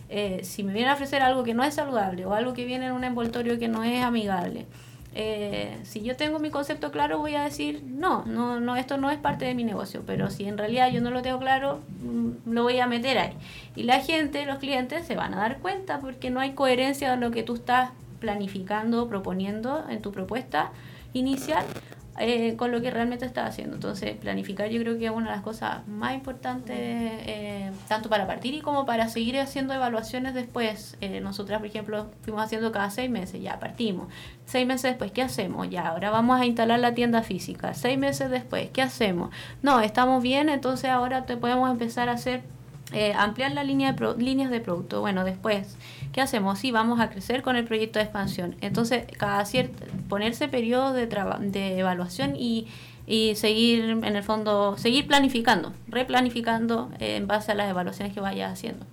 eh, 0.08 0.40
si 0.42 0.62
me 0.62 0.72
vienen 0.72 0.90
a 0.90 0.94
ofrecer 0.94 1.22
algo 1.22 1.44
que 1.44 1.54
no 1.54 1.64
es 1.64 1.74
saludable 1.74 2.26
o 2.26 2.34
algo 2.34 2.52
que 2.52 2.64
viene 2.64 2.86
en 2.86 2.92
un 2.92 3.04
envoltorio 3.04 3.58
que 3.58 3.68
no 3.68 3.84
es 3.84 4.02
amigable, 4.02 4.66
eh, 5.14 5.78
si 5.82 6.02
yo 6.02 6.16
tengo 6.16 6.38
mi 6.38 6.48
concepto 6.48 6.90
claro 6.90 7.18
voy 7.18 7.34
a 7.34 7.44
decir 7.44 7.82
no, 7.84 8.24
no, 8.24 8.60
no, 8.60 8.76
esto 8.76 8.96
no 8.96 9.10
es 9.10 9.18
parte 9.18 9.44
de 9.44 9.54
mi 9.54 9.62
negocio, 9.62 10.02
pero 10.06 10.30
si 10.30 10.46
en 10.46 10.56
realidad 10.56 10.90
yo 10.90 11.02
no 11.02 11.10
lo 11.10 11.22
tengo 11.22 11.38
claro, 11.38 11.80
mm, 12.02 12.50
lo 12.50 12.62
voy 12.62 12.78
a 12.80 12.86
meter 12.86 13.18
ahí. 13.18 13.32
Y 13.76 13.82
la 13.84 14.00
gente, 14.00 14.46
los 14.46 14.58
clientes 14.58 15.06
se 15.06 15.14
van 15.14 15.34
a 15.34 15.38
dar 15.38 15.58
cuenta 15.58 16.00
porque 16.00 16.30
no 16.30 16.40
hay 16.40 16.52
coherencia 16.52 17.12
en 17.12 17.20
lo 17.20 17.30
que 17.30 17.42
tú 17.42 17.54
estás 17.54 17.90
planificando, 18.20 19.08
proponiendo 19.08 19.84
en 19.88 20.00
tu 20.00 20.12
propuesta 20.12 20.72
inicial 21.12 21.64
eh, 22.18 22.56
con 22.56 22.70
lo 22.70 22.82
que 22.82 22.90
realmente 22.90 23.24
estás 23.24 23.48
haciendo. 23.48 23.74
Entonces, 23.76 24.14
planificar 24.16 24.68
yo 24.68 24.78
creo 24.82 24.98
que 24.98 25.06
es 25.06 25.10
una 25.10 25.30
de 25.30 25.36
las 25.36 25.42
cosas 25.42 25.86
más 25.88 26.14
importantes, 26.14 26.76
eh, 26.78 27.70
tanto 27.88 28.10
para 28.10 28.26
partir 28.26 28.52
y 28.54 28.60
como 28.60 28.84
para 28.84 29.08
seguir 29.08 29.38
haciendo 29.40 29.72
evaluaciones 29.72 30.34
después. 30.34 30.96
Eh, 31.00 31.20
nosotras, 31.20 31.58
por 31.58 31.68
ejemplo, 31.68 32.10
fuimos 32.22 32.42
haciendo 32.42 32.70
cada 32.70 32.90
seis 32.90 33.10
meses, 33.10 33.40
ya 33.40 33.58
partimos. 33.58 34.08
Seis 34.44 34.66
meses 34.66 34.90
después, 34.90 35.10
¿qué 35.10 35.22
hacemos? 35.22 35.70
Ya, 35.70 35.88
ahora 35.88 36.10
vamos 36.10 36.38
a 36.38 36.44
instalar 36.44 36.80
la 36.80 36.92
tienda 36.92 37.22
física. 37.22 37.72
Seis 37.72 37.98
meses 37.98 38.28
después, 38.30 38.68
¿qué 38.70 38.82
hacemos? 38.82 39.30
No, 39.62 39.80
estamos 39.80 40.22
bien, 40.22 40.50
entonces 40.50 40.90
ahora 40.90 41.24
te 41.24 41.38
podemos 41.38 41.70
empezar 41.70 42.10
a 42.10 42.12
hacer, 42.12 42.42
eh, 42.92 43.14
ampliar 43.16 43.52
la 43.52 43.64
línea 43.64 43.92
de 43.92 43.96
pro- 43.96 44.16
líneas 44.18 44.50
de 44.50 44.60
producto. 44.60 45.00
Bueno, 45.00 45.24
después, 45.24 45.78
¿qué 46.12 46.20
hacemos? 46.20 46.58
Sí, 46.58 46.70
vamos 46.70 47.00
a 47.00 47.10
crecer 47.10 47.42
con 47.42 47.56
el 47.56 47.64
proyecto 47.64 47.98
de 47.98 48.04
expansión. 48.04 48.56
Entonces, 48.60 49.04
cada 49.18 49.44
cierto, 49.44 49.84
ponerse 50.08 50.48
periodo 50.48 50.92
de, 50.92 51.06
de 51.06 51.78
evaluación 51.78 52.36
y, 52.36 52.68
y 53.06 53.34
seguir, 53.34 53.80
en 53.84 54.04
el 54.04 54.22
fondo, 54.22 54.76
seguir 54.78 55.06
planificando, 55.06 55.72
replanificando 55.88 56.90
en 56.98 57.26
base 57.26 57.52
a 57.52 57.54
las 57.54 57.70
evaluaciones 57.70 58.14
que 58.14 58.20
vayas 58.20 58.52
haciendo. 58.52 58.86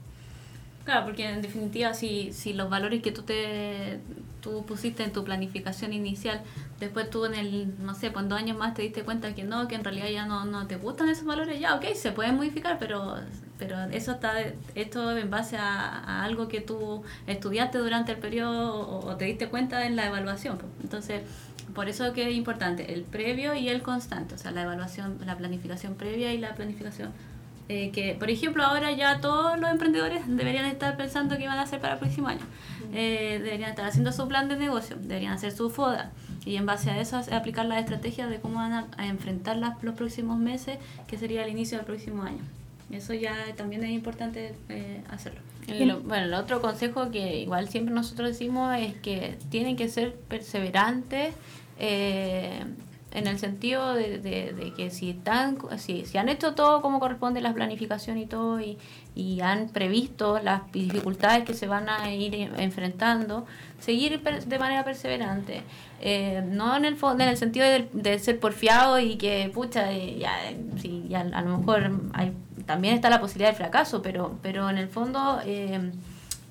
Claro, 0.86 1.06
porque 1.06 1.30
en 1.30 1.42
definitiva, 1.42 1.94
si, 1.94 2.34
si 2.34 2.54
los 2.54 2.70
valores 2.70 3.02
que 3.04 3.12
tú 3.12 3.22
te 3.22 4.00
tú 4.42 4.66
pusiste 4.66 5.04
en 5.04 5.12
tu 5.12 5.24
planificación 5.24 5.94
inicial, 5.94 6.42
después 6.80 7.10
tú 7.10 7.26
en 7.26 7.36
el, 7.36 7.74
no 7.84 7.94
sé, 7.94 8.10
dos 8.10 8.40
años 8.40 8.58
más 8.58 8.74
te 8.74 8.82
diste 8.82 9.04
cuenta 9.04 9.36
que 9.36 9.44
no, 9.44 9.68
que 9.68 9.76
en 9.76 9.84
realidad 9.84 10.08
ya 10.10 10.26
no, 10.26 10.46
no 10.46 10.66
te 10.66 10.78
gustan 10.78 11.10
esos 11.10 11.26
valores, 11.26 11.60
ya, 11.60 11.76
ok, 11.76 11.94
se 11.94 12.12
pueden 12.12 12.38
modificar, 12.38 12.78
pero, 12.80 13.18
pero 13.60 13.76
eso 13.92 14.14
está, 14.14 14.34
esto 14.74 15.16
en 15.18 15.30
base 15.30 15.58
a, 15.58 15.88
a 15.90 16.24
algo 16.24 16.48
que 16.48 16.62
tú 16.62 17.04
estudiaste 17.28 17.78
durante 17.78 18.14
el 18.14 18.18
periodo 18.18 18.74
o, 18.76 19.06
o 19.06 19.16
te 19.18 19.26
diste 19.26 19.48
cuenta 19.50 19.86
en 19.86 19.96
la 19.96 20.08
evaluación. 20.08 20.58
pues. 20.58 20.72
Entonces, 20.82 21.22
por 21.76 21.88
eso 21.90 22.14
que 22.14 22.28
es 22.30 22.36
importante 22.36 22.94
el 22.94 23.04
previo 23.04 23.54
y 23.54 23.70
el 23.70 23.82
constante, 23.84 24.34
o 24.36 24.38
sea, 24.38 24.52
la 24.52 24.64
evaluación, 24.64 25.20
la 25.26 25.38
planificación 25.38 25.94
previa 25.96 26.34
y 26.34 26.38
la 26.40 26.56
planificación 26.56 27.12
eh, 27.72 27.92
que, 27.92 28.16
por 28.18 28.32
ejemplo, 28.32 28.64
ahora 28.64 28.92
ya 28.94 29.20
todos 29.22 29.60
los 29.60 29.70
emprendedores 29.70 30.24
deberían 30.26 30.66
estar 30.66 30.98
pensando 30.98 31.38
qué 31.38 31.46
van 31.48 31.60
a 31.60 31.62
hacer 31.62 31.80
para 31.80 31.94
el 31.94 32.00
próximo 32.00 32.28
año. 32.28 32.42
Eh, 32.94 33.40
deberían 33.44 33.70
estar 33.70 33.86
haciendo 33.86 34.12
su 34.12 34.28
plan 34.28 34.50
de 34.50 34.56
negocio, 34.56 34.96
deberían 35.00 35.34
hacer 35.34 35.52
su 35.52 35.70
FODA 35.70 36.10
y 36.46 36.56
en 36.56 36.66
base 36.66 36.90
a 36.90 37.00
eso 37.00 37.22
aplicar 37.32 37.68
las 37.68 37.78
estrategias 37.80 38.28
de 38.32 38.40
cómo 38.40 38.56
van 38.56 38.74
a, 38.74 38.88
a 38.98 39.06
enfrentar 39.06 39.58
las- 39.58 39.84
los 39.84 39.94
próximos 39.94 40.40
meses, 40.40 40.80
que 41.06 41.20
sería 41.20 41.44
el 41.44 41.52
inicio 41.52 41.78
del 41.78 41.86
próximo 41.86 42.24
año. 42.24 42.42
Eso 42.92 43.14
ya 43.14 43.36
también 43.56 43.84
es 43.84 43.92
importante 43.92 44.54
eh, 44.70 45.02
hacerlo. 45.10 45.42
Lo- 45.86 46.00
bueno, 46.02 46.26
el 46.26 46.34
otro 46.34 46.62
consejo 46.62 47.12
que 47.12 47.38
igual 47.42 47.70
siempre 47.70 47.94
nosotros 47.94 48.30
decimos 48.30 48.76
es 48.78 48.96
que 48.96 49.38
tienen 49.52 49.76
que 49.76 49.88
ser 49.90 50.16
perseverantes 50.16 51.36
eh, 51.78 52.64
en 53.12 53.28
el 53.28 53.40
sentido 53.40 53.94
de, 53.94 54.20
de- 54.20 54.54
de 54.54 54.74
que 54.74 54.90
si 54.92 55.10
están 55.12 55.58
si, 55.78 56.06
si 56.06 56.18
han 56.18 56.30
hecho 56.30 56.54
todo 56.54 56.82
como 56.82 57.00
corresponde 57.00 57.42
la 57.42 57.54
planificación 57.54 58.18
y 58.20 58.26
todo 58.26 58.60
y, 58.60 58.78
y 59.16 59.42
han 59.42 59.70
previsto 59.70 60.40
las 60.40 60.72
dificultades 60.72 61.44
que 61.44 61.54
se 61.54 61.68
van 61.68 61.90
a 61.90 62.14
ir 62.14 62.36
eh, 62.36 62.50
enfrentando 62.58 63.46
seguir 63.80 64.22
de 64.22 64.60
manera 64.60 64.84
perseverante 64.84 65.64
Eh, 66.02 66.42
no 66.46 66.78
en 66.78 66.86
el 66.86 66.96
en 67.02 67.22
el 67.22 67.36
sentido 67.36 67.66
de, 67.66 67.90
de 67.92 68.20
ser 68.20 68.40
porfiado 68.40 69.00
y 69.00 69.18
que 69.18 69.52
pucha 69.54 69.92
eh, 69.92 70.18
ya, 70.18 70.50
eh, 70.50 70.56
sí, 70.82 71.04
ya 71.10 71.20
a 71.22 71.42
lo 71.42 71.58
mejor 71.58 71.92
hay, 72.14 72.32
también 72.66 72.96
está 72.96 73.10
la 73.10 73.20
posibilidad 73.20 73.50
del 73.50 73.58
fracaso 73.58 74.02
pero 74.02 74.38
pero 74.42 74.70
en 74.70 74.78
el 74.78 74.88
fondo 74.88 75.42
eh, 75.46 75.92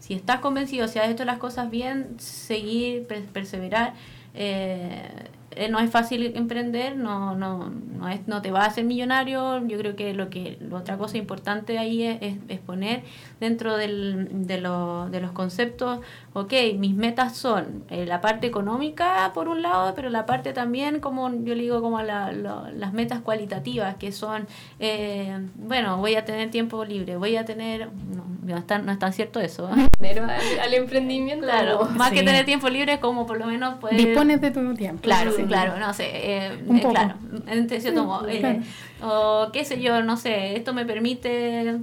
si 0.00 0.12
estás 0.14 0.40
convencido, 0.40 0.86
si 0.88 0.98
has 0.98 1.08
hecho 1.08 1.24
las 1.24 1.38
cosas 1.38 1.70
bien, 1.70 2.16
seguir, 2.18 3.06
per- 3.06 3.24
perseverar. 3.32 3.92
eh, 4.34 5.08
eh, 5.52 5.68
no 5.68 5.78
es 5.80 5.90
fácil 5.90 6.32
emprender, 6.36 6.96
no, 6.96 7.34
no, 7.34 7.70
no, 7.70 8.08
es, 8.08 8.26
no 8.28 8.42
te 8.42 8.50
va 8.50 8.62
a 8.62 8.66
hacer 8.66 8.84
millonario. 8.84 9.66
Yo 9.66 9.78
creo 9.78 9.96
que 9.96 10.12
lo 10.14 10.28
que 10.30 10.58
la 10.60 10.76
otra 10.78 10.96
cosa 10.98 11.16
importante 11.18 11.78
ahí 11.78 12.02
es, 12.02 12.18
es, 12.20 12.36
es 12.48 12.58
poner 12.60 13.02
dentro 13.40 13.76
del, 13.76 14.46
de, 14.46 14.60
lo- 14.60 15.08
de 15.10 15.20
los 15.20 15.32
conceptos, 15.32 16.00
ok, 16.32 16.52
mis 16.76 16.94
metas 16.94 17.36
son 17.36 17.84
eh, 17.88 18.04
la 18.06 18.20
parte 18.20 18.46
económica 18.46 19.30
por 19.34 19.48
un 19.48 19.62
lado, 19.62 19.94
pero 19.94 20.10
la 20.10 20.26
parte 20.26 20.52
también, 20.52 21.00
como 21.00 21.28
yo 21.30 21.54
le 21.54 21.62
digo, 21.62 21.80
como 21.80 22.02
la- 22.02 22.32
lo- 22.32 22.68
las 22.70 22.92
metas 22.92 23.20
cualitativas, 23.20 23.96
que 23.96 24.12
son, 24.12 24.46
eh, 24.80 25.38
bueno, 25.56 25.96
voy 25.98 26.14
a 26.16 26.24
tener 26.24 26.50
tiempo 26.50 26.84
libre, 26.84 27.16
voy 27.16 27.36
a 27.36 27.44
tener, 27.44 27.86
no, 28.14 28.24
no 28.44 28.56
es 28.56 28.66
tan, 28.66 28.84
no 28.86 28.92
es 28.92 28.98
tan 28.98 29.12
cierto 29.12 29.40
eso. 29.40 29.68
¿eh? 29.76 29.88
Al, 30.20 30.60
al 30.60 30.74
emprendimiento. 30.74 31.46
Claro, 31.46 31.88
más 31.96 32.10
que 32.12 32.22
tener 32.22 32.44
tiempo 32.44 32.68
libre 32.68 32.94
es 32.94 32.98
como 32.98 33.26
por 33.26 33.38
lo 33.38 33.46
menos 33.46 33.74
poder... 33.78 33.96
Dispones 33.96 34.40
de 34.40 34.50
tu 34.50 34.74
tiempo. 34.74 35.02
Claro, 35.02 35.32
Sí. 35.42 35.48
claro, 35.48 35.78
no 35.78 35.92
sé, 35.94 36.10
eh, 36.12 36.58
Un 36.66 36.76
eh, 36.76 36.80
poco. 36.80 36.94
claro, 36.94 37.14
en 37.46 37.68
cierto 37.68 38.04
modo, 38.04 38.28
eh, 38.28 38.38
claro. 38.38 38.60
o 39.02 39.50
qué 39.52 39.64
sé 39.64 39.80
yo, 39.80 40.02
no 40.02 40.16
sé, 40.16 40.56
esto 40.56 40.72
me 40.72 40.84
permite 40.84 41.78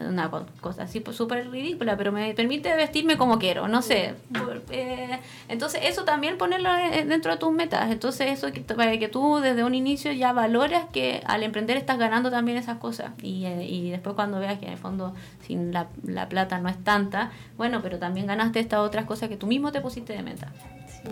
una 0.00 0.30
co- 0.30 0.46
cosa 0.60 0.82
así 0.84 1.00
pues, 1.00 1.16
súper 1.16 1.50
ridícula, 1.50 1.96
pero 1.96 2.12
me 2.12 2.32
permite 2.34 2.74
vestirme 2.76 3.16
como 3.16 3.38
quiero, 3.38 3.68
no 3.68 3.82
sé. 3.82 4.14
por- 4.32 4.62
eh, 4.70 5.18
entonces 5.48 5.80
eso 5.84 6.04
también 6.04 6.38
ponerlo 6.38 6.74
eh, 6.76 7.04
dentro 7.06 7.32
de 7.32 7.38
tus 7.38 7.52
metas, 7.52 7.90
entonces 7.90 8.28
eso 8.30 8.52
que, 8.52 8.60
para 8.60 8.98
que 8.98 9.08
tú 9.08 9.38
desde 9.40 9.64
un 9.64 9.74
inicio 9.74 10.12
ya 10.12 10.32
valoras 10.32 10.84
que 10.92 11.22
al 11.26 11.42
emprender 11.42 11.76
estás 11.76 11.98
ganando 11.98 12.30
también 12.30 12.58
esas 12.58 12.78
cosas 12.78 13.10
y, 13.22 13.44
eh, 13.46 13.64
y 13.66 13.90
después 13.90 14.14
cuando 14.14 14.38
veas 14.40 14.58
que 14.58 14.66
en 14.66 14.72
el 14.72 14.78
fondo 14.78 15.14
sin 15.46 15.72
la, 15.72 15.88
la 16.04 16.28
plata 16.28 16.58
no 16.58 16.68
es 16.68 16.82
tanta, 16.84 17.30
bueno, 17.56 17.80
pero 17.82 17.98
también 17.98 18.26
ganaste 18.26 18.60
estas 18.60 18.80
otras 18.80 19.04
cosas 19.06 19.28
que 19.28 19.36
tú 19.36 19.46
mismo 19.46 19.72
te 19.72 19.80
pusiste 19.80 20.12
de 20.12 20.22
meta. 20.22 20.52
Sí. 20.88 21.10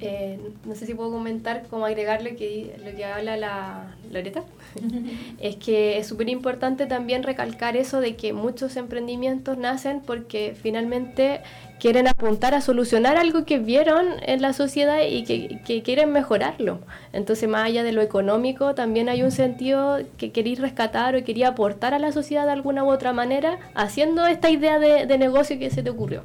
Eh, 0.00 0.40
no 0.64 0.74
sé 0.74 0.84
si 0.84 0.94
puedo 0.94 1.12
comentar, 1.12 1.64
cómo 1.70 1.86
agregar 1.86 2.22
lo 2.24 2.30
que, 2.36 2.74
lo 2.84 2.90
que 2.96 3.04
habla 3.04 3.36
la 3.36 3.94
Loreta. 4.10 4.42
es 5.38 5.56
que 5.56 5.98
es 5.98 6.08
súper 6.08 6.28
importante 6.28 6.86
también 6.86 7.22
recalcar 7.22 7.76
eso 7.76 8.00
de 8.00 8.11
que 8.16 8.32
muchos 8.32 8.76
emprendimientos 8.76 9.58
nacen 9.58 10.00
porque 10.00 10.56
finalmente 10.60 11.40
quieren 11.78 12.06
apuntar 12.06 12.54
a 12.54 12.60
solucionar 12.60 13.16
algo 13.16 13.44
que 13.44 13.58
vieron 13.58 14.06
en 14.22 14.40
la 14.40 14.52
sociedad 14.52 15.00
y 15.04 15.24
que, 15.24 15.82
quieren 15.82 16.12
mejorarlo. 16.12 16.78
Entonces, 17.12 17.48
más 17.48 17.64
allá 17.64 17.82
de 17.82 17.90
lo 17.90 18.02
económico, 18.02 18.74
también 18.74 19.08
hay 19.08 19.22
un 19.22 19.32
sentido 19.32 19.98
que 20.16 20.30
queréis 20.30 20.60
rescatar 20.60 21.16
o 21.16 21.24
quería 21.24 21.48
aportar 21.48 21.92
a 21.92 21.98
la 21.98 22.12
sociedad 22.12 22.46
de 22.46 22.52
alguna 22.52 22.84
u 22.84 22.90
otra 22.90 23.12
manera 23.12 23.58
haciendo 23.74 24.26
esta 24.26 24.48
idea 24.48 24.78
de, 24.78 25.18
negocio 25.18 25.58
que 25.58 25.70
se 25.70 25.82
te 25.82 25.90
ocurrió. 25.90 26.22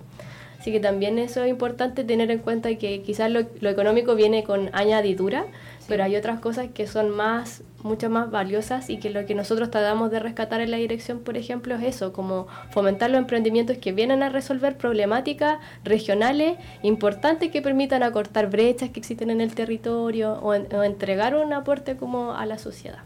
Así 0.60 0.72
que 0.72 0.80
también 0.80 1.18
eso 1.18 1.44
es 1.44 1.50
importante 1.50 2.04
tener 2.04 2.30
en 2.30 2.40
cuenta 2.40 2.76
que 2.76 3.02
quizás 3.02 3.32
lo 3.32 3.70
económico 3.70 4.16
viene 4.16 4.44
con 4.44 4.70
añadidura, 4.74 5.48
pero 5.88 6.04
hay 6.04 6.16
otras 6.16 6.40
cosas 6.40 6.68
que 6.74 6.86
son 6.88 7.10
más, 7.10 7.64
mucho 7.84 8.10
más 8.10 8.30
valiosas 8.30 8.90
y 8.90 8.98
que 8.98 9.10
lo 9.10 9.26
que 9.26 9.36
nosotros 9.36 9.72
tratamos 9.72 10.12
de 10.12 10.20
rescatar 10.20 10.60
en 10.62 10.72
la 10.72 10.78
dirección, 10.78 11.20
por 11.20 11.38
ejemplo, 11.38 11.76
es 11.76 11.84
eso, 11.84 12.12
como 12.14 12.48
fomentar 12.72 13.10
los 13.10 13.20
emprendimientos 13.20 13.78
que 13.78 13.92
vienen 13.94 14.22
a 14.24 14.30
resolver 14.30 14.78
problemáticas 14.78 15.60
regionales 15.84 16.58
importantes 16.84 17.52
que 17.52 17.62
permitan 17.62 18.04
acortar 18.04 18.50
brechas 18.50 18.90
que 18.90 19.00
existen 19.00 19.30
en 19.30 19.42
el 19.42 19.56
territorio 19.56 20.34
o, 20.42 20.54
en- 20.54 20.68
o 20.76 20.84
entregar 20.84 21.36
un 21.36 21.54
aporte 21.54 21.96
como 21.98 22.34
a 22.34 22.46
la 22.46 22.58
sociedad. 22.58 23.00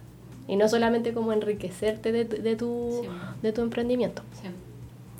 Y 0.48 0.56
no 0.56 0.68
solamente 0.68 1.14
como 1.14 1.32
enriquecerte 1.34 2.12
de, 2.12 2.26
tu- 2.26 2.42
de 2.42 2.56
tu, 2.56 3.00
Sí. 3.04 3.10
de 3.44 3.54
tu 3.54 3.62
emprendimiento. 3.62 4.24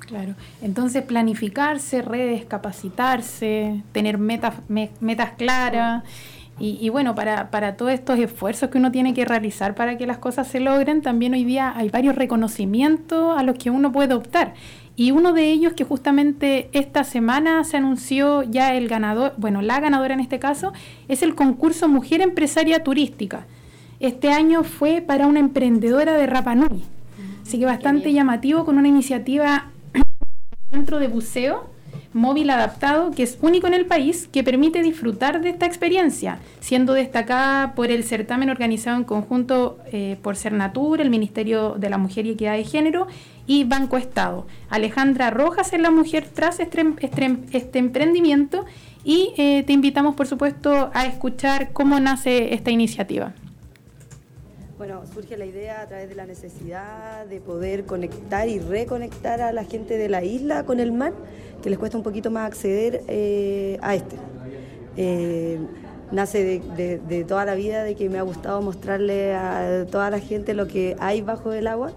Claro. 0.00 0.34
Entonces, 0.60 1.04
planificarse, 1.04 2.02
redes, 2.02 2.44
capacitarse, 2.44 3.82
tener 3.92 4.18
metas, 4.18 4.54
me- 4.68 4.90
metas 5.00 5.30
claras. 5.38 6.02
Y, 6.62 6.78
y 6.80 6.90
bueno, 6.90 7.16
para, 7.16 7.50
para 7.50 7.76
todos 7.76 7.90
estos 7.90 8.20
esfuerzos 8.20 8.70
que 8.70 8.78
uno 8.78 8.92
tiene 8.92 9.14
que 9.14 9.24
realizar 9.24 9.74
para 9.74 9.98
que 9.98 10.06
las 10.06 10.18
cosas 10.18 10.46
se 10.46 10.60
logren, 10.60 11.02
también 11.02 11.34
hoy 11.34 11.42
día 11.42 11.72
hay 11.74 11.88
varios 11.88 12.14
reconocimientos 12.14 13.36
a 13.36 13.42
los 13.42 13.58
que 13.58 13.70
uno 13.70 13.90
puede 13.90 14.14
optar. 14.14 14.54
Y 14.94 15.10
uno 15.10 15.32
de 15.32 15.50
ellos 15.50 15.72
que 15.72 15.82
justamente 15.82 16.70
esta 16.72 17.02
semana 17.02 17.64
se 17.64 17.78
anunció 17.78 18.44
ya 18.44 18.76
el 18.76 18.86
ganador, 18.86 19.34
bueno, 19.38 19.60
la 19.60 19.80
ganadora 19.80 20.14
en 20.14 20.20
este 20.20 20.38
caso, 20.38 20.72
es 21.08 21.24
el 21.24 21.34
concurso 21.34 21.88
Mujer 21.88 22.20
Empresaria 22.20 22.84
Turística. 22.84 23.44
Este 23.98 24.30
año 24.30 24.62
fue 24.62 25.00
para 25.00 25.26
una 25.26 25.40
emprendedora 25.40 26.12
de 26.12 26.28
Rapa 26.28 26.54
Nui. 26.54 26.84
Así 27.42 27.58
que 27.58 27.66
bastante 27.66 28.04
bien. 28.04 28.18
llamativo 28.18 28.64
con 28.64 28.78
una 28.78 28.86
iniciativa 28.86 29.66
centro 30.70 31.00
de 31.00 31.08
buceo 31.08 31.71
móvil 32.12 32.50
adaptado 32.50 33.10
que 33.10 33.22
es 33.22 33.38
único 33.40 33.66
en 33.66 33.74
el 33.74 33.86
país 33.86 34.28
que 34.30 34.44
permite 34.44 34.82
disfrutar 34.82 35.40
de 35.40 35.50
esta 35.50 35.66
experiencia, 35.66 36.38
siendo 36.60 36.92
destacada 36.92 37.74
por 37.74 37.90
el 37.90 38.04
certamen 38.04 38.50
organizado 38.50 38.96
en 38.96 39.04
conjunto 39.04 39.78
eh, 39.92 40.18
por 40.22 40.36
Cernatur, 40.36 41.00
el 41.00 41.10
Ministerio 41.10 41.74
de 41.78 41.90
la 41.90 41.98
Mujer 41.98 42.26
y 42.26 42.30
Equidad 42.30 42.56
de 42.56 42.64
Género 42.64 43.06
y 43.46 43.64
Banco 43.64 43.96
Estado. 43.96 44.46
Alejandra 44.70 45.30
Rojas 45.30 45.72
es 45.72 45.80
la 45.80 45.90
mujer 45.90 46.28
tras 46.32 46.60
este, 46.60 47.78
emprendimiento 47.78 48.64
y 49.04 49.32
eh, 49.36 49.64
te 49.64 49.72
invitamos 49.72 50.14
por 50.14 50.26
supuesto 50.26 50.90
a 50.94 51.06
escuchar 51.06 51.72
cómo 51.72 51.98
nace 51.98 52.54
esta 52.54 52.70
iniciativa. 52.70 53.34
Bueno, 54.82 55.02
surge 55.14 55.36
la 55.36 55.46
idea 55.46 55.82
a 55.82 55.86
través 55.86 56.08
de 56.08 56.16
la 56.16 56.26
necesidad 56.26 57.24
de 57.26 57.40
poder 57.40 57.84
conectar 57.86 58.48
y 58.48 58.58
reconectar 58.58 59.40
a 59.40 59.52
la 59.52 59.62
gente 59.62 59.96
de 59.96 60.08
la 60.08 60.24
isla 60.24 60.64
con 60.64 60.80
el 60.80 60.90
mar, 60.90 61.12
que 61.62 61.70
les 61.70 61.78
cuesta 61.78 61.96
un 61.96 62.02
poquito 62.02 62.32
más 62.32 62.48
acceder 62.48 63.04
eh, 63.06 63.78
a 63.80 63.94
este. 63.94 64.16
Eh, 64.96 65.60
nace 66.10 66.60
de, 66.76 67.24
toda 67.28 67.44
la 67.44 67.54
vida, 67.54 67.84
de 67.84 67.94
que 67.94 68.08
me 68.08 68.18
ha 68.18 68.22
gustado 68.22 68.60
mostrarle 68.60 69.36
a 69.36 69.86
toda 69.88 70.10
la 70.10 70.18
gente 70.18 70.52
lo 70.52 70.66
que 70.66 70.96
hay 70.98 71.20
bajo 71.20 71.52
el 71.52 71.68
agua. 71.68 71.92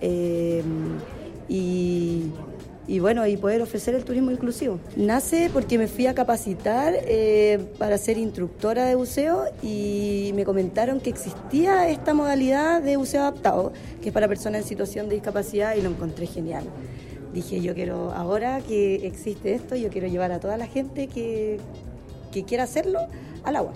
Eh, 0.00 0.62
y, 1.48 2.30
y 2.90 2.98
bueno, 2.98 3.24
y 3.24 3.36
poder 3.36 3.62
ofrecer 3.62 3.94
el 3.94 4.04
turismo 4.04 4.32
inclusivo. 4.32 4.80
Nace 4.96 5.48
porque 5.52 5.78
me 5.78 5.86
fui 5.86 6.08
a 6.08 6.14
capacitar 6.14 6.92
eh, 6.96 7.60
para 7.78 7.96
ser 7.98 8.18
instructora 8.18 8.84
de 8.84 8.96
buceo 8.96 9.44
y 9.62 10.32
me 10.34 10.44
comentaron 10.44 10.98
que 10.98 11.08
existía 11.08 11.88
esta 11.88 12.14
modalidad 12.14 12.82
de 12.82 12.96
buceo 12.96 13.20
adaptado, 13.20 13.72
que 14.02 14.08
es 14.08 14.12
para 14.12 14.26
personas 14.26 14.62
en 14.62 14.66
situación 14.66 15.08
de 15.08 15.14
discapacidad 15.14 15.76
y 15.76 15.82
lo 15.82 15.90
encontré 15.90 16.26
genial. 16.26 16.64
Dije, 17.32 17.60
yo 17.60 17.76
quiero, 17.76 18.10
ahora 18.10 18.60
que 18.60 19.06
existe 19.06 19.54
esto, 19.54 19.76
yo 19.76 19.88
quiero 19.88 20.08
llevar 20.08 20.32
a 20.32 20.40
toda 20.40 20.56
la 20.56 20.66
gente 20.66 21.06
que, 21.06 21.60
que 22.32 22.42
quiera 22.42 22.64
hacerlo 22.64 22.98
al 23.44 23.54
agua. 23.54 23.72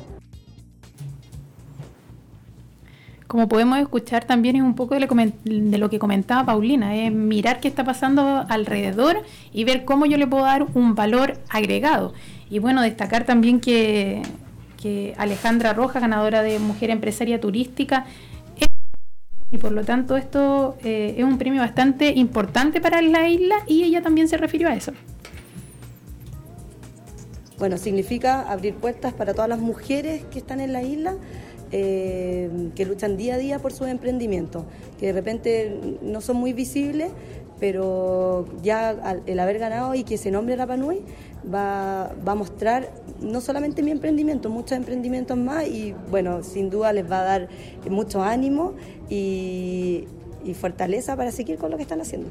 Como 3.35 3.49
podemos 3.49 3.81
escuchar 3.81 4.25
también 4.25 4.55
es 4.55 4.63
un 4.63 4.77
poco 4.77 4.95
de 4.95 5.01
lo, 5.01 5.09
de 5.09 5.79
lo 5.79 5.91
que 5.91 5.99
comentaba 5.99 6.47
Paulina, 6.47 6.95
es 6.95 7.11
mirar 7.11 7.59
qué 7.59 7.67
está 7.67 7.83
pasando 7.83 8.47
alrededor 8.49 9.25
y 9.53 9.65
ver 9.65 9.85
cómo 9.85 10.07
yo 10.07 10.17
le 10.19 10.29
puedo 10.29 10.45
dar 10.45 10.65
un 10.75 10.95
valor 10.95 11.39
agregado. 11.49 12.15
Y 12.49 12.61
bueno, 12.61 12.81
destacar 12.81 13.25
también 13.25 13.59
que, 13.59 14.23
Alejandra 15.17 15.73
Rojas, 15.73 16.01
ganadora 16.01 16.45
de 16.45 16.61
Mujer 16.61 16.91
Empresaria 16.91 17.41
Turística, 17.41 18.07
y 19.51 19.59
por 19.59 19.73
lo 19.73 19.83
tanto 19.83 20.17
esto 20.17 20.77
eh, 20.85 21.17
es 21.19 21.25
un 21.25 21.37
premio 21.37 21.61
bastante 21.61 22.13
importante 22.13 22.81
para 22.81 23.03
la 23.03 23.29
isla 23.29 23.57
y 23.67 23.83
ella 23.83 24.01
también 24.01 24.29
se 24.29 24.37
refirió 24.37 24.69
a 24.69 24.77
eso. 24.77 24.93
Bueno, 27.59 27.79
significa 27.79 28.43
abrir 28.43 28.75
puertas 28.75 29.13
para 29.13 29.35
todas 29.35 29.49
las 29.49 29.59
mujeres 29.59 30.23
que 30.31 30.39
están 30.39 30.61
en 30.61 30.73
la 30.73 30.85
isla, 30.85 31.15
eh, 31.77 32.71
que 32.77 32.85
luchan 32.85 33.17
día 33.17 33.35
a 33.35 33.39
día 33.39 33.59
por 33.59 33.73
sus 33.73 33.89
emprendimientos, 33.89 34.63
que 35.01 35.07
de 35.07 35.13
repente 35.13 35.99
no 36.03 36.21
son 36.21 36.37
muy 36.37 36.53
visibles, 36.53 37.11
pero 37.59 38.45
ya 38.63 38.95
el 39.27 39.41
haber 39.41 39.59
ganado 39.59 39.93
y 39.97 40.05
que 40.05 40.17
se 40.17 40.31
nombre 40.31 40.55
Rapa 40.55 40.77
Nui 40.77 41.03
va, 41.53 42.13
va 42.27 42.33
a 42.33 42.35
mostrar 42.37 42.93
no 43.21 43.41
solamente 43.41 43.83
mi 43.83 43.91
emprendimiento, 43.91 44.51
muchos 44.51 44.79
emprendimientos 44.79 45.37
más 45.37 45.67
y 45.67 45.97
bueno, 46.13 46.45
sin 46.45 46.71
duda 46.71 46.93
les 46.93 47.11
va 47.11 47.23
a 47.23 47.25
dar 47.25 47.49
mucho 47.91 48.23
ánimo 48.23 48.75
y 49.11 50.07
fortaleza 50.55 51.17
para 51.17 51.33
seguir 51.33 51.59
con 51.59 51.73
lo 51.73 51.77
que 51.77 51.83
están 51.83 52.01
haciendo. 52.01 52.31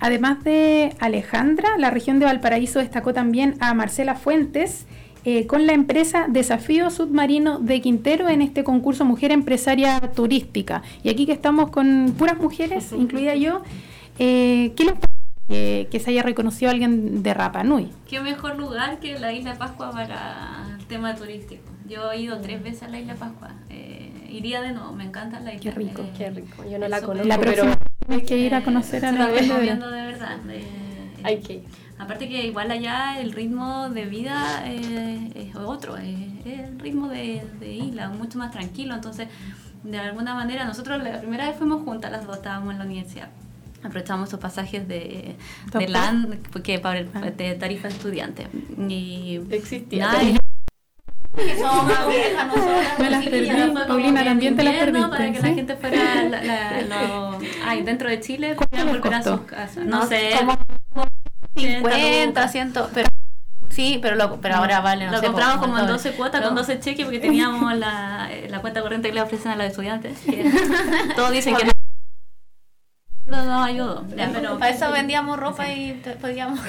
Además 0.00 0.42
de 0.42 0.94
Alejandra, 1.00 1.76
la 1.76 1.90
región 1.90 2.18
de 2.18 2.24
Valparaíso 2.24 2.78
destacó 2.78 3.12
también 3.12 3.56
a 3.60 3.74
Marcela 3.74 4.14
Fuentes 4.14 4.86
eh, 5.30 5.46
con 5.46 5.66
la 5.66 5.74
empresa 5.74 6.24
Desafío 6.26 6.88
Submarino 6.88 7.58
de 7.58 7.82
Quintero 7.82 8.30
en 8.30 8.40
este 8.40 8.64
concurso 8.64 9.04
Mujer 9.04 9.30
Empresaria 9.30 10.00
Turística. 10.14 10.82
Y 11.02 11.10
aquí 11.10 11.26
que 11.26 11.32
estamos 11.32 11.70
con 11.70 12.14
puras 12.16 12.38
mujeres, 12.38 12.92
incluida 12.92 13.34
yo, 13.34 13.60
eh, 14.18 14.72
¿qué 14.74 14.84
les 14.84 14.94
parece 14.94 15.88
que- 15.90 16.00
se 16.00 16.10
haya 16.12 16.22
reconocido 16.22 16.70
a 16.70 16.72
alguien 16.72 17.22
de 17.22 17.34
Rapa 17.34 17.62
Nui? 17.62 17.90
¿Qué 18.08 18.20
mejor 18.20 18.56
lugar 18.58 19.00
que 19.00 19.18
la 19.18 19.32
isla 19.34 19.58
Pascua 19.58 19.90
para 19.90 20.64
el 20.78 20.86
tema 20.86 21.14
turístico? 21.14 21.62
Yo 21.86 22.10
he 22.10 22.20
ido 22.22 22.40
tres 22.40 22.62
veces 22.62 22.84
a 22.84 22.88
la 22.88 22.98
isla 22.98 23.14
Pascua. 23.14 23.50
Eh, 23.68 24.10
iría 24.30 24.62
de 24.62 24.72
nuevo, 24.72 24.92
me 24.94 25.04
encanta 25.04 25.40
la 25.40 25.52
isla. 25.52 25.62
Qué 25.62 25.70
rico. 25.78 26.00
Eh, 26.02 26.12
Qué 26.16 26.30
rico. 26.30 26.64
Yo 26.70 26.78
no 26.78 26.88
la 26.88 27.02
conozco, 27.02 27.28
La 27.28 27.34
súper- 27.34 27.50
pero 27.50 27.62
próxima 27.64 27.86
tienes 28.06 28.26
que 28.28 28.38
ir 28.38 28.54
a 28.54 28.64
conocer 28.64 29.04
a 29.04 29.12
la 29.12 29.40
isla 29.42 29.58
de 29.58 29.66
de 29.66 30.02
verdad. 30.06 30.38
eh, 30.50 30.62
hay 31.22 31.38
que 31.40 31.52
ir. 31.54 31.64
Aparte 31.98 32.28
que 32.28 32.46
igual 32.46 32.70
allá 32.70 33.20
el 33.20 33.32
ritmo 33.32 33.88
de 33.90 34.04
vida 34.04 34.62
eh, 34.66 35.30
es 35.34 35.56
otro, 35.56 35.96
es, 35.96 36.06
es 36.46 36.60
el 36.60 36.78
ritmo 36.78 37.08
de, 37.08 37.42
de 37.58 37.72
isla, 37.72 38.08
mucho 38.08 38.38
más 38.38 38.52
tranquilo. 38.52 38.94
Entonces, 38.94 39.28
de 39.82 39.98
alguna 39.98 40.34
manera, 40.34 40.64
nosotros 40.64 41.02
la 41.02 41.18
primera 41.20 41.48
vez 41.48 41.56
fuimos 41.56 41.82
juntas, 41.82 42.10
las 42.12 42.26
dos 42.26 42.36
estábamos 42.36 42.72
en 42.72 42.78
la 42.78 42.84
universidad. 42.84 43.28
Aprovechamos 43.82 44.28
esos 44.28 44.40
pasajes 44.40 44.86
de, 44.88 45.36
de 45.72 45.88
LAN, 45.88 46.40
porque 46.52 46.78
para 46.78 46.98
el, 47.00 47.10
de 47.36 47.54
tarifa 47.54 47.88
estudiante. 47.88 48.46
Y 48.76 49.40
Existía. 49.50 50.06
nada, 50.06 50.22
y- 50.22 50.36
Somos 51.56 51.84
más 51.84 52.08
viejas 52.08 52.46
nosotras. 52.48 52.98
Me 52.98 53.10
las 53.10 53.24
perdí. 53.24 53.50
Paulina, 53.86 54.20
que 54.22 54.28
también 54.28 54.56
te 54.56 54.62
las 54.64 54.74
perdiste, 54.74 55.08
Para 55.08 55.32
que 55.32 55.36
¿sí? 55.40 55.42
la 55.48 55.54
gente 55.54 55.76
fuera 55.76 56.22
la, 56.24 56.42
la- 56.42 56.80
lo- 56.82 57.38
ay, 57.64 57.82
dentro 57.82 58.08
de 58.08 58.18
Chile, 58.20 58.54
¿Cuánto 58.56 58.70
pudieran 58.70 58.92
les 58.94 59.02
volver 59.02 59.14
a 59.14 59.22
sus 59.22 59.40
casas. 59.42 59.84
No, 59.86 60.06
sé, 60.06 60.30
Como 60.38 60.58
50, 61.60 62.26
lucas. 62.26 62.52
100, 62.52 62.72
pero 62.94 63.08
sí, 63.70 63.98
pero, 64.02 64.16
lo, 64.16 64.40
pero 64.40 64.56
ahora 64.56 64.80
vale, 64.80 65.06
no 65.06 65.12
lo 65.12 65.18
sé, 65.20 65.26
compramos 65.26 65.54
como 65.56 65.66
en 65.74 65.80
montón. 65.84 65.96
12 65.96 66.12
cuotas 66.12 66.40
No. 66.40 66.46
con 66.48 66.56
12 66.56 66.80
cheques 66.80 67.04
porque 67.04 67.20
teníamos 67.28 67.74
la, 67.76 68.28
eh, 68.30 68.48
la 68.50 68.60
cuenta 68.60 68.80
corriente 68.82 69.08
que 69.08 69.14
le 69.14 69.22
ofrecen 69.22 69.52
a 69.52 69.56
los 69.56 69.66
estudiantes. 69.66 70.18
que 70.20 70.50
todos 71.16 71.30
dicen 71.32 71.54
que 71.56 71.64
no. 71.66 71.72
No 73.26 73.44
nos 73.44 73.66
ayudó. 73.66 74.06
Ya, 74.16 74.30
pero 74.32 74.58
Para 74.58 74.70
eso 74.70 74.90
vendíamos 74.90 75.38
ropa 75.38 75.68
y 75.68 75.92
podíamos. 76.20 76.60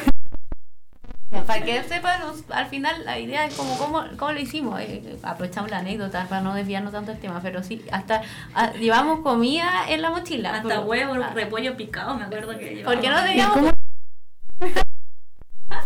Para 1.45 1.63
que 1.63 1.83
sepan, 1.83 2.21
al 2.49 2.65
final 2.67 3.05
la 3.05 3.19
idea 3.19 3.45
es 3.45 3.53
como 3.53 3.77
cómo, 3.77 4.03
cómo 4.17 4.31
lo 4.31 4.39
hicimos. 4.39 4.81
Eh, 4.81 5.15
aprovechamos 5.21 5.69
la 5.69 5.77
anécdota 5.77 6.25
para 6.27 6.41
no 6.41 6.55
desviarnos 6.55 6.91
tanto 6.91 7.11
del 7.11 7.19
tema, 7.21 7.39
pero 7.43 7.61
sí, 7.61 7.85
hasta 7.91 8.23
ah, 8.55 8.71
llevamos 8.73 9.19
comida 9.19 9.69
en 9.89 10.01
la 10.01 10.09
mochila. 10.09 10.55
hasta 10.55 10.77
Por- 10.77 10.87
huevo, 10.87 11.13
ah, 11.23 11.29
repollo 11.35 11.77
picado, 11.77 12.15
me 12.15 12.23
acuerdo 12.25 12.57
que 12.57 12.81
Porque 12.83 13.09
no 13.09 13.21
teníamos. 13.23 13.73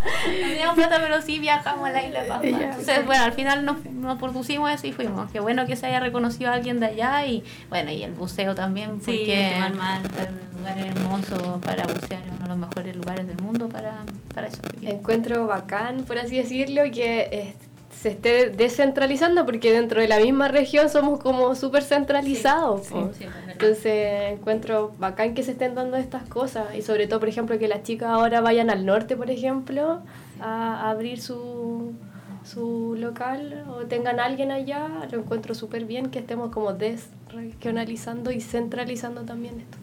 No 0.03 0.47
teníamos 0.47 0.75
plata, 0.75 0.97
pero 1.01 1.21
sí 1.21 1.39
viajamos 1.39 1.87
a 1.87 1.91
la 1.91 2.03
isla 2.03 2.23
de 2.23 2.27
Pascua. 2.29 2.49
Entonces, 2.49 3.05
bueno, 3.05 3.23
al 3.23 3.33
final 3.33 3.65
nos, 3.65 3.85
nos 3.85 4.17
propusimos 4.19 4.71
eso 4.71 4.87
y 4.87 4.91
fuimos. 4.91 5.31
Qué 5.31 5.39
bueno 5.39 5.65
que 5.65 5.75
se 5.75 5.85
haya 5.87 5.99
reconocido 5.99 6.51
a 6.51 6.53
alguien 6.53 6.79
de 6.79 6.87
allá 6.87 7.25
y 7.25 7.43
bueno, 7.69 7.91
y 7.91 8.03
el 8.03 8.11
buceo 8.13 8.55
también, 8.55 8.99
Sí, 9.01 9.17
porque 9.17 9.51
tomar 9.55 9.73
mar. 9.75 10.01
el 10.03 10.57
lugar 10.59 10.77
hermoso 10.79 11.61
para 11.61 11.83
bucear, 11.85 12.21
uno 12.31 12.41
de 12.43 12.47
los 12.47 12.57
mejores 12.57 12.95
lugares 12.95 13.27
del 13.27 13.37
mundo 13.41 13.69
para, 13.69 14.03
para 14.33 14.47
eso. 14.47 14.59
Encuentro 14.81 15.47
bacán, 15.47 16.03
por 16.05 16.17
así 16.17 16.37
decirlo, 16.37 16.83
que 16.91 17.19
eh, 17.31 17.55
se 18.01 18.09
esté 18.09 18.49
descentralizando 18.49 19.45
porque 19.45 19.71
dentro 19.71 20.01
de 20.01 20.07
la 20.07 20.19
misma 20.19 20.47
región 20.47 20.89
somos 20.89 21.19
como 21.19 21.55
súper 21.55 21.83
centralizados. 21.83 22.87
Sí. 22.87 23.25
Entonces 23.51 24.33
encuentro 24.33 24.93
bacán 24.99 25.33
que 25.33 25.43
se 25.43 25.51
estén 25.51 25.75
dando 25.75 25.97
estas 25.97 26.27
cosas 26.27 26.75
y 26.75 26.81
sobre 26.81 27.07
todo, 27.07 27.19
por 27.19 27.29
ejemplo, 27.29 27.57
que 27.57 27.67
las 27.67 27.83
chicas 27.83 28.09
ahora 28.09 28.41
vayan 28.41 28.69
al 28.69 28.85
norte, 28.85 29.15
por 29.15 29.29
ejemplo, 29.29 30.01
a, 30.41 30.81
a 30.81 30.89
abrir 30.89 31.21
su, 31.21 31.93
su 32.43 32.95
local 32.97 33.63
o 33.69 33.85
tengan 33.85 34.19
a 34.19 34.25
alguien 34.25 34.51
allá, 34.51 34.87
lo 35.11 35.19
encuentro 35.19 35.55
súper 35.55 35.85
bien 35.85 36.07
que 36.09 36.19
estemos 36.19 36.51
como 36.51 36.73
desregionalizando 36.73 38.31
y 38.31 38.41
centralizando 38.41 39.21
también 39.21 39.59
esto. 39.59 39.77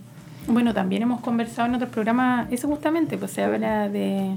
Bueno, 0.47 0.75
también 0.75 1.03
hemos 1.03 1.21
conversado 1.21 1.69
en 1.69 1.77
otros 1.77 1.91
programas, 1.91 2.51
eso 2.51 2.67
justamente, 2.67 3.17
pues 3.17 3.31
se 3.31 3.43
habla 3.43 3.89
de 3.89 4.37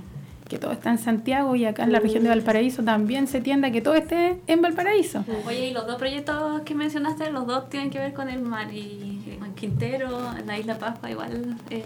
que 0.54 0.60
todo 0.60 0.72
está 0.72 0.92
en 0.92 0.98
Santiago 1.00 1.56
y 1.56 1.66
acá 1.66 1.84
en 1.84 1.92
la 1.92 2.00
región 2.00 2.24
de 2.24 2.30
Valparaíso 2.30 2.84
también 2.84 3.28
se 3.28 3.42
tiende 3.42 3.68
a 3.68 3.72
que 3.72 3.82
todo 3.82 3.96
esté 3.96 4.40
en 4.48 4.62
Valparaíso. 4.62 5.26
Oye, 5.48 5.70
y 5.70 5.74
los 5.74 5.88
dos 5.88 5.96
proyectos 5.96 6.62
que 6.62 6.76
mencionaste, 6.76 7.32
los 7.32 7.48
dos 7.48 7.70
tienen 7.70 7.90
que 7.90 7.98
ver 8.00 8.14
con 8.14 8.30
el 8.30 8.40
mar 8.42 8.72
y 8.74 9.22
eh, 9.28 9.40
en 9.44 9.54
Quintero, 9.56 10.34
en 10.38 10.46
la 10.46 10.60
isla 10.60 10.78
Pascua, 10.78 11.10
igual 11.10 11.58
eh, 11.72 11.84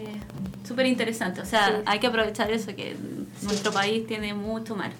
súper 0.67 0.85
interesante. 0.85 1.39
O 1.41 1.45
sea, 1.45 1.67
Sí. 1.67 1.73
hay 1.85 1.99
que 1.99 2.07
aprovechar 2.07 2.51
eso, 2.51 2.75
que 2.75 2.95
nuestro 3.43 3.71
país 3.71 4.05
tiene 4.05 4.33
mucho 4.33 4.75
mar. 4.75 4.91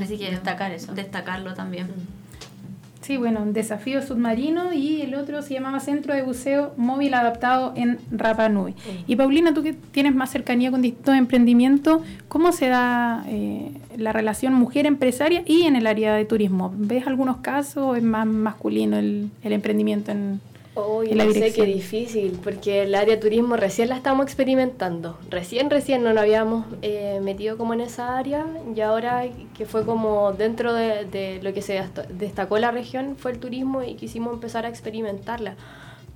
Así 0.00 0.18
que 0.18 0.30
Destacar 0.30 0.72
eso. 0.72 0.94
Destacarlo 0.94 1.54
también. 1.54 1.88
Sí, 3.06 3.16
bueno, 3.16 3.40
un 3.40 3.52
desafío 3.52 4.02
submarino 4.02 4.72
y 4.72 5.00
el 5.00 5.14
otro 5.14 5.40
se 5.40 5.54
llamaba 5.54 5.78
Centro 5.78 6.12
de 6.12 6.22
Buceo 6.22 6.74
Móvil 6.76 7.14
Adaptado 7.14 7.72
en 7.76 8.00
Rapa 8.10 8.48
Nui. 8.48 8.74
Y 9.06 9.14
Paulina, 9.14 9.54
tú 9.54 9.62
que 9.62 9.74
tienes 9.74 10.12
más 10.12 10.30
cercanía 10.30 10.72
con 10.72 10.82
distintos 10.82 11.14
emprendimientos, 11.14 12.02
¿cómo 12.26 12.50
se 12.50 12.66
da 12.66 13.24
eh, 13.28 13.70
la 13.96 14.12
relación 14.12 14.54
mujer-empresaria 14.54 15.44
y 15.46 15.66
en 15.66 15.76
el 15.76 15.86
área 15.86 16.16
de 16.16 16.24
turismo? 16.24 16.74
¿Ves 16.76 17.06
algunos 17.06 17.36
casos 17.36 17.76
o 17.76 17.94
es 17.94 18.02
más 18.02 18.26
masculino 18.26 18.96
el, 18.96 19.30
el 19.44 19.52
emprendimiento 19.52 20.10
en, 20.10 20.40
Hoy 20.78 21.10
en 21.10 21.18
la 21.18 21.24
no 21.24 21.32
sé 21.32 21.54
qué 21.54 21.64
difícil, 21.64 22.38
porque 22.44 22.82
el 22.82 22.94
área 22.94 23.14
de 23.14 23.20
turismo 23.20 23.56
recién 23.56 23.88
la 23.88 23.96
estamos 23.96 24.26
experimentando. 24.26 25.16
Recién, 25.30 25.70
recién 25.70 26.04
no 26.04 26.12
nos 26.12 26.22
habíamos 26.22 26.66
eh, 26.82 27.18
metido 27.22 27.56
como 27.56 27.72
en 27.72 27.80
esa 27.80 28.18
área 28.18 28.46
y 28.74 28.80
ahora 28.82 29.24
que 29.56 29.64
fue 29.64 29.86
como 29.86 30.32
dentro 30.32 30.74
de, 30.74 31.06
de 31.06 31.40
lo 31.42 31.54
que 31.54 31.62
se 31.62 31.80
dest- 31.80 32.06
destacó 32.08 32.58
la 32.58 32.72
región 32.72 33.16
fue 33.16 33.32
el 33.32 33.38
turismo 33.38 33.82
y 33.82 33.94
quisimos 33.94 34.34
empezar 34.34 34.66
a 34.66 34.68
experimentarla. 34.68 35.54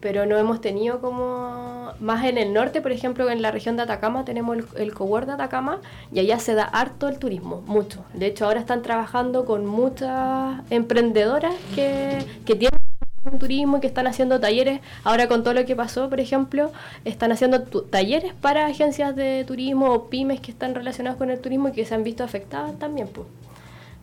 Pero 0.00 0.24
no 0.26 0.36
hemos 0.38 0.61
tenido 0.61 1.00
como... 1.00 1.92
Más 2.00 2.24
en 2.24 2.38
el 2.38 2.52
norte, 2.54 2.80
por 2.80 2.92
ejemplo, 2.92 3.28
en 3.30 3.42
la 3.42 3.50
región 3.50 3.76
de 3.76 3.82
Atacama 3.82 4.24
tenemos 4.24 4.56
el, 4.56 4.64
el 4.76 4.94
cowork 4.94 5.26
de 5.26 5.32
Atacama 5.32 5.80
y 6.12 6.20
allá 6.20 6.38
se 6.38 6.54
da 6.54 6.64
harto 6.64 7.08
el 7.08 7.18
turismo, 7.18 7.62
mucho. 7.66 8.04
De 8.14 8.26
hecho, 8.26 8.46
ahora 8.46 8.61
están 8.61 8.80
trabajando 8.82 9.44
con 9.44 9.66
muchas 9.66 10.61
emprendedoras 10.70 11.54
que, 11.74 12.24
que 12.46 12.54
tienen 12.54 12.78
en 13.24 13.38
turismo 13.38 13.76
y 13.76 13.80
que 13.80 13.86
están 13.86 14.06
haciendo 14.06 14.40
talleres. 14.40 14.80
Ahora 15.04 15.28
con 15.28 15.42
todo 15.42 15.54
lo 15.54 15.64
que 15.66 15.76
pasó, 15.76 16.08
por 16.08 16.20
ejemplo, 16.20 16.72
están 17.04 17.32
haciendo 17.32 17.62
talleres 17.62 18.32
para 18.34 18.66
agencias 18.66 19.14
de 19.14 19.44
turismo 19.44 19.92
o 19.92 20.08
pymes 20.08 20.40
que 20.40 20.50
están 20.50 20.74
relacionadas 20.74 21.18
con 21.18 21.30
el 21.30 21.40
turismo 21.40 21.68
y 21.68 21.72
que 21.72 21.84
se 21.84 21.94
han 21.94 22.04
visto 22.04 22.24
afectadas 22.24 22.78
también, 22.78 23.08
pues. 23.08 23.26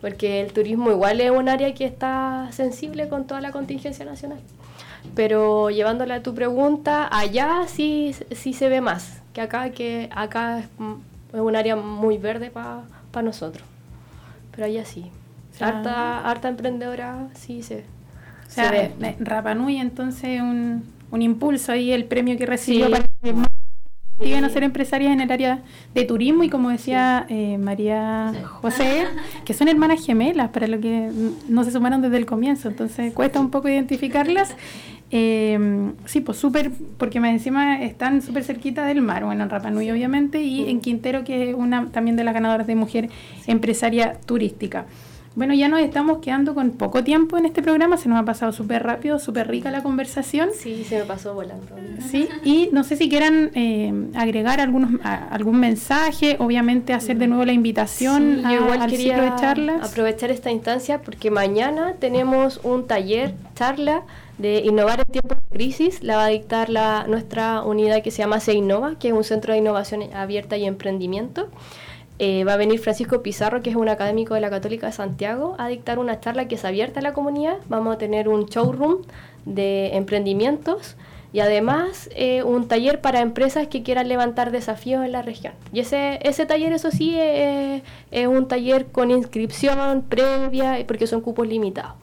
Porque 0.01 0.41
el 0.41 0.53
turismo 0.53 0.91
igual 0.91 1.20
es 1.22 1.32
un 1.32 1.49
área 1.49 1.74
que 1.74 1.86
está 1.86 2.49
sensible 2.51 3.09
con 3.09 3.26
toda 3.26 3.41
la 3.41 3.51
contingencia 3.51 4.05
nacional. 4.05 4.39
Pero 5.15 5.72
llevándola 5.72 6.15
a 6.15 6.24
tu 6.24 6.36
pregunta, 6.36 7.07
allá 7.11 7.63
sí, 7.68 8.15
sí 8.32 8.53
se 8.53 8.70
ve 8.70 8.82
más 8.82 9.22
que 9.34 9.41
acá, 9.41 9.70
que 9.72 10.09
acá 10.15 10.59
es, 10.59 10.68
mm, 10.78 11.39
un 11.39 11.55
área 11.55 11.76
muy 11.76 12.18
verde 12.18 12.51
para 12.51 12.84
nosotros. 13.24 13.63
Pero 14.51 14.65
allá 14.65 14.86
sí. 14.86 15.11
sea, 15.51 15.68
harta, 15.68 16.28
harta 16.28 16.49
emprendedora 16.49 17.30
sí 17.36 17.63
se, 17.63 17.80
O 17.80 17.97
sea, 18.62 18.70
se 18.70 18.72
ve. 18.72 18.91
eh, 19.10 19.16
Rapa 19.20 19.55
Nui, 19.55 19.78
entonces, 19.78 20.41
un, 20.41 20.84
un 21.12 21.22
impulso 21.22 21.72
ahí, 21.72 21.91
el 21.91 22.05
premio 22.05 22.38
que 22.38 22.45
recibió 22.45 22.86
Sí. 22.88 22.91
para 22.91 23.05
que 23.24 23.34
motiven 24.20 24.43
a 24.45 24.49
ser 24.49 24.64
empresarias 24.64 25.12
en 25.14 25.22
el 25.22 25.32
área 25.32 25.62
de 25.93 26.03
turismo 26.03 26.43
y 26.43 26.49
como 26.49 26.70
decía 26.70 27.26
eh, 27.30 27.58
María 27.60 28.34
José, 28.62 29.05
que 29.45 29.53
son 29.53 29.68
hermanas 29.68 30.03
gemelas, 30.03 30.49
para 30.49 30.66
lo 30.68 30.80
que 30.80 31.12
no 31.47 31.64
se 31.64 31.72
sumaron 31.72 32.01
desde 32.01 32.18
el 32.18 32.26
comienzo, 32.26 32.68
entonces 32.68 33.14
cuesta 33.14 33.39
un 33.39 33.51
poco 33.51 33.70
identificarlas. 33.70 34.55
Eh, 35.10 35.58
sí, 36.05 36.20
pues 36.20 36.38
súper, 36.38 36.70
porque 36.97 37.20
más 37.22 37.30
encima 37.32 37.82
están 37.82 38.22
súper 38.22 38.43
cerquita 38.43 38.86
del 38.86 39.01
mar, 39.01 39.24
bueno, 39.24 39.43
en 39.43 39.49
Rapa 39.49 39.70
Nui 39.70 39.89
obviamente, 39.89 40.41
y 40.41 40.70
en 40.70 40.82
Quintero, 40.82 41.24
que 41.24 41.51
es 41.51 41.55
una 41.55 41.86
también 41.91 42.18
de 42.18 42.24
las 42.26 42.34
ganadoras 42.34 42.68
de 42.68 42.76
Mujer 42.76 43.10
Empresaria 43.45 44.18
Turística. 44.26 44.86
Bueno, 45.38 45.54
ya 45.54 45.68
nos 45.68 45.82
estamos 45.82 46.18
quedando 46.18 46.56
con 46.56 46.72
poco 46.72 47.04
tiempo 47.04 47.38
en 47.38 47.46
este 47.46 47.62
programa, 47.62 47.96
se 47.98 48.10
nos 48.10 48.20
ha 48.20 48.26
pasado 48.26 48.52
súper 48.52 48.82
rápido, 48.82 49.20
súper 49.20 49.48
rica 49.48 49.70
la 49.70 49.84
conversación. 49.84 50.50
Sí, 50.52 50.84
se 50.84 50.98
me 50.98 51.04
pasó 51.04 51.36
volando. 51.36 51.76
Sí, 52.10 52.28
y 52.44 52.70
no 52.72 52.84
sé 52.84 52.96
si 52.96 53.08
quieran 53.08 53.52
eh, 53.54 53.94
agregar 54.16 54.60
algunos 54.60 55.00
a- 55.04 55.28
algún 55.28 55.60
mensaje, 55.60 56.38
obviamente 56.40 56.92
hacer 56.94 57.20
de 57.20 57.28
nuevo 57.28 57.46
la 57.46 57.54
invitación 57.54 58.38
Sí, 58.40 58.46
a- 58.46 58.52
yo 58.52 58.62
igual 58.64 58.82
al 58.82 58.90
quería 58.90 59.14
ciclo 59.14 59.24
de 59.32 59.40
charlas. 59.40 59.92
aprovechar 59.92 60.32
esta 60.32 60.50
instancia 60.50 61.02
porque 61.04 61.30
mañana 61.30 61.94
tenemos 62.00 62.60
un 62.64 62.88
taller, 62.88 63.36
charla 63.54 64.02
de 64.40 64.62
innovar 64.66 65.02
en 65.08 65.12
tiempos 65.12 65.38
de 65.52 65.56
crisis. 65.56 66.02
La 66.02 66.18
va 66.18 66.26
a 66.26 66.30
dictar 66.30 66.72
la, 66.72 67.06
nuestra 67.08 67.62
unidad 67.62 68.02
que 68.02 68.10
se 68.10 68.24
llama 68.24 68.40
Se 68.40 68.54
Innova, 68.56 68.96
que 68.98 69.10
es 69.10 69.14
un 69.14 69.24
centro 69.24 69.54
de 69.54 69.60
innovación 69.60 70.02
abierta 70.16 70.58
y 70.58 70.66
emprendimiento. 70.66 71.48
Eh, 72.20 72.43
va 72.45 72.53
a 72.53 72.57
venir 72.57 72.80
Francisco 72.80 73.22
Pizarro, 73.22 73.61
que 73.61 73.70
es 73.70 73.76
un 73.76 73.89
académico 73.89 74.34
de 74.34 74.41
la 74.41 74.49
Católica 74.49 74.88
de 74.88 74.93
Santiago, 74.93 75.55
a 75.59 75.68
dictar 75.68 75.99
una 75.99 76.20
charla 76.20 76.47
que 76.47 76.55
es 76.55 76.65
abierta 76.65 76.99
a 76.99 77.03
la 77.03 77.13
comunidad. 77.13 77.57
Vamos 77.70 77.95
a 77.95 77.97
tener 77.99 78.28
un 78.28 78.45
showroom 78.47 79.03
de 79.45 79.95
emprendimientos 79.95 80.95
y 81.32 81.41
además 81.41 82.09
eh, 82.15 82.41
un 82.41 82.68
taller 82.68 83.01
para 83.01 83.22
empresas 83.22 83.68
que 83.68 83.84
quieran 83.84 84.07
levantar 84.07 84.51
desafíos 84.51 85.05
en 85.05 85.11
la 85.11 85.22
región. 85.22 85.53
Y 85.72 85.82
ese, 85.82 86.45
taller, 86.47 86.74
eso 86.74 86.89
sí, 86.89 87.15
eh, 87.20 87.84
es 88.09 88.28
un 88.28 88.47
taller 88.47 88.88
con 88.88 89.11
inscripción 89.11 90.03
previa, 90.09 90.84
porque 90.88 91.05
son 91.05 91.22
cupos 91.22 91.47
limitados. 91.47 91.93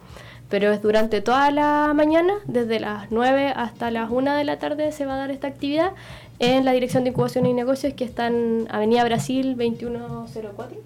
Pero 0.47 0.71
es 0.71 0.81
durante 0.81 1.21
toda 1.21 1.49
la 1.51 1.91
mañana, 1.95 2.35
desde 2.45 2.79
las 2.79 3.11
9 3.11 3.51
hasta 3.55 3.89
las 3.89 4.11
1 4.11 4.35
de 4.35 4.43
la 4.43 4.59
tarde 4.59 4.91
se 4.91 5.05
va 5.05 5.15
a 5.15 5.17
dar 5.17 5.31
esta 5.31 5.47
actividad 5.47 5.91
en 6.39 6.65
la 6.65 6.71
Dirección 6.73 7.03
de 7.03 7.11
Incubación 7.11 7.45
y 7.45 7.53
Negocios 7.53 7.93
que 7.93 8.03
está 8.03 8.27
en 8.27 8.67
Avenida 8.69 9.03
Brasil 9.03 9.55
2104, 9.55 10.77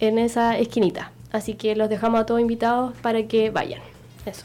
en 0.00 0.18
esa 0.18 0.58
esquinita. 0.58 1.12
Así 1.32 1.54
que 1.54 1.76
los 1.76 1.88
dejamos 1.88 2.20
a 2.20 2.26
todos 2.26 2.40
invitados 2.40 2.94
para 3.02 3.22
que 3.24 3.50
vayan. 3.50 3.80
Eso. 4.26 4.44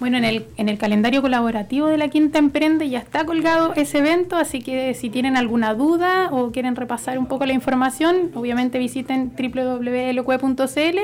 Bueno, 0.00 0.16
en 0.18 0.24
el, 0.24 0.46
en 0.56 0.68
el 0.68 0.76
calendario 0.76 1.22
colaborativo 1.22 1.86
de 1.86 1.96
la 1.96 2.08
Quinta 2.08 2.38
Emprende 2.38 2.88
ya 2.90 2.98
está 2.98 3.24
colgado 3.24 3.72
ese 3.74 3.98
evento, 3.98 4.36
así 4.36 4.60
que 4.60 4.92
si 4.94 5.08
tienen 5.08 5.36
alguna 5.36 5.74
duda 5.74 6.30
o 6.32 6.50
quieren 6.50 6.74
repasar 6.74 7.16
un 7.16 7.26
poco 7.26 7.46
la 7.46 7.52
información, 7.52 8.32
obviamente 8.34 8.78
visiten 8.78 9.32
www.eloque.cl 9.36 10.98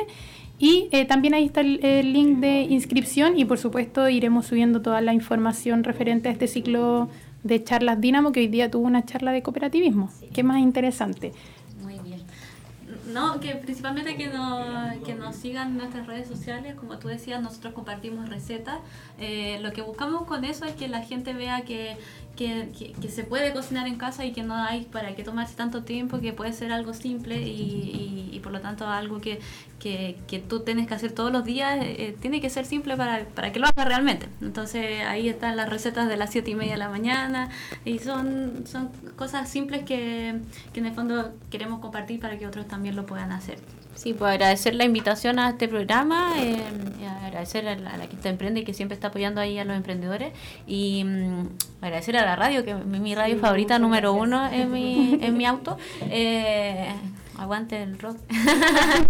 y 0.59 0.89
eh, 0.91 1.05
también 1.07 1.35
ahí 1.35 1.47
está 1.47 1.61
el, 1.61 1.83
el 1.85 2.13
link 2.13 2.39
de 2.41 2.63
inscripción 2.63 3.39
y 3.39 3.45
por 3.45 3.59
supuesto 3.59 4.09
iremos 4.09 4.47
subiendo 4.47 4.83
toda 4.83 5.01
la 5.01 5.15
información 5.15 5.85
referente 5.85 6.29
a 6.29 6.33
este 6.33 6.49
ciclo 6.49 7.09
de 7.43 7.63
charlas 7.65 8.01
Dínamo 8.01 8.33
que 8.33 8.41
hoy 8.41 8.49
día 8.49 8.71
tuvo 8.71 8.87
una 8.87 9.05
charla 9.05 9.33
de 9.33 9.43
cooperativismo. 9.43 10.11
Qué 10.33 10.43
más 10.43 10.59
interesante. 10.59 11.33
No, 13.13 13.41
que 13.41 13.55
principalmente 13.57 14.17
que 14.17 14.29
nos, 14.29 14.99
que 15.05 15.15
nos 15.15 15.35
sigan 15.37 15.69
en 15.73 15.79
nuestras 15.79 16.07
redes 16.07 16.29
sociales, 16.29 16.75
como 16.75 16.99
tú 16.99 17.09
decías, 17.09 17.43
nosotros 17.43 17.75
compartimos 17.75 18.29
recetas. 18.29 18.79
Eh, 19.19 19.59
lo 19.63 19.73
que 19.73 19.83
buscamos 19.83 20.25
con 20.27 20.45
eso 20.45 20.65
es 20.65 20.75
que 20.75 20.89
la 20.89 21.03
gente 21.03 21.33
vea 21.33 21.63
que, 21.63 21.97
que, 22.37 22.71
que- 22.79 22.93
que 22.93 23.09
se 23.09 23.25
puede 23.25 23.53
cocinar 23.53 23.87
en 23.87 23.97
casa 23.97 24.25
y 24.25 24.33
que 24.33 24.43
no 24.43 24.55
hay 24.55 24.83
para 24.83 25.15
qué 25.15 25.23
tomarse 25.25 25.55
tanto 25.57 25.83
tiempo, 25.83 26.21
que 26.21 26.33
puede 26.33 26.53
ser 26.53 26.73
algo 26.73 26.95
simple 26.95 27.41
y, 27.43 27.51
y- 27.51 28.31
y 28.33 28.41
por 28.41 28.53
lo 28.53 28.61
tanto 28.61 28.87
algo 28.87 29.21
que, 29.21 29.41
que, 29.79 30.17
que 30.29 30.39
tú 30.39 30.61
tienes 30.61 30.87
que 30.87 30.95
hacer 30.95 31.13
todos 31.13 31.33
los 31.33 31.45
días, 31.45 31.79
eh, 31.83 32.17
tiene 32.21 32.41
que 32.41 32.49
ser 32.51 32.65
simple 32.65 32.97
para, 32.97 33.25
para 33.27 33.51
que 33.53 33.59
lo 33.59 33.67
hagas 33.67 33.87
realmente. 33.87 34.29
Entonces 34.41 35.03
ahí 35.07 35.29
están 35.29 35.57
las 35.57 35.69
recetas 35.69 36.09
de 36.09 36.17
las 36.17 36.31
7 36.31 36.51
y 36.51 36.55
media 36.55 36.73
de 36.73 36.79
la 36.79 36.89
mañana 36.91 37.51
y 37.85 37.99
son, 37.99 38.65
son 38.67 38.89
cosas 39.17 39.49
simples 39.49 39.83
que, 39.85 40.39
que 40.73 40.81
en 40.81 40.87
el 40.87 40.95
fondo 40.95 41.33
queremos 41.51 41.81
compartir 41.81 42.21
para 42.21 42.39
que 42.39 42.47
otros 42.47 42.67
también 42.69 42.95
lo 42.97 43.00
puedan 43.07 43.33
hacer. 43.33 43.59
Sí, 43.95 44.15
pues 44.15 44.33
agradecer 44.33 44.75
la 44.77 44.85
invitación 44.85 45.39
a 45.39 45.51
este 45.51 45.69
programa, 45.69 46.33
eh, 46.39 46.57
agradecer 47.27 47.69
a 47.69 47.77
la, 47.77 47.91
a 47.91 47.97
la 47.99 48.07
Quinta 48.07 48.31
Emprende 48.31 48.65
que 48.65 48.73
siempre 48.73 48.95
está 48.95 49.09
apoyando 49.09 49.43
ahí 49.43 49.59
a 49.59 49.65
los 49.65 49.77
emprendedores 49.77 50.33
y 50.67 51.05
mm, 51.05 51.49
agradecer 51.83 52.17
a 52.17 52.25
la 52.25 52.35
radio, 52.35 52.65
que 52.65 52.71
es 52.71 52.87
mi, 52.87 52.99
mi 52.99 53.15
radio 53.15 53.35
Sí, 53.35 53.41
favorita 53.41 53.79
número 53.79 54.15
gracias. 54.15 54.27
uno 54.29 54.49
en 54.51 54.73
mi, 54.73 55.19
en 55.21 55.37
mi 55.37 55.45
auto. 55.45 55.77
Eh, 56.11 56.89
aguante 57.41 57.83
el 57.83 57.99
rock. 57.99 58.17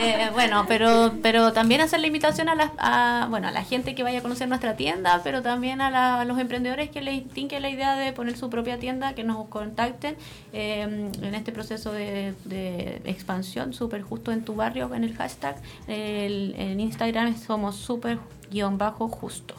Eh, 0.00 0.28
bueno, 0.32 0.64
pero 0.68 1.14
pero 1.22 1.52
también 1.52 1.80
hacer 1.80 1.98
la 2.00 2.06
invitación 2.06 2.48
a, 2.48 2.54
las, 2.54 2.70
a, 2.78 3.26
bueno, 3.30 3.48
a 3.48 3.50
la 3.50 3.64
gente 3.64 3.94
que 3.94 4.02
vaya 4.04 4.18
a 4.20 4.22
conocer 4.22 4.46
nuestra 4.48 4.76
tienda, 4.76 5.22
pero 5.24 5.42
también 5.42 5.80
a, 5.80 5.90
la- 5.90 6.24
los 6.24 6.38
emprendedores 6.38 6.90
que 6.90 7.00
les 7.00 7.26
tinque 7.30 7.58
la 7.58 7.68
idea 7.70 7.96
de 7.96 8.12
poner 8.12 8.36
su 8.36 8.48
propia 8.50 8.78
tienda, 8.78 9.14
que 9.14 9.24
nos 9.24 9.48
contacten 9.48 10.16
eh, 10.52 10.82
en 11.22 11.34
este 11.34 11.50
proceso 11.52 11.90
de, 11.90 12.34
de 12.44 13.00
expansión, 13.06 13.72
súper 13.72 14.02
justo 14.02 14.30
en 14.30 14.44
tu 14.44 14.54
barrio, 14.54 14.94
en 14.94 15.02
el 15.04 15.16
hashtag. 15.16 15.56
El, 15.88 16.54
en 16.58 16.78
Instagram 16.80 17.36
somos 17.36 17.74
súper 17.76 18.18
guion 18.50 18.78
bajo 18.78 19.08
justo. 19.08 19.54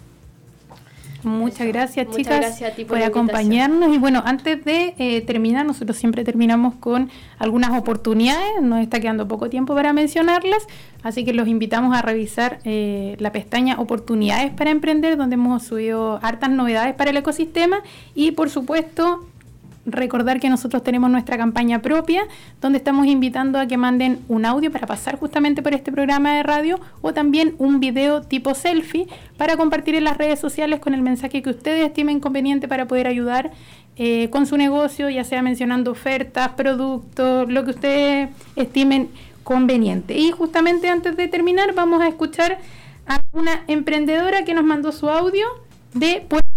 Muchas 1.24 1.68
gracias, 1.68 2.08
Muchas 2.08 2.18
chicas, 2.18 2.40
gracias 2.40 2.72
a 2.72 2.76
ti 2.76 2.86
por 2.86 3.02
acompañarnos. 3.02 3.94
Y 3.94 3.98
bueno, 3.98 4.22
antes 4.26 4.64
de 4.64 4.94
eh, 4.98 5.22
terminar, 5.22 5.66
nosotros 5.66 5.98
siempre 5.98 6.24
terminamos 6.24 6.76
con 6.76 7.10
algunas 7.38 7.78
oportunidades. 7.78 8.62
Nos 8.62 8.82
está 8.82 9.00
quedando 9.00 9.28
poco 9.28 9.50
tiempo 9.50 9.76
para 9.76 9.92
mencionarlas, 9.92 10.66
así 11.04 11.26
que 11.26 11.34
los 11.34 11.48
invitamos 11.48 11.96
a 11.96 12.02
revisar 12.02 12.60
eh, 12.64 13.16
la 13.20 13.32
pestaña 13.32 13.80
Oportunidades 13.80 14.52
para 14.52 14.72
Emprender, 14.72 15.18
donde 15.18 15.34
hemos 15.36 15.64
subido 15.64 16.20
hartas 16.22 16.50
novedades 16.50 16.96
para 16.96 17.12
el 17.12 17.18
ecosistema. 17.18 17.82
Y 18.16 18.32
por 18.32 18.50
supuesto, 18.50 19.26
recordar 19.86 20.40
que 20.40 20.50
nosotros 20.50 20.84
tenemos 20.84 21.10
nuestra 21.10 21.38
campaña 21.38 21.82
propia, 21.82 22.24
donde 22.62 22.78
estamos 22.78 23.08
invitando 23.08 23.60
a 23.60 23.68
que 23.68 23.78
manden 23.78 24.20
un 24.28 24.46
audio 24.46 24.72
para 24.72 24.88
pasar 24.88 25.18
justamente 25.18 25.62
por 25.62 25.74
este 25.74 25.92
programa 25.92 26.36
de 26.36 26.44
radio 26.44 26.80
o 27.02 27.14
también 27.14 27.56
un 27.58 27.80
video 27.80 28.22
tipo 28.22 28.54
selfie 28.54 29.08
para 29.38 29.58
compartir 29.58 29.96
en 29.96 30.04
las 30.04 30.18
redes 30.18 30.40
sociales 30.40 30.80
con 30.80 30.94
el 30.94 31.02
mensaje 31.02 31.42
que 31.42 31.50
ustedes 31.50 31.88
estimen 31.88 32.20
conveniente 32.20 32.68
para 32.68 32.88
poder 32.88 33.08
ayudar 33.08 33.52
eh, 33.96 34.30
con 34.30 34.46
su 34.46 34.58
negocio, 34.58 35.10
ya 35.10 35.24
sea 35.24 35.42
mencionando 35.42 35.92
ofertas, 35.92 36.50
productos, 36.50 37.50
lo 37.50 37.66
que 37.66 37.72
ustedes 37.72 38.30
estimen 38.56 39.10
conveniente. 39.44 40.18
Y 40.18 40.32
justamente 40.32 40.90
antes 40.90 41.18
de 41.18 41.28
terminar 41.28 41.74
vamos 41.74 42.02
a 42.02 42.08
escuchar 42.08 42.60
a 43.08 43.22
una 43.32 43.64
emprendedora 43.68 44.46
que 44.46 44.54
nos 44.54 44.64
mandó 44.64 44.92
su 44.92 45.10
audio 45.10 45.48
de 45.94 46.26
Puerto 46.30 46.48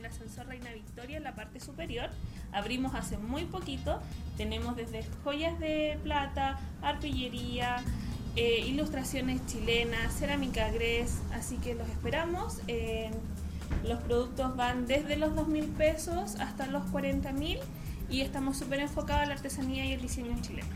en 0.00 0.04
el 0.04 0.06
ascensor 0.06 0.46
Reina 0.46 0.72
Victoria 0.72 1.16
en 1.18 1.24
la 1.24 1.34
parte 1.34 1.60
superior. 1.60 2.08
Abrimos 2.52 2.94
hace 2.94 3.18
muy 3.18 3.44
poquito. 3.44 4.00
Tenemos 4.36 4.76
desde 4.76 5.04
joyas 5.24 5.58
de 5.58 5.98
plata, 6.02 6.58
arpillería, 6.82 7.82
eh, 8.36 8.64
ilustraciones 8.66 9.44
chilenas, 9.46 10.14
cerámica 10.18 10.70
gres. 10.70 11.20
Así 11.32 11.56
que 11.56 11.74
los 11.74 11.88
esperamos. 11.88 12.60
Eh, 12.68 13.10
los 13.84 14.00
productos 14.00 14.56
van 14.56 14.86
desde 14.86 15.16
los 15.16 15.34
2 15.34 15.48
mil 15.48 15.66
pesos 15.66 16.36
hasta 16.40 16.66
los 16.66 16.84
40 16.90 17.32
mil 17.32 17.58
y 18.08 18.22
estamos 18.22 18.56
súper 18.56 18.80
enfocados 18.80 19.22
en 19.22 19.28
la 19.28 19.34
artesanía 19.34 19.84
y 19.84 19.92
el 19.92 20.00
diseño 20.00 20.36
chileno. 20.40 20.68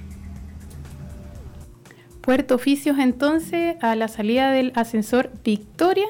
Puerto 2.21 2.55
Oficios 2.55 2.99
entonces 2.99 3.77
a 3.83 3.97
la 3.97 4.09
salida 4.09 4.51
del 4.51 4.73
ascensor 4.77 5.31
Victoria, 5.45 6.07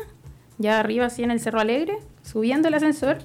ya 0.58 0.78
arriba 0.78 1.06
así 1.06 1.24
en 1.24 1.30
el 1.30 1.40
Cerro 1.40 1.58
Alegre, 1.58 1.98
subiendo 2.34 2.68
el 2.68 2.74
ascensor. 2.74 3.18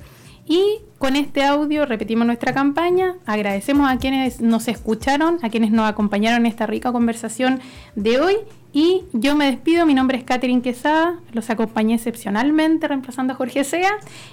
Y 0.46 0.80
con 0.98 1.16
este 1.16 1.44
audio 1.44 1.86
repetimos 1.86 2.26
nuestra 2.26 2.54
campaña. 2.54 3.16
Agradecemos 3.26 3.92
a 3.92 3.98
quienes 3.98 4.40
nos 4.40 4.68
escucharon, 4.68 5.38
a 5.44 5.50
quienes 5.50 5.72
nos 5.72 5.88
acompañaron 5.88 6.40
en 6.40 6.46
esta 6.46 6.66
rica 6.66 6.92
conversación 6.92 7.60
de 7.96 8.20
hoy. 8.20 8.36
Y 8.72 9.04
yo 9.14 9.36
me 9.36 9.46
despido, 9.46 9.86
mi 9.86 9.94
nombre 9.94 10.18
es 10.18 10.24
Catherine 10.24 10.62
Quesada, 10.62 11.20
los 11.34 11.50
acompañé 11.50 11.96
excepcionalmente 11.96 12.88
reemplazando 12.88 13.34
a 13.34 13.36
Jorge 13.36 13.64
Sea 13.64 13.92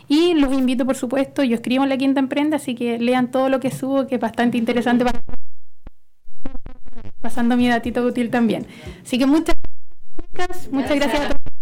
y 0.09 0.35
los 0.35 0.53
invito 0.53 0.85
por 0.85 0.97
supuesto, 0.97 1.43
yo 1.43 1.55
escribo 1.55 1.85
en 1.85 1.89
La 1.89 1.97
Quinta 1.97 2.21
Emprende, 2.21 2.57
así 2.57 2.75
que 2.75 2.99
lean 2.99 3.31
todo 3.31 3.49
lo 3.49 3.61
que 3.61 3.71
subo, 3.71 4.07
que 4.07 4.17
es 4.17 4.21
bastante 4.21 4.59
interesante 4.59 5.07
pasando 7.21 7.57
mi 7.57 7.69
datito 7.69 8.05
útil 8.05 8.31
también. 8.31 8.67
Así 9.03 9.19
que 9.19 9.27
muchas 9.27 9.57
gracias, 10.33 10.71
muchas 10.71 10.97
gracias 10.97 11.21
a 11.23 11.29
todos. 11.29 11.56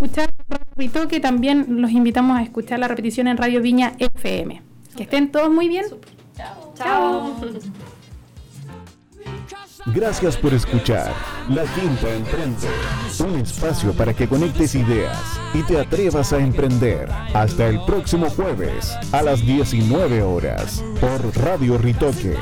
Escuchar 0.00 0.30
Radio 0.76 1.08
que 1.08 1.18
también 1.18 1.82
los 1.82 1.90
invitamos 1.90 2.38
a 2.38 2.42
escuchar 2.44 2.78
la 2.78 2.86
repetición 2.86 3.26
en 3.26 3.36
Radio 3.36 3.60
Viña 3.60 3.94
FM. 3.98 4.62
Que 4.96 5.02
estén 5.02 5.32
todos 5.32 5.50
muy 5.50 5.66
bien. 5.66 5.86
Chao. 6.76 7.34
Gracias 9.86 10.36
por 10.36 10.54
escuchar 10.54 11.12
La 11.48 11.64
Quinta 11.64 12.14
Emprende, 12.14 12.68
un 13.26 13.40
espacio 13.40 13.92
para 13.92 14.14
que 14.14 14.28
conectes 14.28 14.76
ideas 14.76 15.18
y 15.52 15.64
te 15.64 15.80
atrevas 15.80 16.32
a 16.32 16.38
emprender. 16.38 17.08
Hasta 17.34 17.66
el 17.66 17.80
próximo 17.84 18.30
jueves 18.30 18.96
a 19.10 19.22
las 19.22 19.44
19 19.44 20.22
horas 20.22 20.84
por 21.00 21.36
Radio 21.42 21.76
Ritoque. 21.76 22.36